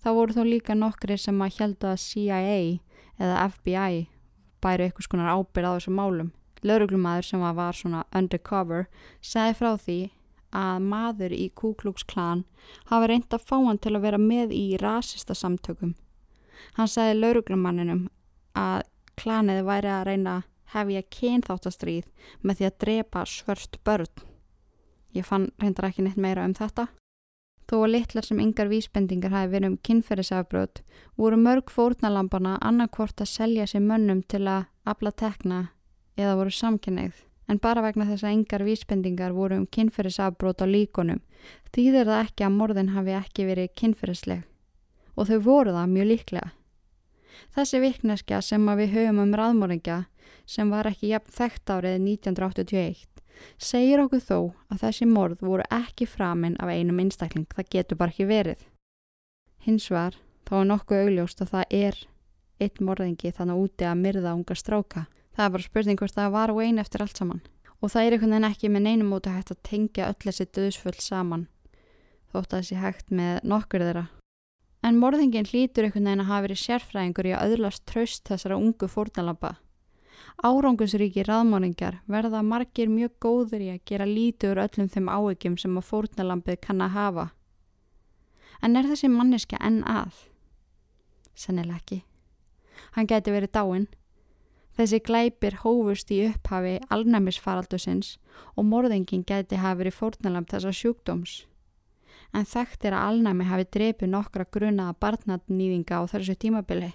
Það 0.03 0.17
voru 0.17 0.35
þó 0.35 0.43
líka 0.47 0.75
nokkri 0.75 1.17
sem 1.19 1.39
að 1.41 1.59
heldu 1.59 1.91
að 1.91 2.01
CIA 2.03 2.55
eða 3.19 3.45
FBI 3.55 4.07
bæru 4.63 4.87
eitthvað 4.87 5.07
skonar 5.07 5.33
ábyrð 5.33 5.69
á 5.69 5.75
þessum 5.75 5.99
málum. 5.99 6.31
Lauruglumæður 6.63 7.27
sem 7.27 7.43
var 7.43 7.75
svona 7.75 8.03
undercover 8.15 8.87
segði 9.19 9.57
frá 9.59 9.71
því 9.75 9.99
að 10.53 10.85
maður 10.87 11.35
í 11.35 11.49
Ku 11.57 11.73
Klux 11.75 12.05
Klan 12.07 12.45
hafi 12.91 13.09
reynd 13.09 13.35
að 13.35 13.45
fá 13.49 13.57
hann 13.57 13.81
til 13.81 13.95
að 13.97 14.05
vera 14.05 14.21
með 14.21 14.53
í 14.55 14.65
rasista 14.79 15.35
samtökum. 15.35 15.95
Hann 16.77 16.89
segði 16.89 17.19
lauruglumanninum 17.19 18.07
að 18.57 18.85
klanið 19.19 19.63
væri 19.67 19.91
að 19.91 20.05
reyna 20.09 20.35
að 20.37 20.49
hefja 20.73 21.05
kynþáttastríð 21.17 22.29
með 22.41 22.59
því 22.59 22.69
að 22.69 22.77
drepa 22.85 23.25
svörst 23.29 23.79
börn. 23.85 24.09
Ég 25.13 25.27
fann 25.27 25.51
reyndar 25.61 25.91
ekki 25.91 26.05
neitt 26.05 26.17
meira 26.17 26.45
um 26.47 26.55
þetta. 26.57 26.87
Þó 27.69 27.77
að 27.79 27.91
litlar 27.93 28.25
sem 28.27 28.39
yngar 28.43 28.67
vísbendingar 28.67 29.31
hafi 29.31 29.51
verið 29.53 29.69
um 29.71 29.77
kynferðisafbröð 29.87 30.81
voru 31.19 31.37
mörg 31.39 31.71
fórnalampana 31.71 32.57
annarkvort 32.61 33.23
að 33.23 33.31
selja 33.31 33.67
sér 33.69 33.85
mönnum 33.85 34.23
til 34.27 34.43
að 34.51 34.65
afla 34.83 35.11
tekna 35.11 35.59
eða 36.19 36.35
voru 36.39 36.51
samkynneið. 36.51 37.13
En 37.47 37.59
bara 37.59 37.83
vegna 37.83 38.07
þess 38.07 38.23
að 38.23 38.35
yngar 38.37 38.65
vísbendingar 38.67 39.35
voru 39.35 39.61
um 39.61 39.67
kynferðisafbröð 39.67 40.63
á 40.63 40.67
líkonum 40.67 41.21
þýðir 41.75 42.09
það 42.09 42.25
ekki 42.25 42.47
að 42.47 42.57
morðin 42.57 42.91
hafi 42.95 43.15
ekki 43.19 43.47
verið 43.47 43.73
kynferðisleg. 43.79 44.43
Og 45.15 45.29
þau 45.29 45.39
voru 45.45 45.75
það 45.75 45.93
mjög 45.93 46.09
líklega. 46.11 46.51
Þessi 47.53 47.81
vikneskja 47.83 48.41
sem 48.41 48.69
við 48.79 48.95
höfum 48.97 49.23
um 49.23 49.33
raðmóringja 49.37 50.03
sem 50.45 50.69
var 50.73 50.89
ekki 50.89 51.13
jafn 51.13 51.35
þekkt 51.37 51.75
árið 51.75 51.99
1981 52.01 53.12
segir 53.57 54.01
okkur 54.03 54.21
þó 54.21 54.37
að 54.71 54.83
þessi 54.83 55.07
morð 55.09 55.43
voru 55.43 55.65
ekki 55.73 56.07
framinn 56.09 56.57
af 56.59 56.71
einum 56.71 56.99
einstakling, 57.03 57.47
það 57.53 57.69
getur 57.75 57.99
bara 57.99 58.13
ekki 58.13 58.27
verið. 58.29 58.65
Hins 59.63 59.89
var 59.91 60.17
þá 60.47 60.55
er 60.59 60.69
nokkuð 60.69 61.03
augljóst 61.05 61.43
að 61.43 61.53
það 61.53 61.75
er 61.79 61.99
eitt 62.63 62.81
morðingi 62.83 63.31
þannig 63.33 63.63
úti 63.63 63.87
að 63.87 64.01
myrða 64.03 64.35
unga 64.37 64.57
stráka. 64.59 65.05
Það 65.33 65.45
er 65.45 65.53
bara 65.55 65.67
spurning 65.67 65.99
hvort 65.99 66.17
það 66.17 66.35
var 66.35 66.53
og 66.53 66.61
einu 66.61 66.83
eftir 66.83 67.03
allt 67.03 67.19
saman. 67.19 67.41
Og 67.81 67.91
það 67.91 68.05
er 68.05 68.15
einhvern 68.15 68.35
veginn 68.35 68.49
ekki 68.49 68.69
með 68.71 68.85
neinum 68.87 69.15
út 69.17 69.27
að 69.27 69.39
hægt 69.39 69.53
að 69.55 69.63
tengja 69.67 70.09
öll 70.11 70.19
þessi 70.23 70.45
döðsfull 70.55 70.99
saman, 71.03 71.47
þótt 72.31 72.53
að 72.53 72.61
þessi 72.61 72.77
hægt 72.79 73.09
með 73.11 73.41
nokkur 73.43 73.83
þeirra. 73.83 74.05
En 74.83 74.99
morðingin 74.99 75.47
hlýtur 75.47 75.87
einhvern 75.87 76.07
veginn 76.07 76.23
að 76.23 76.29
hafa 76.29 76.45
verið 76.45 76.61
sérfræðingur 76.61 77.27
í 77.27 77.35
að 77.35 77.55
öðlast 77.55 77.83
tröst 77.89 78.27
þessara 78.29 78.59
ungu 78.59 78.87
fórnalamba 78.91 79.57
Árangusríki 80.43 81.23
raðmáningar 81.23 82.01
verða 82.09 82.41
margir 82.43 82.89
mjög 82.91 83.13
góður 83.23 83.61
í 83.63 83.69
að 83.71 83.83
gera 83.87 84.07
lítur 84.09 84.59
öllum 84.59 84.89
þeim 84.91 85.07
áegjum 85.07 85.57
sem 85.61 85.77
að 85.79 85.87
fórnalampið 85.87 86.59
kann 86.65 86.81
að 86.83 86.95
hafa. 86.97 87.25
En 88.63 88.75
er 88.79 88.87
þessi 88.89 89.09
manneska 89.11 89.59
enn 89.63 89.83
að? 89.87 90.25
Sennileg 91.35 91.79
ekki. 91.79 91.99
Hann 92.95 93.07
geti 93.07 93.31
verið 93.33 93.53
dáinn. 93.55 93.87
Þessi 94.73 94.99
glæpir 95.05 95.59
hófust 95.61 96.11
í 96.11 96.19
upphafi 96.27 96.79
alnæmisfaraldusins 96.89 98.17
og 98.57 98.65
morðingin 98.65 99.25
geti 99.27 99.59
hafi 99.61 99.83
verið 99.83 99.97
fórnalamp 99.99 100.49
þessa 100.49 100.73
sjúkdóms. 100.73 101.43
En 102.33 102.47
þekkt 102.49 102.87
er 102.89 102.97
að 102.97 103.07
alnæmi 103.11 103.45
hafi 103.45 103.69
drepið 103.75 104.09
nokkra 104.09 104.47
grunaða 104.49 104.97
barnatnýðinga 104.99 106.01
á 106.01 106.09
þessu 106.09 106.35
tímabili. 106.41 106.93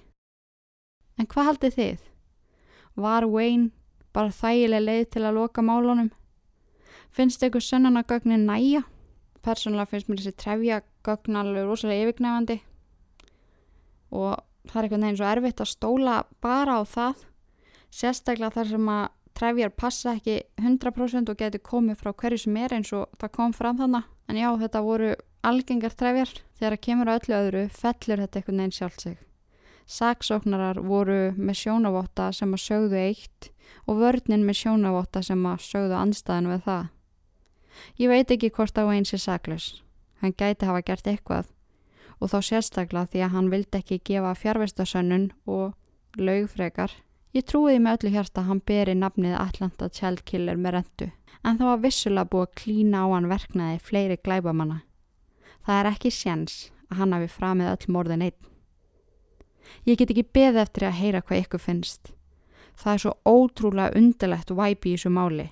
En 1.18 1.26
hvað 1.30 1.52
haldið 1.52 1.78
þið? 1.78 2.08
Var 2.98 3.28
Wayne 3.30 3.70
bara 4.16 4.34
þægileg 4.34 4.82
leið 4.82 5.04
til 5.14 5.22
að 5.22 5.36
loka 5.38 5.62
málunum? 5.62 6.08
Finnst 7.14 7.42
eitthvað 7.42 7.66
sönnunagögnin 7.68 8.46
næja? 8.48 8.82
Personlega 9.44 9.86
finnst 9.92 10.08
mér 10.10 10.18
þessi 10.20 10.34
trefjagögn 10.42 11.38
alveg 11.38 11.68
rosalega 11.68 12.08
yfirgnefandi 12.08 12.58
og 14.08 14.40
það 14.68 14.80
er 14.80 14.86
eitthvað 14.86 15.02
neginn 15.04 15.20
svo 15.20 15.28
erfitt 15.28 15.62
að 15.62 15.70
stóla 15.70 16.16
bara 16.42 16.80
á 16.80 16.82
það. 16.88 17.22
Sérstaklega 17.94 18.54
þar 18.56 18.70
sem 18.72 18.90
að 18.92 19.04
trefjar 19.38 19.74
passa 19.78 20.16
ekki 20.16 20.40
100% 20.58 21.30
og 21.30 21.38
getur 21.38 21.64
komið 21.70 22.02
frá 22.02 22.10
hverju 22.12 22.42
sem 22.44 22.58
er 22.58 22.74
eins 22.74 22.92
og 22.96 23.06
það 23.20 23.34
kom 23.38 23.54
fram 23.54 23.78
þannig 23.78 24.10
en 24.28 24.42
já 24.42 24.48
þetta 24.64 24.84
voru 24.88 25.14
algengar 25.46 25.94
trefjar. 25.94 26.34
Þegar 26.58 26.76
það 26.76 26.84
kemur 26.88 27.12
á 27.12 27.16
öllu 27.20 27.40
öðru 27.44 27.64
fellur 27.78 28.26
þetta 28.26 28.40
eitthvað 28.42 28.58
neginn 28.58 28.78
sjálf 28.80 29.00
sig 29.04 29.27
Saksóknarar 29.88 30.82
voru 30.84 31.32
með 31.36 31.62
sjónavotta 31.62 32.28
sem 32.36 32.52
að 32.52 32.64
sögðu 32.66 32.98
eitt 33.00 33.50
og 33.88 34.02
vörninn 34.02 34.44
með 34.44 34.60
sjónavotta 34.62 35.22
sem 35.24 35.46
að 35.48 35.62
sögðu 35.64 35.96
anstæðan 35.96 36.50
við 36.52 36.64
það. 36.66 36.88
Ég 37.96 38.12
veit 38.12 38.34
ekki 38.34 38.50
hvort 38.52 38.76
á 38.76 38.84
eins 38.92 39.14
er 39.16 39.22
saklus. 39.22 39.68
Hann 40.20 40.34
gæti 40.36 40.68
hafa 40.68 40.82
gert 40.84 41.08
eitthvað 41.08 41.48
og 42.18 42.32
þá 42.32 42.38
sérstaklega 42.42 43.08
því 43.12 43.20
að 43.24 43.34
hann 43.36 43.50
vildi 43.52 43.78
ekki 43.78 44.00
gefa 44.04 44.32
fjárvestasönnun 44.34 45.28
og 45.46 46.18
laugfrekar. 46.18 46.90
Ég 47.36 47.46
trúiði 47.46 47.78
með 47.84 47.98
öllu 47.98 48.12
hjarta 48.16 48.42
að 48.42 48.48
hann 48.50 48.62
beri 48.66 48.96
nafnið 48.98 49.38
Atlanta 49.38 49.88
Child 49.88 50.24
Killer 50.26 50.58
með 50.58 50.74
rentu 50.78 51.10
en 51.44 51.58
það 51.60 51.70
var 51.70 51.82
vissulega 51.84 52.30
búið 52.32 52.46
að 52.48 52.54
klína 52.60 53.04
á 53.04 53.06
hann 53.14 53.30
verknaði 53.30 53.80
fleiri 53.84 54.18
glæbamanna. 54.20 54.82
Það 55.64 55.80
er 55.80 55.90
ekki 55.92 56.12
séns 56.12 56.58
að 56.88 57.02
hann 57.02 57.14
hafi 57.14 57.30
framið 57.30 57.72
öll 57.72 57.92
morðin 57.94 58.26
einn. 58.28 58.38
Ég 59.86 59.98
get 59.98 60.10
ekki 60.12 60.26
beðið 60.34 60.62
eftir 60.64 60.88
að 60.88 60.98
heyra 61.00 61.22
hvað 61.22 61.44
ykkur 61.44 61.62
finnst. 61.62 62.10
Það 62.78 62.92
er 62.92 63.02
svo 63.04 63.14
ótrúlega 63.26 63.94
undarlegt 63.98 64.50
væpi 64.54 64.92
í 64.92 64.96
þessu 64.96 65.12
máli 65.14 65.48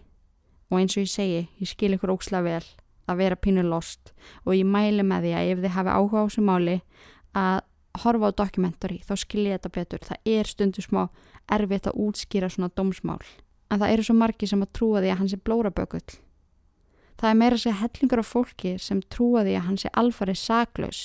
og 0.71 0.81
eins 0.81 0.97
og 0.97 1.05
ég 1.05 1.11
segi, 1.11 1.41
ég 1.63 1.71
skil 1.71 1.95
ykkur 1.95 2.13
óksla 2.15 2.43
vel 2.43 2.63
að 3.07 3.21
vera 3.23 3.39
pínu 3.39 3.63
lost 3.67 4.13
og 4.45 4.55
ég 4.57 4.67
mæli 4.67 5.05
með 5.07 5.27
því 5.27 5.33
að 5.39 5.51
ef 5.53 5.63
þið 5.63 5.75
hafi 5.77 5.95
áhuga 5.95 6.23
á 6.23 6.27
þessu 6.27 6.45
máli 6.47 6.77
að 7.39 7.59
horfa 8.03 8.31
á 8.31 8.39
dokumentari 8.43 9.01
þá 9.07 9.15
skil 9.23 9.47
ég 9.47 9.57
þetta 9.57 9.75
betur. 9.75 10.05
Það 10.05 10.31
er 10.37 10.51
stundu 10.51 10.85
smá 10.85 11.03
erfitt 11.53 11.91
að 11.91 11.99
útskýra 12.07 12.51
svona 12.53 12.73
dómsmál 12.75 13.23
en 13.71 13.81
það 13.83 13.93
eru 13.93 14.07
svo 14.07 14.17
margi 14.19 14.49
sem 14.51 14.63
að 14.63 14.73
trúa 14.79 15.03
því 15.03 15.13
að 15.13 15.21
hann 15.21 15.31
sé 15.31 15.39
blórabökull. 15.43 16.19
Það 17.17 17.31
er 17.31 17.39
meira 17.41 17.59
segja 17.59 17.79
hellingar 17.81 18.23
af 18.23 18.31
fólki 18.31 18.75
sem 18.83 19.01
trúa 19.11 19.45
því 19.47 19.55
að 19.57 19.67
hann 19.71 19.79
sé 19.81 19.93
alfarið 19.97 20.43
saklaus 20.43 21.05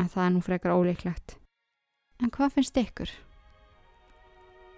en 0.00 0.08
það 0.08 0.24
er 0.24 0.32
nú 0.34 0.42
frekar 0.44 0.74
ólíklegt. 0.74 1.39
En 2.20 2.28
hvað 2.28 2.56
finnst 2.58 2.76
ykkur? 2.76 3.10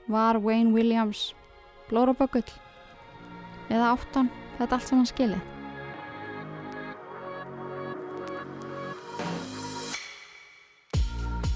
Var 0.07 0.39
Wayne 0.43 0.71
Williams 0.75 1.33
blórabökull? 1.89 2.47
Eða 3.67 3.95
áttan 3.97 4.31
þetta 4.59 4.79
allt 4.79 4.91
saman 4.91 5.09
skilið? 5.11 5.49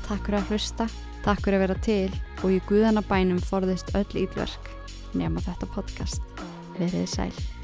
Takk 0.07 0.23
fyrir 0.23 0.39
að 0.39 0.51
hlusta, 0.55 0.87
takk 1.27 1.43
fyrir 1.43 1.59
að 1.59 1.65
vera 1.67 1.79
til 1.83 2.11
og 2.43 2.55
í 2.55 2.63
guðanabænum 2.69 3.43
forðist 3.43 3.91
öll 3.99 4.23
ídverk 4.27 4.71
nema 5.19 5.43
þetta 5.43 5.71
podcast. 5.75 6.27
Verið 6.79 7.07
sæl. 7.11 7.56